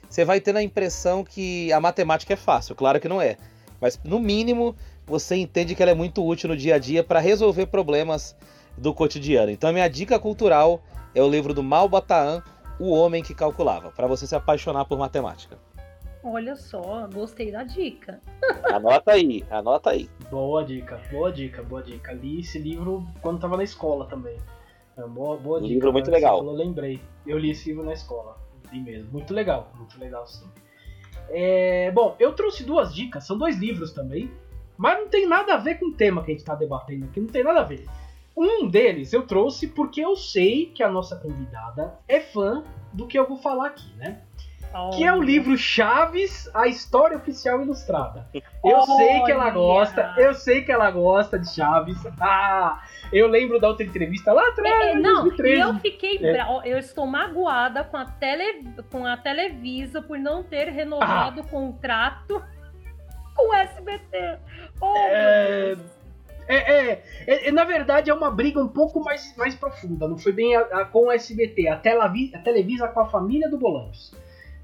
[0.10, 3.38] você vai tendo a impressão que a matemática é fácil, claro que não é,
[3.80, 4.76] mas no mínimo
[5.06, 8.36] você entende que ela é muito útil no dia a dia para resolver problemas
[8.78, 9.52] do cotidiano.
[9.52, 10.84] Então a minha dica cultural
[11.14, 12.42] é o livro do Mal Bataan,
[12.80, 15.58] O Homem que Calculava, para você se apaixonar por matemática.
[16.24, 18.20] Olha só, gostei da dica.
[18.64, 20.10] Anota aí, anota aí.
[20.32, 22.12] Boa dica, boa dica, boa dica.
[22.14, 24.36] Li esse livro quando tava na escola também.
[24.98, 25.74] É uma boa, boa dica.
[25.74, 26.40] Livro muito você legal.
[26.40, 27.00] falou, lembrei.
[27.28, 28.38] Eu li esse livro na escola.
[28.72, 29.12] Li mesmo.
[29.12, 30.46] Muito legal, muito legal sim.
[31.30, 34.32] É, bom, eu trouxe duas dicas, são dois livros também,
[34.78, 37.20] mas não tem nada a ver com o tema que a gente está debatendo aqui,
[37.20, 37.86] não tem nada a ver.
[38.38, 43.18] Um deles eu trouxe porque eu sei que a nossa convidada é fã do que
[43.18, 44.22] eu vou falar aqui, né?
[44.94, 48.28] Que é o livro Chaves, a História Oficial Ilustrada.
[48.62, 51.96] Eu sei que ela gosta, eu sei que ela gosta de Chaves.
[52.20, 52.84] Ah,
[53.14, 55.56] eu lembro da outra entrevista lá atrás, É, não, 2013.
[55.56, 56.18] e eu fiquei.
[56.22, 56.34] É.
[56.34, 61.44] bra- Eu estou magoada com a, tele, com a Televisa por não ter renovado Ah.
[61.44, 62.44] o contrato
[63.34, 64.40] com o SBT.
[64.82, 65.95] Oh, É, meu Deus.
[66.48, 66.56] É,
[66.92, 70.08] é, é, é, na verdade é uma briga um pouco mais, mais profunda.
[70.08, 73.50] Não foi bem a, a- com o SBT, a, Telavi, a Televisa com a família
[73.50, 74.14] do Bolanhos.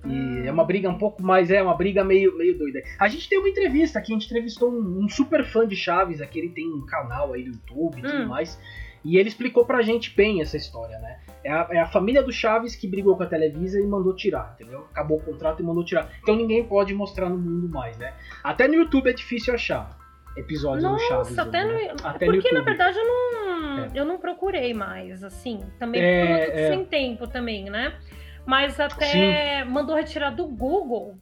[0.04, 0.44] E Hum.
[0.46, 2.82] é uma briga um pouco mais, é uma briga meio, meio doida.
[3.00, 6.22] A gente tem uma entrevista aqui, a gente entrevistou um, um super fã de Chaves,
[6.22, 8.28] aqui ele tem um canal aí no YouTube e tudo Hum.
[8.28, 8.60] mais.
[9.04, 11.20] E ele explicou pra gente bem essa história, né?
[11.44, 14.54] É a, é a família do Chaves que brigou com a Televisa e mandou tirar,
[14.56, 14.86] entendeu?
[14.92, 16.08] Acabou o contrato e mandou tirar.
[16.22, 18.14] Então ninguém pode mostrar no mundo mais, né?
[18.44, 19.98] Até no YouTube é difícil achar
[20.38, 21.36] episódios do Chaves.
[21.36, 21.94] Nossa, até no, né?
[22.04, 22.66] Até no porque na YouTube.
[22.66, 23.92] verdade eu não, É.
[23.96, 26.70] eu não procurei mais, assim, também É, é.
[26.70, 27.94] sem tempo também, né?
[28.46, 31.16] Mas até mandou retirar do Google.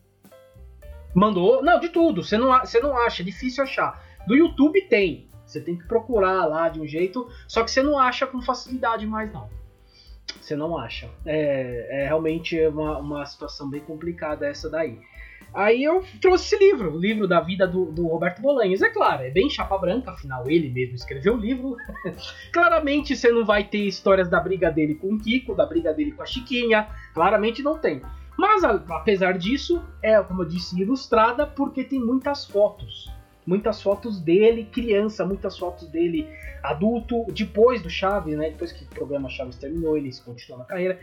[1.13, 1.61] Mandou.
[1.63, 2.23] Não, de tudo.
[2.23, 4.01] Você não, você não acha, é difícil achar.
[4.27, 5.27] Do YouTube tem.
[5.45, 7.27] Você tem que procurar lá de um jeito.
[7.47, 9.49] Só que você não acha com facilidade mais, não.
[10.39, 11.09] Você não acha.
[11.25, 14.99] É, é realmente uma, uma situação bem complicada essa daí.
[15.53, 18.81] Aí eu trouxe esse livro, o livro da vida do, do Roberto Bolanhos.
[18.81, 21.75] É claro, é bem chapa branca, afinal ele mesmo escreveu o livro.
[22.53, 26.11] Claramente você não vai ter histórias da briga dele com o Kiko, da briga dele
[26.11, 26.87] com a Chiquinha.
[27.13, 28.01] Claramente não tem.
[28.37, 33.11] Mas apesar disso, é, como eu disse, ilustrada porque tem muitas fotos.
[33.49, 36.29] Muitas fotos dele criança, muitas fotos dele
[36.61, 38.51] adulto, depois do Chaves, né?
[38.51, 40.99] Depois que o programa Chaves terminou, ele continuou na carreira.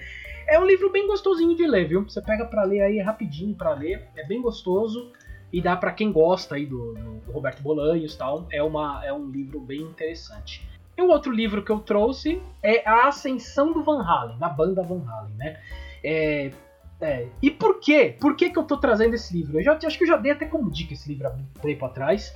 [0.46, 2.04] É um livro bem gostosinho de ler, viu?
[2.04, 5.10] Você pega para ler aí rapidinho para ler, é bem gostoso
[5.52, 8.46] e dá para quem gosta aí do, do, Roberto Bolanhos e tal.
[8.52, 10.64] É, uma, é um livro bem interessante.
[10.96, 14.82] E o outro livro que eu trouxe é A Ascensão do Van Halen, da banda
[14.84, 15.60] Van Halen, né?
[16.04, 16.52] É,
[17.00, 18.16] é, e por quê?
[18.18, 19.58] Por que, que eu tô trazendo esse livro?
[19.58, 21.84] Eu já, acho que eu já dei até como dica esse livro há muito tempo
[21.84, 22.32] atrás.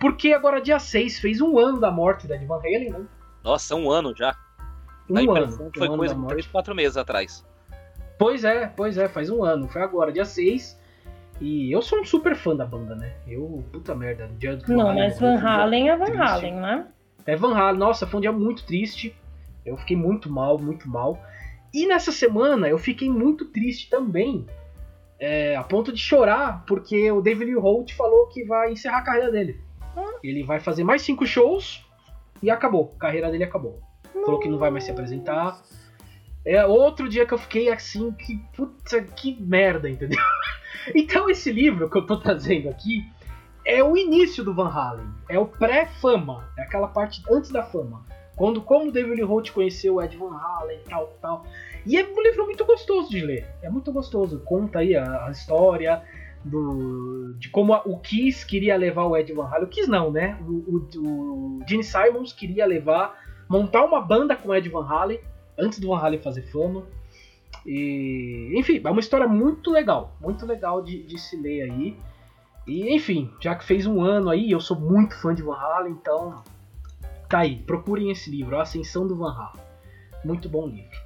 [0.00, 3.06] Porque agora, dia 6, fez um ano da morte da Ed Van Halen, né?
[3.44, 4.34] Nossa, um ano já.
[5.08, 5.70] Um ano.
[5.76, 7.44] Foi um coisa de 3, 4 meses atrás.
[8.18, 9.68] Pois é, pois é, faz um ano.
[9.68, 10.78] Foi agora, dia 6.
[11.40, 13.14] E eu sou um super fã da banda, né?
[13.26, 14.28] Eu, puta merda.
[14.38, 16.22] Dia do Não, mas Van Halen é Van triste.
[16.22, 16.86] Halen, né?
[17.26, 17.78] É Van Halen.
[17.78, 19.14] Nossa, foi um dia muito triste.
[19.64, 21.18] Eu fiquei muito mal, muito mal.
[21.72, 24.46] E nessa semana eu fiquei muito triste também.
[25.18, 29.30] É, a ponto de chorar, porque o David Holt falou que vai encerrar a carreira
[29.30, 29.60] dele.
[29.96, 30.18] Hum?
[30.24, 31.84] Ele vai fazer mais cinco shows
[32.42, 32.94] e acabou.
[32.96, 33.80] A carreira dele acabou.
[34.24, 35.60] Falou que não vai mais se apresentar.
[36.44, 40.20] É outro dia que eu fiquei assim, que puta que merda, entendeu?
[40.94, 43.04] Então esse livro que eu tô trazendo aqui
[43.66, 48.02] é o início do Van Halen, é o pré-fama, é aquela parte antes da fama.
[48.40, 51.44] Quando como David Holt conheceu o Ed Van Halen, tal, tal.
[51.84, 53.46] E é um livro muito gostoso de ler.
[53.60, 54.40] É muito gostoso.
[54.46, 56.02] Conta aí a, a história
[56.42, 59.64] do, de como a, o Kiss queria levar o Ed Van Halen.
[59.64, 60.38] O Kiss não, né?
[60.40, 63.14] O, o, o Gene Simons queria levar,
[63.46, 65.20] montar uma banda com o Ed Van Halen
[65.58, 66.86] antes do Van Halen fazer fama.
[67.66, 71.94] E, enfim, é uma história muito legal, muito legal de, de se ler aí.
[72.66, 75.92] E, enfim, já que fez um ano aí, eu sou muito fã de Van Halen,
[75.92, 76.42] então
[77.30, 79.62] tá aí, procurem esse livro, A Ascensão do Van Halen.
[80.24, 80.98] Muito bom livro.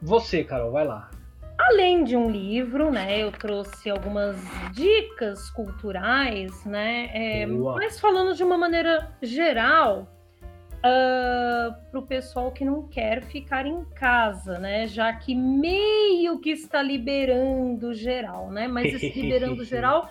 [0.00, 1.10] Você, Carol, vai lá.
[1.58, 4.36] Além de um livro, né, eu trouxe algumas
[4.72, 12.50] dicas culturais, né, é, mas falando de uma maneira geral, uh, ah, para o pessoal
[12.52, 14.86] que não quer ficar em casa, né?
[14.86, 18.66] Já que meio que está liberando geral, né?
[18.66, 20.08] Mas esse liberando geral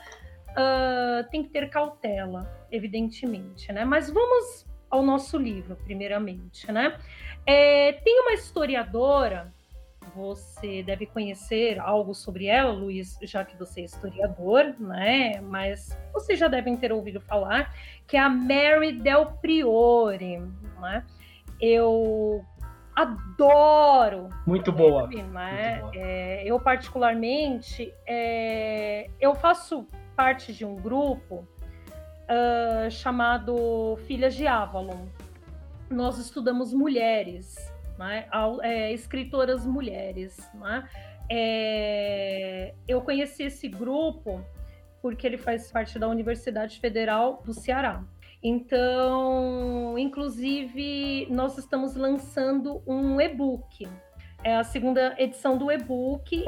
[0.52, 3.84] uh, tem que ter cautela, evidentemente, né?
[3.84, 7.00] Mas vamos ao nosso livro, primeiramente, né?
[7.46, 9.52] É, tem uma historiadora
[10.16, 15.40] você deve conhecer algo sobre ela, Luiz, já que você é historiador, né?
[15.42, 17.74] Mas vocês já devem ter ouvido falar
[18.08, 20.40] que é a Mary Del Priore,
[20.80, 21.06] né?
[21.62, 22.44] Eu
[22.96, 24.30] adoro.
[24.46, 25.08] Muito boa.
[25.08, 25.80] Né?
[25.82, 25.92] Muito boa.
[25.96, 31.48] É, eu particularmente, é, eu faço parte de um grupo
[32.30, 35.06] uh, chamado Filhas de Avalon.
[35.90, 37.56] Nós estudamos mulheres
[38.02, 38.26] né?
[38.64, 40.38] é, escritoras mulheres.
[40.56, 40.90] Né?
[41.30, 44.44] É, eu conheci esse grupo
[45.02, 48.04] porque ele faz parte da Universidade Federal do Ceará.
[48.44, 53.88] Então, inclusive, nós estamos lançando um e-book.
[54.44, 56.44] É a segunda edição do e-book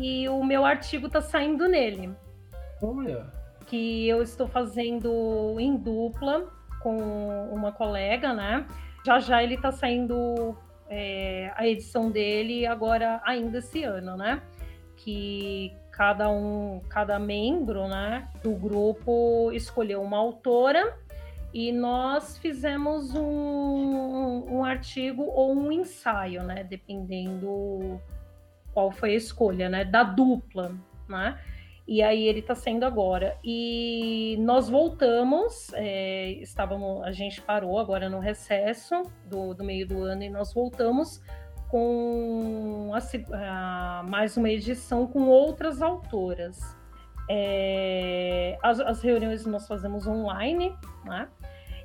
[0.00, 2.14] e o meu artigo está saindo nele.
[2.82, 3.37] Olha.
[3.68, 6.96] Que eu estou fazendo em dupla com
[7.52, 8.66] uma colega, né?
[9.04, 10.56] Já já ele está saindo
[10.88, 14.42] é, a edição dele agora ainda esse ano, né?
[14.96, 20.96] Que cada um, cada membro, né, do grupo escolheu uma autora
[21.52, 28.00] e nós fizemos um, um artigo ou um ensaio, né, dependendo
[28.72, 30.72] qual foi a escolha, né, da dupla,
[31.08, 31.36] né?
[31.88, 33.38] E aí ele está sendo agora.
[33.42, 40.02] E nós voltamos, é, estávamos, a gente parou agora no recesso do, do meio do
[40.02, 41.22] ano e nós voltamos
[41.70, 42.98] com a,
[43.32, 46.60] a, mais uma edição com outras autoras.
[47.30, 51.26] É, as, as, reuniões nós fazemos online, né?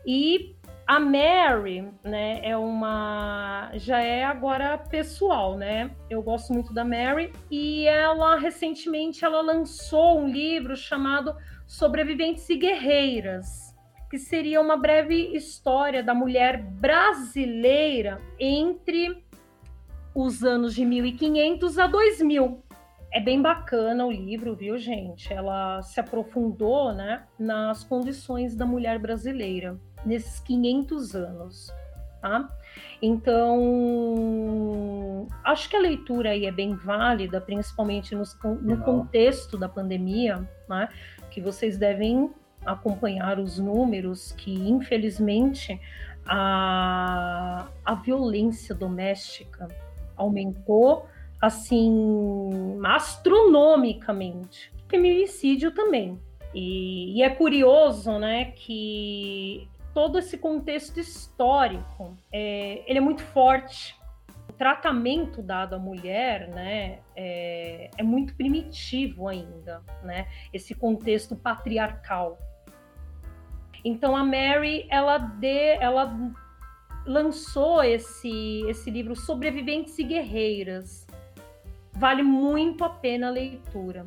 [0.05, 0.53] E
[0.85, 5.91] a Mary, né, é uma já é agora pessoal, né?
[6.09, 11.35] Eu gosto muito da Mary e ela recentemente ela lançou um livro chamado
[11.65, 13.73] Sobreviventes e Guerreiras,
[14.09, 19.23] que seria uma breve história da mulher brasileira entre
[20.13, 22.61] os anos de 1500 a 2000.
[23.11, 25.31] É bem bacana o livro, viu, gente?
[25.31, 31.73] Ela se aprofundou, né, nas condições da mulher brasileira nesses 500 anos.
[32.21, 32.49] Tá?
[33.01, 33.57] Então,
[35.43, 38.23] acho que a leitura aí é bem válida, principalmente no,
[38.61, 40.87] no contexto da pandemia, né?
[41.29, 42.31] que vocês devem
[42.65, 45.79] acompanhar os números que, infelizmente,
[46.25, 49.67] a, a violência doméstica
[50.15, 51.07] aumentou
[51.41, 54.71] assim astronomicamente.
[54.87, 56.19] Feminicídio também,
[56.53, 63.95] E, e é curioso, né, que todo esse contexto histórico, é, ele é muito forte.
[64.49, 70.27] O tratamento dado à mulher, né, é, é muito primitivo ainda, né?
[70.51, 72.37] Esse contexto patriarcal.
[73.85, 76.13] Então a Mary, ela de, ela
[77.05, 81.05] lançou esse esse livro Sobreviventes e Guerreiras.
[81.93, 84.05] Vale muito a pena a leitura,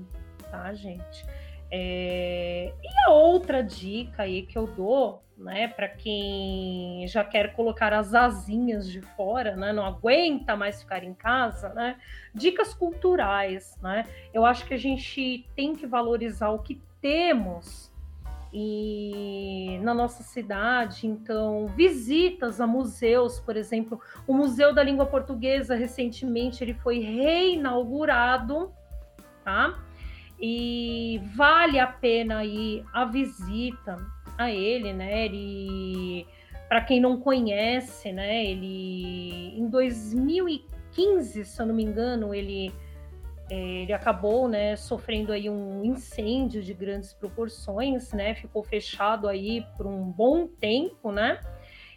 [0.50, 1.24] tá, gente?
[1.70, 2.72] É...
[2.82, 8.14] E a outra dica aí que eu dou, né, para quem já quer colocar as
[8.14, 11.96] asinhas de fora, né, não aguenta mais ficar em casa, né,
[12.34, 14.06] dicas culturais, né.
[14.32, 17.92] Eu acho que a gente tem que valorizar o que temos
[18.52, 25.74] e na nossa cidade, então visitas a museus, por exemplo, o Museu da Língua Portuguesa
[25.74, 28.72] recentemente ele foi reinaugurado,
[29.44, 29.78] tá?
[30.40, 33.96] E vale a pena ir a visita
[34.36, 35.24] a ele, né?
[35.24, 36.26] Ele,
[36.68, 38.44] para quem não conhece, né?
[38.44, 42.72] Ele, em 2015, se eu não me engano, ele
[43.48, 48.34] é, ele acabou, né, sofrendo aí um incêndio de grandes proporções, né?
[48.34, 51.38] Ficou fechado aí por um bom tempo, né?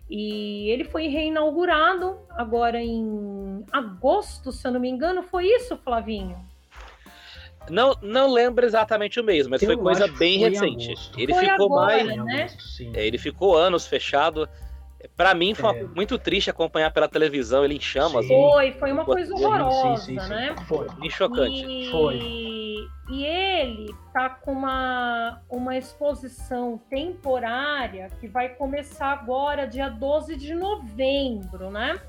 [0.10, 6.38] E ele foi reinaugurado agora em agosto, se eu não me engano, foi isso, Flavinho?
[7.70, 10.94] Não, não lembro exatamente o mês, mas eu foi coisa bem recente.
[11.18, 12.26] Ele foi ficou agora, mais.
[12.26, 12.48] Né?
[12.94, 14.48] É, ele ficou anos fechado.
[15.16, 15.84] Para mim foi é.
[15.84, 18.28] muito triste acompanhar pela televisão ele em chamas.
[18.28, 20.56] Foi, foi uma coisa horrorosa, sim, sim, sim, né?
[20.68, 20.88] Foi.
[21.00, 21.66] Bem chocante.
[21.66, 21.90] E...
[21.90, 22.50] Foi.
[23.10, 30.54] E ele tá com uma, uma exposição temporária que vai começar agora, dia 12 de
[30.54, 32.00] novembro, né?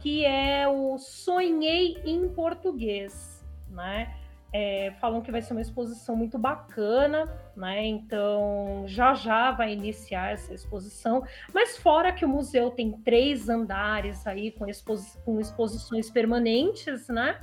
[0.00, 4.14] Que é o Sonhei em Português, né?
[4.56, 7.84] É, falam que vai ser uma exposição muito bacana, né?
[7.84, 11.24] Então já já vai iniciar essa exposição.
[11.52, 17.40] Mas fora que o museu tem três andares aí com, exposi com exposições permanentes, né?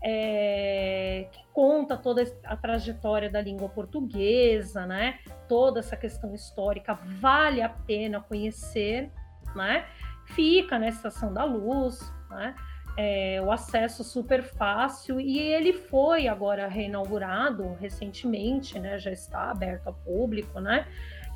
[0.00, 5.18] É, que conta toda a trajetória da língua portuguesa, né?
[5.48, 9.10] Toda essa questão histórica vale a pena conhecer,
[9.56, 9.86] né?
[10.26, 11.98] Fica na Estação da Luz,
[12.30, 12.54] né?
[12.96, 18.98] É, o acesso super fácil e ele foi agora reinaugurado recentemente, né?
[18.98, 20.86] Já está aberto ao público, né?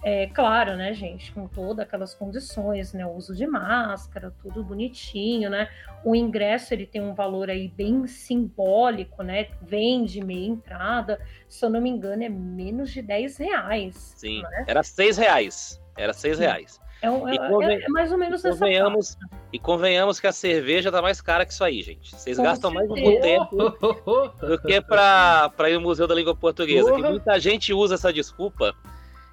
[0.03, 5.51] É, claro, né, gente, com todas aquelas condições, né, o uso de máscara, tudo bonitinho,
[5.51, 5.69] né,
[6.05, 11.69] o ingresso ele tem um valor aí bem simbólico, né, vende meia entrada, se eu
[11.69, 14.15] não me engano é menos de 10 reais.
[14.17, 14.65] Sim, né?
[14.69, 16.81] era 6 reais, era 6 reais.
[17.01, 19.19] É, um, é, é, mais ou menos e convenhamos, essa
[19.53, 22.15] E convenhamos que a cerveja tá mais cara que isso aí, gente.
[22.15, 23.01] Vocês Com gastam certeza.
[23.01, 23.57] mais um tempo
[24.47, 26.93] do que para ir no Museu da Língua Portuguesa.
[26.93, 28.75] Que muita gente usa essa desculpa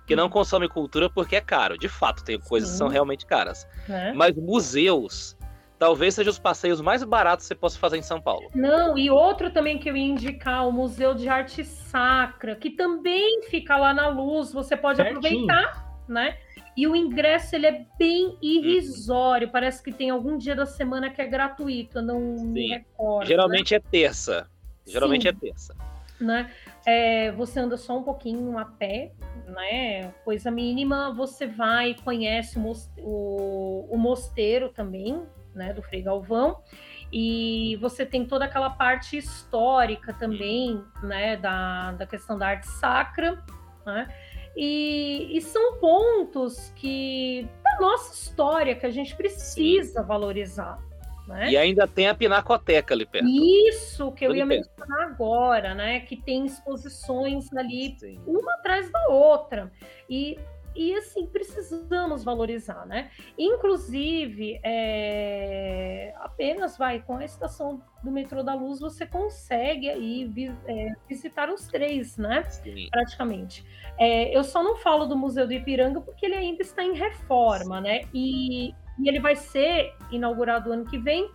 [0.06, 1.78] que não consome cultura porque é caro.
[1.78, 2.76] De fato, tem coisas Sim.
[2.76, 3.68] que são realmente caras.
[3.90, 4.14] É.
[4.14, 5.36] Mas museus
[5.78, 8.50] talvez sejam os passeios mais baratos que você possa fazer em São Paulo.
[8.54, 13.44] Não, e outro também que eu ia indicar, o Museu de Arte Sacra, que também
[13.50, 15.18] fica lá na luz, você pode Certinho.
[15.18, 16.38] aproveitar, né?
[16.76, 19.48] E o ingresso ele é bem irrisório.
[19.48, 19.52] Uhum.
[19.52, 22.00] Parece que tem algum dia da semana que é gratuito.
[22.00, 22.48] Eu não Sim.
[22.48, 23.28] me recordo.
[23.28, 23.78] Geralmente né?
[23.78, 24.50] é terça.
[24.86, 25.30] Geralmente Sim.
[25.30, 25.76] é terça.
[26.20, 26.52] Né?
[26.86, 29.14] É, você anda só um pouquinho a pé,
[29.48, 30.12] né?
[30.24, 31.14] Coisa mínima.
[31.14, 35.22] Você vai, conhece o, o, o mosteiro também,
[35.54, 35.74] né?
[35.74, 36.62] Do Frei Galvão.
[37.12, 41.38] E você tem toda aquela parte histórica também, né?
[41.38, 43.42] Da, da questão da arte sacra,
[43.86, 44.08] né?
[44.56, 50.08] E, e, são pontos que da nossa história que a gente precisa Sim.
[50.08, 50.80] valorizar.
[51.28, 51.50] Né?
[51.50, 53.28] E ainda tem a Pinacoteca ali perto.
[53.28, 54.70] Isso que eu ia perto.
[54.70, 56.00] mencionar agora, né?
[56.02, 58.22] Que tem exposições ali, Sim.
[58.28, 59.72] uma atrás da outra.
[60.10, 60.38] E
[60.76, 63.10] e assim precisamos valorizar, né?
[63.38, 70.32] Inclusive, é, apenas vai com a estação do metrô da Luz você consegue aí
[70.68, 72.44] é, visitar os três, né?
[72.44, 72.88] Sim.
[72.92, 73.66] Praticamente.
[73.98, 77.80] É, eu só não falo do Museu do Ipiranga porque ele ainda está em reforma,
[77.82, 78.02] né?
[78.14, 78.70] E,
[79.00, 81.30] e ele vai ser inaugurado ano que vem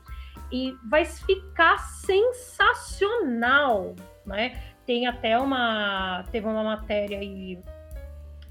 [0.52, 3.14] e vai ficar sensacional,
[4.26, 4.60] né?
[4.84, 7.58] Tem até uma teve uma matéria aí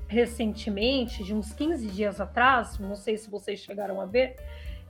[0.10, 4.36] recentemente, de uns 15 dias atrás, não sei se vocês chegaram a ver,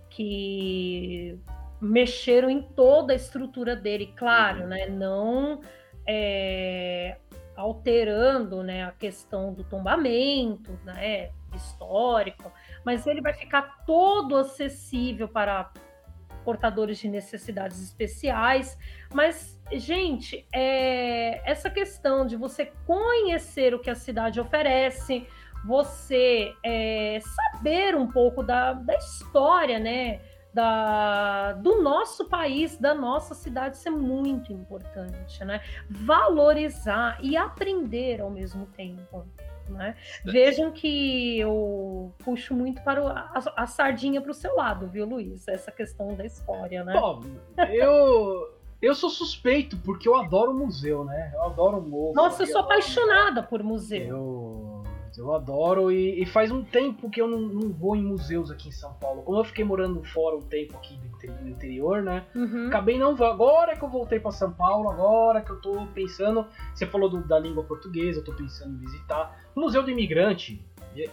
[0.09, 1.37] que
[1.79, 4.67] mexeram em toda a estrutura dele, claro, uhum.
[4.67, 4.87] né?
[4.87, 5.61] Não
[6.07, 7.17] é,
[7.55, 12.51] alterando né, a questão do tombamento né, histórico,
[12.85, 15.71] mas ele vai ficar todo acessível para
[16.39, 18.77] portadores de necessidades especiais.
[19.13, 25.27] Mas, gente, é, essa questão de você conhecer o que a cidade oferece,
[25.65, 30.21] você é, saber um pouco da, da história, né?
[30.51, 35.61] Da, do nosso país, da nossa cidade, isso é muito importante, né?
[35.87, 39.27] Valorizar e aprender ao mesmo tempo.
[39.69, 39.95] Né?
[40.25, 45.05] Vejam que eu puxo muito para o, a, a, sardinha para o seu lado, viu,
[45.05, 45.47] Luiz?
[45.47, 46.93] Essa questão da história, né?
[46.93, 47.23] Bom,
[47.69, 51.31] eu, eu sou suspeito porque eu adoro museu, né?
[51.33, 52.13] Eu adoro museu.
[52.13, 54.07] Nossa, eu sou apaixonada por museu.
[54.07, 54.78] Eu
[55.19, 58.69] eu adoro e, e faz um tempo que eu não, não, vou em museus aqui
[58.69, 59.21] em São Paulo.
[59.23, 60.97] Como eu fiquei morando fora um tempo aqui
[61.41, 62.25] no interior, né?
[62.33, 62.67] Uhum.
[62.67, 63.11] Acabei não.
[63.23, 66.45] Agora que eu voltei para São Paulo, agora que eu tô pensando.
[66.73, 69.37] Você falou do, da língua portuguesa, eu tô pensando em visitar.
[69.55, 70.63] O Museu do Imigrante,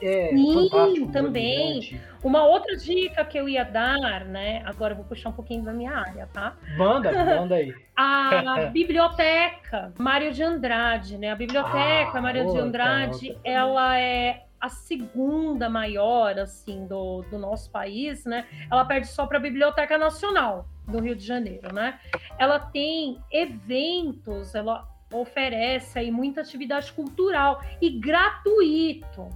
[0.03, 2.01] é, Sim, também.
[2.23, 4.63] Uma outra dica que eu ia dar, né?
[4.65, 6.57] Agora eu vou puxar um pouquinho da minha área, tá?
[6.77, 7.75] Manda, manda aí.
[7.97, 11.31] A biblioteca Mário de Andrade, né?
[11.31, 17.71] A biblioteca ah, Mário de Andrade, ela é a segunda maior, assim, do, do nosso
[17.71, 18.47] país, né?
[18.71, 22.01] Ela perde só para a Biblioteca Nacional do Rio de Janeiro, né?
[22.39, 29.29] Ela tem eventos, ela oferece aí muita atividade cultural e gratuito,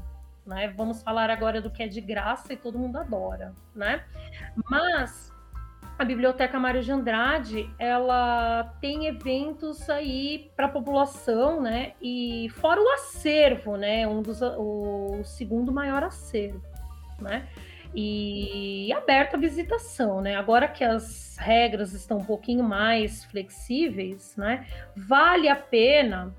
[0.51, 0.75] né?
[0.77, 4.05] Vamos falar agora do que é de graça e todo mundo adora, né?
[4.69, 5.33] Mas
[5.97, 11.93] a Biblioteca Mário de Andrade, ela tem eventos aí para a população, né?
[12.03, 14.09] E fora o acervo, né?
[14.09, 16.61] Um dos o segundo maior acervo,
[17.21, 17.47] né?
[17.95, 20.35] E aberto à visitação, né?
[20.35, 24.67] Agora que as regras estão um pouquinho mais flexíveis, né?
[24.97, 26.35] Vale a pena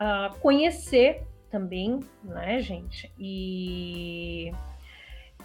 [0.00, 3.12] uh, conhecer também, né, gente?
[3.18, 4.52] E,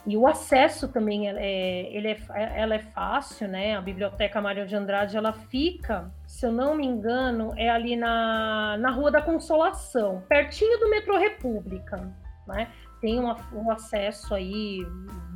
[0.06, 2.18] e o acesso também é, ele é,
[2.56, 3.76] ela é fácil, né?
[3.76, 8.77] A Biblioteca Mário de Andrade, ela fica, se eu não me engano, é ali na,
[8.77, 12.14] na Rua da Consolação, pertinho do metrô República,
[12.48, 12.69] né?
[13.02, 14.86] Tem um, um acesso aí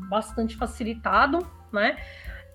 [0.09, 1.39] bastante facilitado,
[1.71, 1.97] né?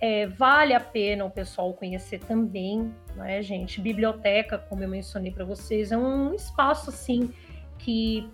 [0.01, 3.81] É, vale a pena o pessoal conhecer também, né, gente?
[3.81, 7.33] Biblioteca, como eu mencionei para vocês, é um espaço assim
[7.79, 8.31] que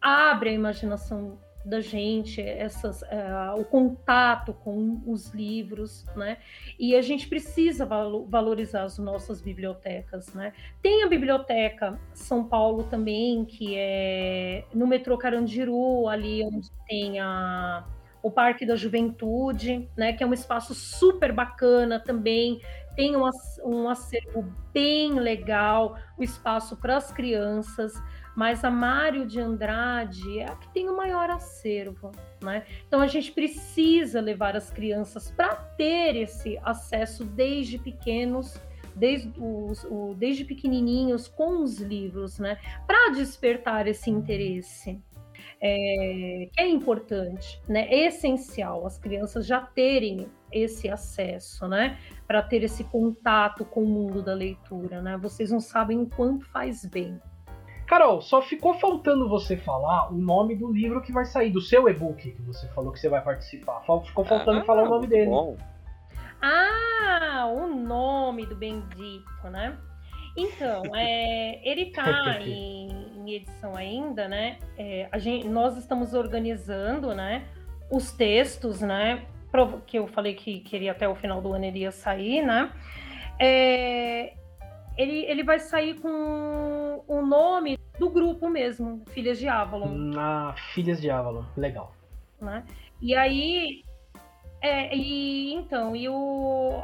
[0.00, 1.38] abre a imaginação
[1.68, 6.38] da gente, essas, uh, o contato com os livros, né?
[6.78, 10.54] E a gente precisa valorizar as nossas bibliotecas, né?
[10.82, 17.84] Tem a biblioteca São Paulo também, que é no metrô Carandiru, ali onde tem a,
[18.22, 20.14] o Parque da Juventude, né?
[20.14, 22.62] Que é um espaço super bacana também.
[22.96, 23.28] Tem um,
[23.62, 24.42] um acervo
[24.72, 27.92] bem legal, o espaço para as crianças
[28.38, 32.64] mas a Mário de Andrade é a que tem o maior acervo, né?
[32.86, 38.56] Então a gente precisa levar as crianças para ter esse acesso desde pequenos,
[38.94, 42.60] desde, os, o, desde pequenininhos com os livros, né?
[42.86, 45.02] Para despertar esse interesse.
[45.60, 47.88] É, é importante, né?
[47.88, 51.98] É essencial as crianças já terem esse acesso, né?
[52.24, 55.16] Para ter esse contato com o mundo da leitura, né?
[55.16, 57.20] Vocês não sabem o quanto faz bem.
[57.88, 61.88] Carol, só ficou faltando você falar o nome do livro que vai sair, do seu
[61.88, 63.80] e-book que você falou que você vai participar.
[64.04, 65.30] Ficou faltando ah, falar o nome dele.
[65.30, 65.56] Bom.
[66.42, 69.78] Ah, o nome do bendito, né?
[70.36, 74.58] Então, é, ele tá em, em, edição ainda, né?
[74.76, 77.48] É, a gente, nós estamos organizando, né?
[77.90, 79.24] Os textos, né?
[79.86, 82.70] Que eu falei que queria até o final do ano ele ia sair, né?
[83.40, 84.34] É,
[84.98, 90.10] ele, ele vai sair com o nome do grupo mesmo, Filhas de Avalon.
[90.18, 91.94] Ah, Filhas de Avalon, legal.
[92.40, 92.64] Né?
[93.00, 93.82] E aí,
[94.60, 96.82] é, e então, e o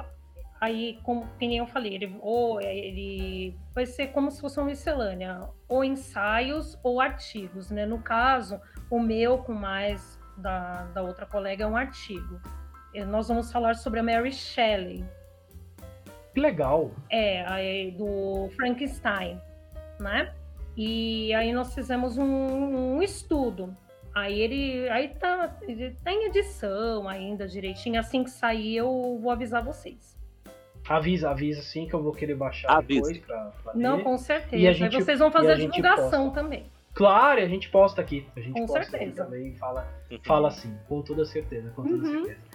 [0.61, 4.66] aí, como que nem eu falei, ele, ou ele vai ser como se fosse uma
[4.66, 7.85] miscelânea, ou ensaios ou artigos, né?
[7.85, 8.61] No caso,
[8.91, 12.41] o meu com mais da, da outra colega é um artigo.
[13.09, 15.05] Nós vamos falar sobre a Mary Shelley,
[16.35, 16.90] que legal.
[17.09, 19.40] É, do Frankenstein,
[20.01, 20.32] né?
[20.77, 23.74] E aí nós fizemos um, um estudo.
[24.12, 27.98] Aí ele aí tá, ele tá em edição ainda direitinho.
[27.98, 30.15] Assim que sair, eu vou avisar vocês.
[30.86, 33.01] Avisa, avisa sim que eu vou querer baixar avisa.
[33.01, 34.56] depois pra, pra Não, com certeza.
[34.56, 36.66] E a gente, aí vocês vão fazer a divulgação também.
[36.93, 38.27] Claro, a gente posta aqui.
[38.36, 39.23] A gente com posta certeza.
[39.23, 39.89] aqui também fala,
[40.24, 42.24] fala assim, com toda certeza, com toda uhum.
[42.24, 42.53] certeza.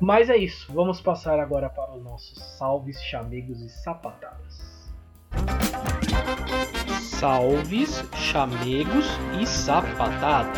[0.00, 4.60] Mas é isso, vamos passar agora para os nossos salves, chamegos e sapatadas.
[7.00, 9.06] Salves, chamegos
[9.40, 10.56] e sapatadas.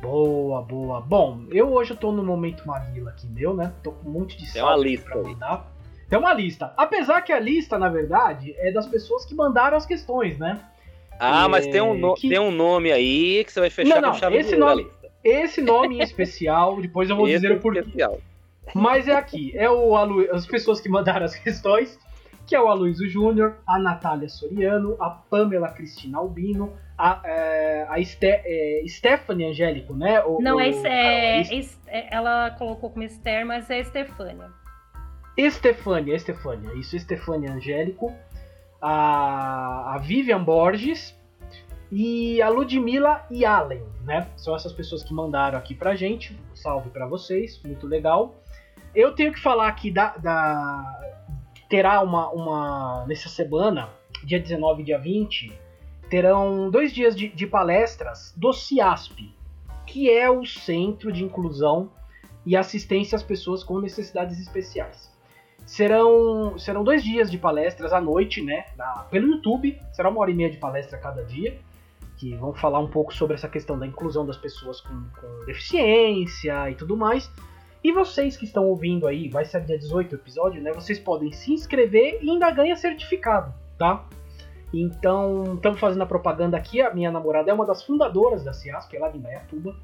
[0.00, 1.00] Boa, Boa, boa.
[1.00, 3.72] Bom, eu hoje tô no momento Maguila aqui meu, né?
[3.82, 5.26] Tô com um monte de Tem uma salve lista pra aí.
[5.26, 5.66] mandar.
[6.08, 6.74] Tem uma lista.
[6.76, 10.60] Apesar que a lista, na verdade, é das pessoas que mandaram as questões, né?
[11.20, 13.94] Ah, mas É, tem um, no- que- tem um nome aí que você vai fechar
[13.96, 14.99] Não, não, com chave esse de ouro nome- a lista.
[15.22, 17.80] Esse nome em especial, depois eu vou Esse dizer é o porquê.
[17.80, 18.18] especial.
[18.74, 20.20] Mas é aqui, é o Alo...
[20.34, 21.98] as pessoas que mandaram as questões,
[22.46, 28.02] que é o Aloysio Júnior, a Natália Soriano, a Pamela Cristina Albino, a, é, a
[28.02, 28.26] Ste...
[28.26, 30.22] é, Stephanie Angélico, né?
[30.24, 34.48] O- Não, o- é, é, es- é- ela colocou como Esther, mas é Estefânia.
[35.36, 38.12] Estefânia, Estefânia, isso, Estefânia Angélico,
[38.80, 41.14] a, a Vivian Borges
[41.90, 44.28] e a Ludmilla e Allen, né?
[44.36, 46.38] São essas pessoas que mandaram aqui pra gente.
[46.54, 48.34] Salve pra vocês, muito legal.
[48.94, 50.16] Eu tenho que falar aqui da.
[50.16, 51.00] da-
[51.68, 53.04] terá uma, uma.
[53.06, 53.88] Nessa semana,
[54.24, 55.52] dia 19 e dia 20,
[56.08, 59.34] terão dois dias de, de palestras do CIASP,
[59.86, 61.90] que é o Centro de Inclusão
[62.46, 65.10] e Assistência às Pessoas com Necessidades Especiais.
[65.66, 68.64] Serão, serão dois dias de palestras à noite, né?
[68.76, 69.78] na- pelo YouTube.
[69.92, 71.58] Será uma hora e meia de palestra cada dia.
[72.20, 76.70] Que vão falar um pouco sobre essa questão da inclusão das pessoas com, com deficiência
[76.70, 77.32] e tudo mais.
[77.82, 80.70] E vocês que estão ouvindo aí, vai ser dia 18 o episódio, né?
[80.74, 84.06] Vocês podem se inscrever e ainda ganha certificado, tá?
[84.70, 86.82] Então, estamos fazendo a propaganda aqui.
[86.82, 89.74] A minha namorada é uma das fundadoras da CIASP, ela é de Indaiatuba.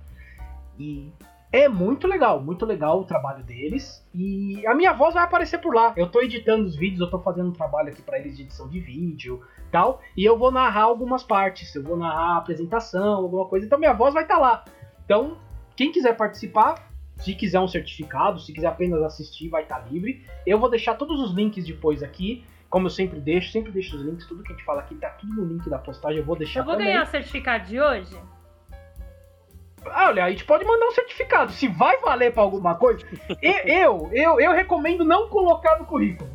[0.78, 1.10] E
[1.52, 4.04] é muito legal, muito legal o trabalho deles.
[4.14, 5.92] E a minha voz vai aparecer por lá.
[5.96, 8.68] Eu tô editando os vídeos, eu tô fazendo um trabalho aqui para eles de edição
[8.68, 10.00] de vídeo tal.
[10.16, 11.74] E eu vou narrar algumas partes.
[11.74, 13.64] Eu vou narrar a apresentação, alguma coisa.
[13.66, 14.64] Então minha voz vai estar lá.
[15.04, 15.38] Então,
[15.76, 20.24] quem quiser participar, se quiser um certificado, se quiser apenas assistir, vai estar livre.
[20.44, 22.44] Eu vou deixar todos os links depois aqui.
[22.68, 25.08] Como eu sempre deixo, sempre deixo os links, tudo que a gente fala aqui tá
[25.10, 26.88] tudo no link da postagem, eu vou deixar Eu vou também.
[26.88, 28.16] ganhar o certificado de hoje?
[29.92, 31.52] Ah, Olha, a gente pode mandar um certificado.
[31.52, 33.04] Se vai valer pra alguma coisa,
[33.42, 36.30] e- eu, eu, eu recomendo não colocar no currículo.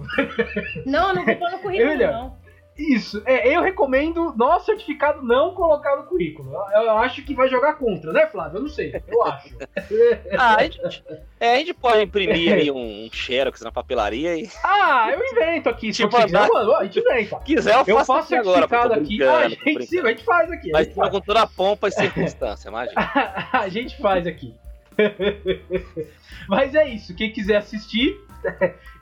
[0.86, 2.40] Não, eu não vou pôr no currículo, Olha, não.
[2.77, 6.52] Isso, é, eu recomendo nosso certificado não colocar no currículo.
[6.73, 8.57] Eu, eu acho que vai jogar contra, né, Flávio?
[8.57, 9.56] Eu não sei, eu acho.
[10.38, 11.03] Ah, a gente,
[11.39, 15.69] é, a gente pode imprimir aí um, um xerox na papelaria e ah, eu invento
[15.69, 15.93] aqui.
[15.93, 17.39] Se Tipo, você quiser, mano, a gente inventa.
[17.41, 19.23] quiser eu Eu faço, faço pô, tô certificado aqui.
[19.23, 20.72] Ah, a gente, sim, a gente faz aqui.
[20.72, 23.11] Mas faz, com toda a pompa e circunstância, imagina.
[23.52, 24.56] a gente faz aqui.
[26.48, 27.15] Mas é isso.
[27.15, 28.18] Quem quiser assistir,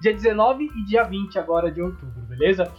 [0.01, 2.71] dia 19 e dia 20 agora de outubro, beleza?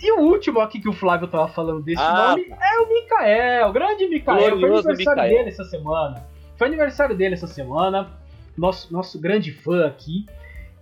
[0.00, 3.68] E o último aqui que o Flávio tava falando desse Ah, nome é o Mikael,
[3.68, 4.38] o grande Mikael.
[4.38, 5.28] Foi aniversário Mikael.
[5.28, 6.26] dele essa semana.
[6.56, 8.10] Foi aniversário dele essa semana.
[8.56, 10.26] Nosso, nosso grande fã aqui.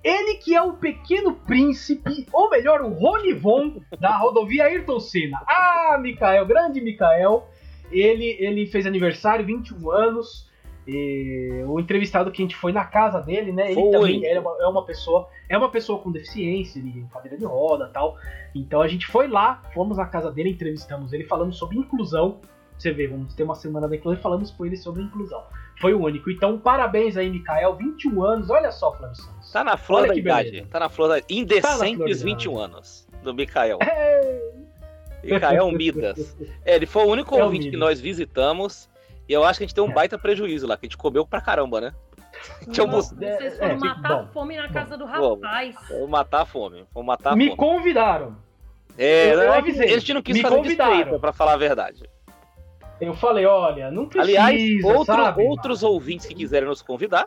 [0.02, 5.40] Ele que é o pequeno príncipe, ou melhor, o Ronivon da rodovia Ayrton Senna.
[5.46, 7.48] Ah, Mikael, grande Mikael.
[7.90, 10.50] Ele, ele fez aniversário, 21 anos.
[10.86, 13.72] E o entrevistado que a gente foi na casa dele, né?
[13.72, 13.90] Ele Foi.
[13.90, 17.88] também é uma, é uma pessoa, é uma pessoa com deficiência, em cadeira de roda,
[17.92, 18.16] tal.
[18.54, 22.38] Então a gente foi lá, fomos na casa dele, entrevistamos ele, falamos sobre inclusão.
[22.76, 25.42] Você vê, vamos ter uma semana da inclusão e falamos com ele sobre inclusão.
[25.80, 26.30] Foi o único.
[26.30, 28.50] Então, parabéns aí, Mikael, 21 anos.
[28.50, 29.52] Olha só, Flávio Santos.
[29.52, 30.50] Tá na flor Olha da que idade.
[30.50, 30.68] beleza.
[30.70, 33.78] Tá na flor da Tá Indecentes da 21 anos do Mikael.
[33.80, 34.52] É.
[35.22, 36.36] Mikael Midas.
[36.64, 37.80] É, ele foi o único É o ouvinte que Midas.
[37.80, 38.88] nós visitamos.
[39.28, 39.94] E eu acho que a gente deu um É.
[39.94, 41.94] baita prejuízo lá, que a gente comeu pra caramba, né?
[42.66, 43.36] Mostrar.
[43.36, 44.72] vocês É, foram é, matar bom, a fome na bom.
[44.74, 45.40] casa do Vamos.
[45.42, 45.76] rapaz.
[45.88, 46.84] Vamos matar a fome.
[46.92, 47.56] Vamos matar a Me fome.
[47.56, 48.36] convidaram.
[48.98, 49.94] É, eu- eu né, avisei.
[49.94, 52.02] a gente não quis Me fazer desfeita, pra falar a verdade.
[53.00, 55.42] Eu falei, olha, não precisa, Aliás, outro- sabe?
[55.44, 57.26] outros ouvintes que quiserem nos convidar,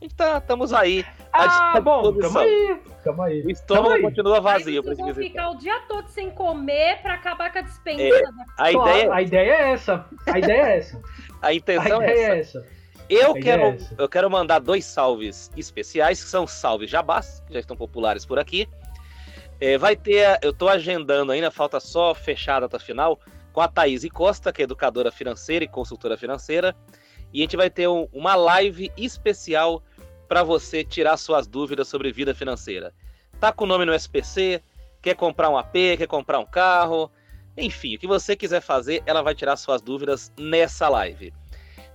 [0.00, 1.04] a gente tá, estamos aí.
[1.32, 2.80] Ah, bom, tamo aí.
[3.04, 3.38] Tamo aí.
[3.38, 4.02] O Tamo estômago aí.
[4.02, 7.62] continua Aí vazio pra vocês ficar o dia todo sem comer pra acabar com a
[7.62, 8.02] dispensa.
[8.02, 10.04] É, da- A ideia, a ideia é essa.
[10.26, 11.00] A ideia é essa.
[11.42, 12.58] a A intenção é ideia essa.
[12.58, 12.74] é essa.
[13.08, 13.94] Eu A quero, é essa.
[13.98, 18.38] eu quero mandar dois salves especiais, que são salves jabás, que já estão populares por
[18.38, 18.68] aqui.
[19.60, 23.20] É, vai ter, eu tô agendando ainda, falta só fechar a data final,
[23.52, 26.74] com a Thaís Costa, que é educadora financeira e consultora financeira.
[27.32, 29.82] E a gente vai ter um- uma live especial
[30.28, 32.92] para você tirar suas dúvidas sobre vida financeira.
[33.38, 34.60] Tá com o nome no SPC,
[35.02, 37.10] quer comprar um AP, quer comprar um carro,
[37.56, 41.32] enfim, o que você quiser fazer, ela vai tirar suas dúvidas nessa live.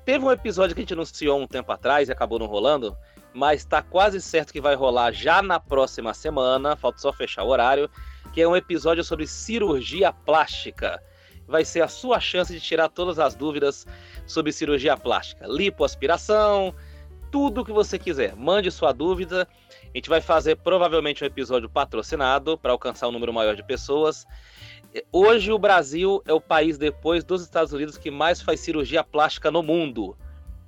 [0.05, 2.97] Teve um episódio que a gente anunciou um tempo atrás e acabou não rolando,
[3.33, 7.49] mas tá quase certo que vai rolar já na próxima semana, falta só fechar o
[7.49, 7.89] horário,
[8.33, 11.01] que é um episódio sobre cirurgia plástica.
[11.47, 13.85] Vai ser a sua chance de tirar todas as dúvidas
[14.25, 16.73] sobre cirurgia plástica, lipoaspiração,
[17.31, 18.35] tudo o que você quiser.
[18.35, 19.47] Mande sua dúvida.
[19.83, 24.25] A gente vai fazer provavelmente um episódio patrocinado para alcançar um número maior de pessoas.
[25.11, 29.51] Hoje o Brasil é o país depois dos Estados Unidos que mais faz cirurgia plástica
[29.51, 30.17] no mundo.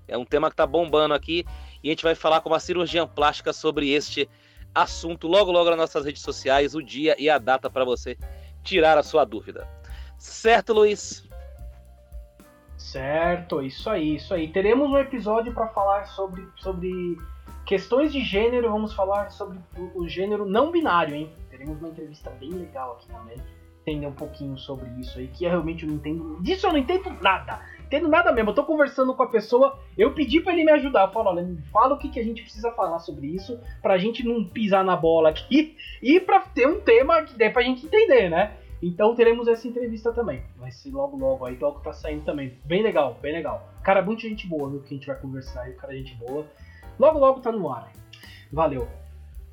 [0.07, 1.43] É um tema que está bombando aqui
[1.83, 4.29] e a gente vai falar com uma cirurgiã plástica sobre este
[4.75, 8.15] assunto logo logo nas nossas redes sociais, o dia e a data para você
[8.63, 9.67] tirar a sua dúvida.
[10.19, 11.27] Certo, Luiz?
[12.77, 14.47] Certo, isso aí, isso aí.
[14.49, 17.17] Teremos um episódio para falar sobre, sobre
[17.65, 21.33] questões de gênero, vamos falar sobre o, o gênero não binário, hein?
[21.49, 23.37] Teremos uma entrevista bem legal aqui também
[23.81, 26.37] entender um pouquinho sobre isso aí, que eu realmente não entendo.
[26.41, 27.59] Disso eu não entendo nada.
[27.85, 28.51] Entendo nada mesmo.
[28.51, 31.07] Eu tô conversando com a pessoa, eu pedi para ele me ajudar.
[31.07, 33.97] Eu falo, olha, me fala o que, que a gente precisa falar sobre isso, pra
[33.97, 37.85] gente não pisar na bola aqui e pra ter um tema que dê pra gente
[37.85, 38.55] entender, né?
[38.81, 40.41] Então teremos essa entrevista também.
[40.57, 42.57] Vai ser logo, logo aí, logo tá saindo também.
[42.65, 43.67] Bem legal, bem legal.
[43.83, 44.81] Cara, muita gente boa, viu?
[44.81, 46.45] Que a gente vai conversar aí, cara, gente boa.
[46.97, 47.91] Logo, logo tá no ar.
[48.51, 48.87] Valeu.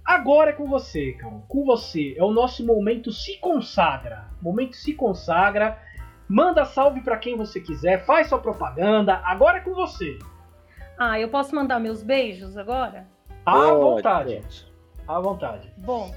[0.08, 1.34] Agora é com você, cara.
[1.46, 2.14] Com você.
[2.16, 4.24] É o nosso momento se consagra.
[4.40, 5.78] Momento se consagra.
[6.26, 8.06] Manda salve para quem você quiser.
[8.06, 9.20] Faz sua propaganda.
[9.22, 10.18] Agora é com você.
[10.98, 13.06] Ah, eu posso mandar meus beijos agora?
[13.44, 14.42] À vontade.
[15.06, 15.70] À vontade.
[15.76, 16.10] Bom,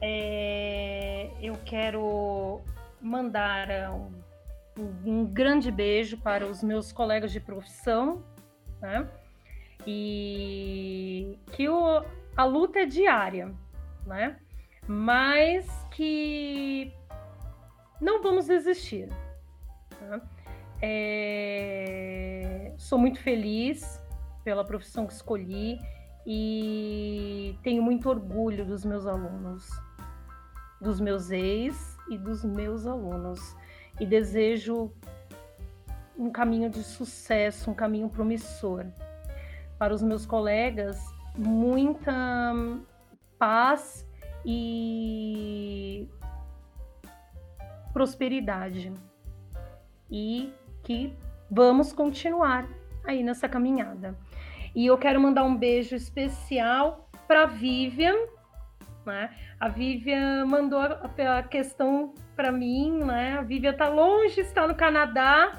[0.00, 1.28] é...
[1.42, 2.60] eu quero
[3.02, 4.12] mandar um,
[5.04, 8.22] um grande beijo para os meus colegas de profissão,
[8.80, 9.08] né?
[9.84, 12.00] E que o
[12.36, 13.54] a luta é diária,
[14.06, 14.36] né?
[14.86, 16.92] Mas que
[18.00, 19.08] não vamos desistir.
[19.90, 20.20] Tá?
[20.82, 22.72] É...
[22.76, 24.02] Sou muito feliz
[24.42, 25.78] pela profissão que escolhi
[26.26, 29.68] e tenho muito orgulho dos meus alunos,
[30.80, 33.56] dos meus ex e dos meus alunos.
[34.00, 34.92] E desejo
[36.18, 38.84] um caminho de sucesso, um caminho promissor.
[39.78, 42.52] Para os meus colegas, muita
[43.38, 44.06] paz
[44.44, 46.08] e
[47.92, 48.92] prosperidade.
[50.10, 50.52] E
[50.82, 51.16] que
[51.50, 52.68] vamos continuar
[53.04, 54.16] aí nessa caminhada.
[54.74, 58.16] E eu quero mandar um beijo especial para Vivian,
[59.06, 59.30] né?
[59.58, 63.38] A Vivian mandou a, questão para mim, né?
[63.38, 65.52] A Vivian está longe, está no Canadá,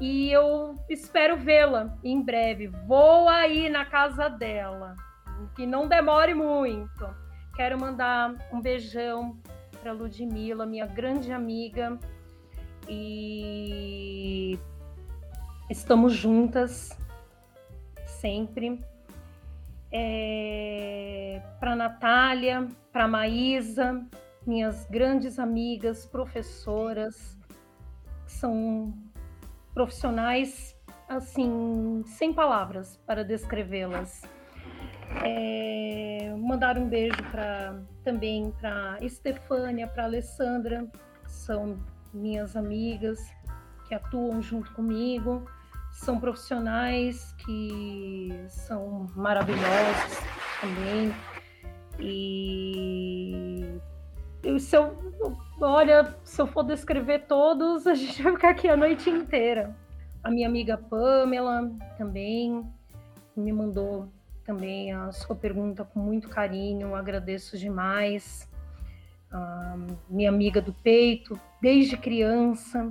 [0.00, 2.66] e eu espero vê-la em breve.
[2.86, 4.96] Vou aí na casa dela
[5.54, 7.08] que não demore muito.
[7.54, 9.38] Quero mandar um beijão
[9.80, 11.98] para Ludmila, minha grande amiga,
[12.88, 14.58] e
[15.70, 16.96] estamos juntas
[18.06, 18.80] sempre.
[19.90, 24.06] É, para Natália, para Maísa,
[24.46, 27.38] minhas grandes amigas, professoras,
[28.26, 28.92] são
[29.72, 30.76] profissionais
[31.08, 34.22] assim sem palavras para descrevê-las.
[35.24, 40.86] É, mandar um beijo para também para Estefânia, para Alessandra,
[41.26, 41.78] são
[42.12, 43.18] minhas amigas
[43.86, 45.44] que atuam junto comigo,
[45.92, 50.18] são profissionais que são maravilhosos
[50.60, 51.14] também.
[52.00, 53.80] E
[54.42, 54.96] eu, se eu,
[55.60, 59.76] olha, se eu for descrever todos, a gente vai ficar aqui a noite inteira.
[60.22, 62.64] A minha amiga Pamela também
[63.36, 64.12] me mandou
[64.48, 68.48] também a sua pergunta com muito carinho, agradeço demais.
[70.08, 72.90] minha amiga do peito, desde criança,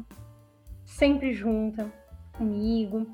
[0.86, 1.92] sempre junta
[2.34, 3.08] comigo.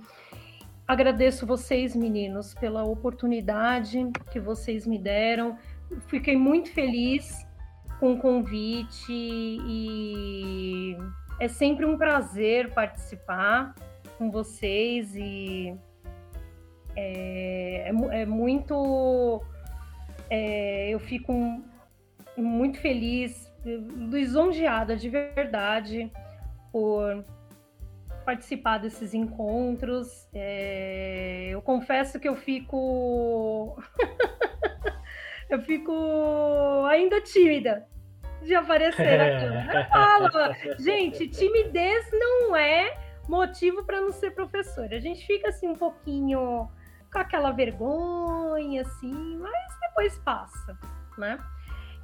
[0.86, 5.58] Agradeço vocês, meninos, pela oportunidade que vocês me deram.
[6.08, 7.48] Fiquei muito feliz
[7.98, 10.98] com o convite e
[11.40, 13.74] é sempre um prazer participar
[14.18, 15.80] com vocês e
[16.96, 19.42] é, é, é muito.
[20.30, 21.34] É, eu fico
[22.38, 26.12] muito feliz, lisonjeada de verdade
[26.72, 27.24] por
[28.26, 30.28] participar desses encontros.
[30.34, 33.78] É, eu confesso que eu fico.
[35.50, 37.88] eu fico ainda tímida
[38.42, 39.90] de aparecer aqui.
[39.92, 42.98] Fala, gente, timidez não é
[43.28, 44.96] motivo para não ser professora.
[44.96, 46.70] A gente fica assim um pouquinho
[47.14, 50.78] com aquela vergonha, assim, mas depois passa,
[51.18, 51.40] né?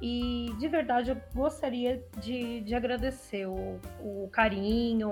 [0.00, 5.10] E de verdade eu gostaria de, de agradecer o, o carinho,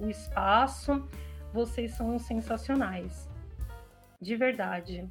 [0.00, 1.06] o espaço.
[1.52, 3.28] Vocês são sensacionais.
[4.18, 5.06] De verdade.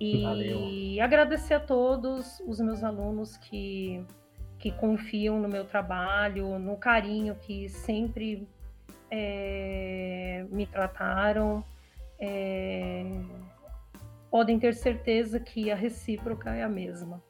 [0.00, 1.04] E Valeu.
[1.04, 4.02] agradecer a todos os meus alunos que,
[4.58, 8.48] que confiam no meu trabalho, no carinho que sempre
[9.10, 11.62] é, me trataram
[12.18, 13.04] é,
[14.30, 17.22] podem ter certeza que a recíproca é a mesma.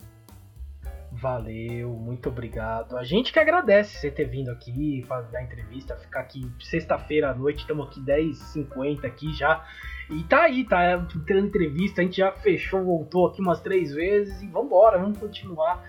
[1.12, 2.96] Valeu, muito obrigado.
[2.98, 7.60] A gente que agradece você ter vindo aqui, a entrevista, ficar aqui sexta-feira à noite,
[7.60, 9.64] estamos aqui 10h50 aqui já.
[10.10, 14.42] E tá aí, tá tendo entrevista, a gente já fechou, voltou aqui umas três vezes
[14.42, 15.82] e vambora, vamos continuar.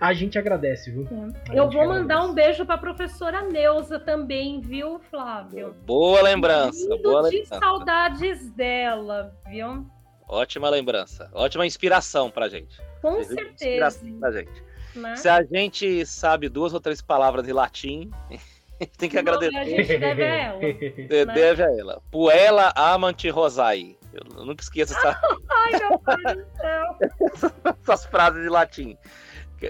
[0.00, 1.06] A gente agradece, viu?
[1.50, 1.58] É.
[1.58, 2.30] Eu vou mandar agradece.
[2.30, 5.74] um beijo pra professora Neuza também, viu, Flávio?
[5.84, 7.58] Boa lembrança, Lindo boa de lembrança.
[7.60, 9.86] saudades dela, viu?
[10.26, 12.80] Ótima lembrança, ótima inspiração pra gente.
[13.02, 14.00] Com certeza.
[14.18, 14.64] Pra gente.
[14.94, 15.16] Né?
[15.16, 18.10] Se a gente sabe duas ou três palavras de latim,
[18.96, 19.56] tem que agradecer.
[19.56, 20.60] A gente deve a ela.
[21.26, 21.34] Né?
[21.34, 22.02] Deve a ela.
[22.10, 23.96] Puella amante rosai.
[24.12, 25.10] Eu nunca esqueço essa...
[25.48, 27.74] Ai, meu Deus do céu.
[27.82, 28.96] Essas frases de latim.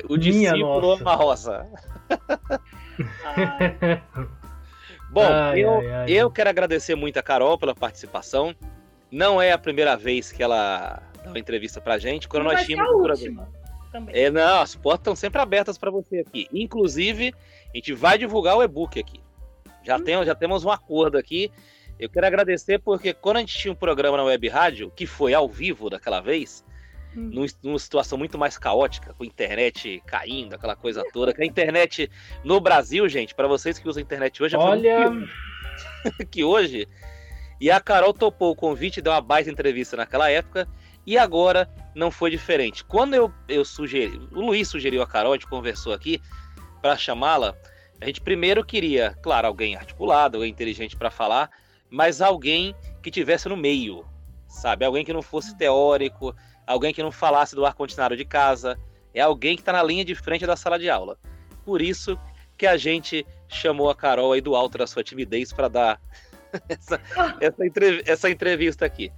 [0.08, 1.66] O discípulo ama rosa.
[5.10, 6.10] Bom, ai, eu, ai, ai.
[6.10, 8.54] eu quero agradecer muito a Carol pela participação.
[9.10, 12.28] Não é a primeira vez que ela dá uma entrevista pra gente.
[12.28, 13.48] Quando Não nós tínhamos a última.
[13.90, 14.16] Também.
[14.16, 16.46] É, não, as portas estão sempre abertas para você aqui.
[16.52, 17.34] Inclusive,
[17.72, 19.20] a gente vai divulgar o e-book aqui.
[19.82, 20.04] Já, hum.
[20.04, 21.50] tem, já temos um acordo aqui.
[21.98, 25.34] Eu quero agradecer porque quando a gente tinha um programa na Web Rádio, que foi
[25.34, 26.64] ao vivo daquela vez,
[27.16, 27.30] hum.
[27.32, 31.46] num, numa situação muito mais caótica, com a internet caindo, aquela coisa toda, que a
[31.46, 32.10] internet
[32.44, 35.10] no Brasil, gente, para vocês que usam a internet hoje, é Olha...
[36.30, 36.86] que hoje.
[37.60, 40.66] E a Carol topou o convite, deu uma baita entrevista naquela época.
[41.06, 42.84] E agora não foi diferente.
[42.84, 46.20] Quando eu, eu sugeri, o Luiz sugeriu a Carol, a gente conversou aqui
[46.80, 47.54] para chamá-la.
[48.00, 51.50] A gente primeiro queria, claro, alguém articulado, alguém inteligente para falar,
[51.90, 54.06] mas alguém que tivesse no meio,
[54.48, 54.84] sabe?
[54.84, 56.34] Alguém que não fosse teórico,
[56.70, 58.78] alguém que não falasse do ar condicionado de casa,
[59.12, 61.18] é alguém que está na linha de frente da sala de aula.
[61.64, 62.18] Por isso
[62.56, 66.00] que a gente chamou a Carol aí do alto da sua timidez para dar
[66.68, 67.00] essa,
[67.40, 69.10] essa, entrev essa, entrevista aqui.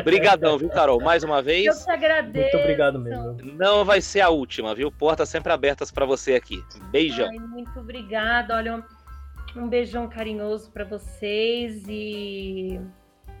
[0.00, 1.00] Obrigadão, viu, Carol?
[1.00, 1.66] Mais uma vez.
[1.66, 2.52] Eu te agradeço.
[2.52, 3.36] Muito obrigado mesmo.
[3.42, 4.92] Não vai ser a última, viu?
[4.92, 6.62] Portas sempre abertas para você aqui.
[6.90, 7.28] Beijão.
[7.28, 8.54] Ai, muito obrigada.
[8.54, 12.80] Olha, um, um beijão carinhoso para vocês e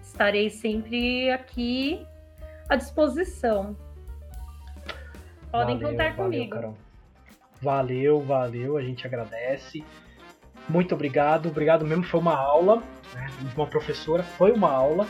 [0.02, 2.04] estarei sempre aqui
[2.70, 3.76] à disposição.
[5.50, 6.54] Podem valeu, contar valeu, comigo.
[6.54, 6.74] Carol.
[7.60, 9.84] Valeu, valeu, a gente agradece.
[10.68, 12.76] Muito obrigado, obrigado mesmo, foi uma aula,
[13.12, 13.28] né?
[13.56, 15.06] Uma professora, foi uma aula.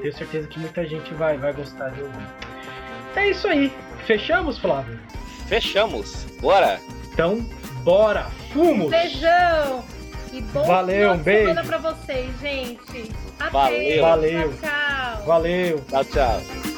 [0.00, 2.26] Tenho certeza que muita gente vai, vai gostar de ouvir.
[3.14, 3.70] É isso aí.
[4.06, 4.98] Fechamos, Flávio?
[5.46, 6.24] Fechamos.
[6.40, 6.80] Bora!
[7.12, 7.40] Então,
[7.84, 8.24] bora!
[8.52, 8.90] Fumos!
[8.90, 9.84] Beijão!
[10.32, 11.62] E bom Valeu, um beijo!
[11.64, 13.12] pra vocês, gente!
[13.38, 13.50] Até.
[13.50, 14.02] Valeu!
[14.02, 14.52] Valeu!
[14.54, 15.26] Tchau, tchau!
[15.26, 15.80] Valeu!
[15.88, 16.73] Tchau, tchau!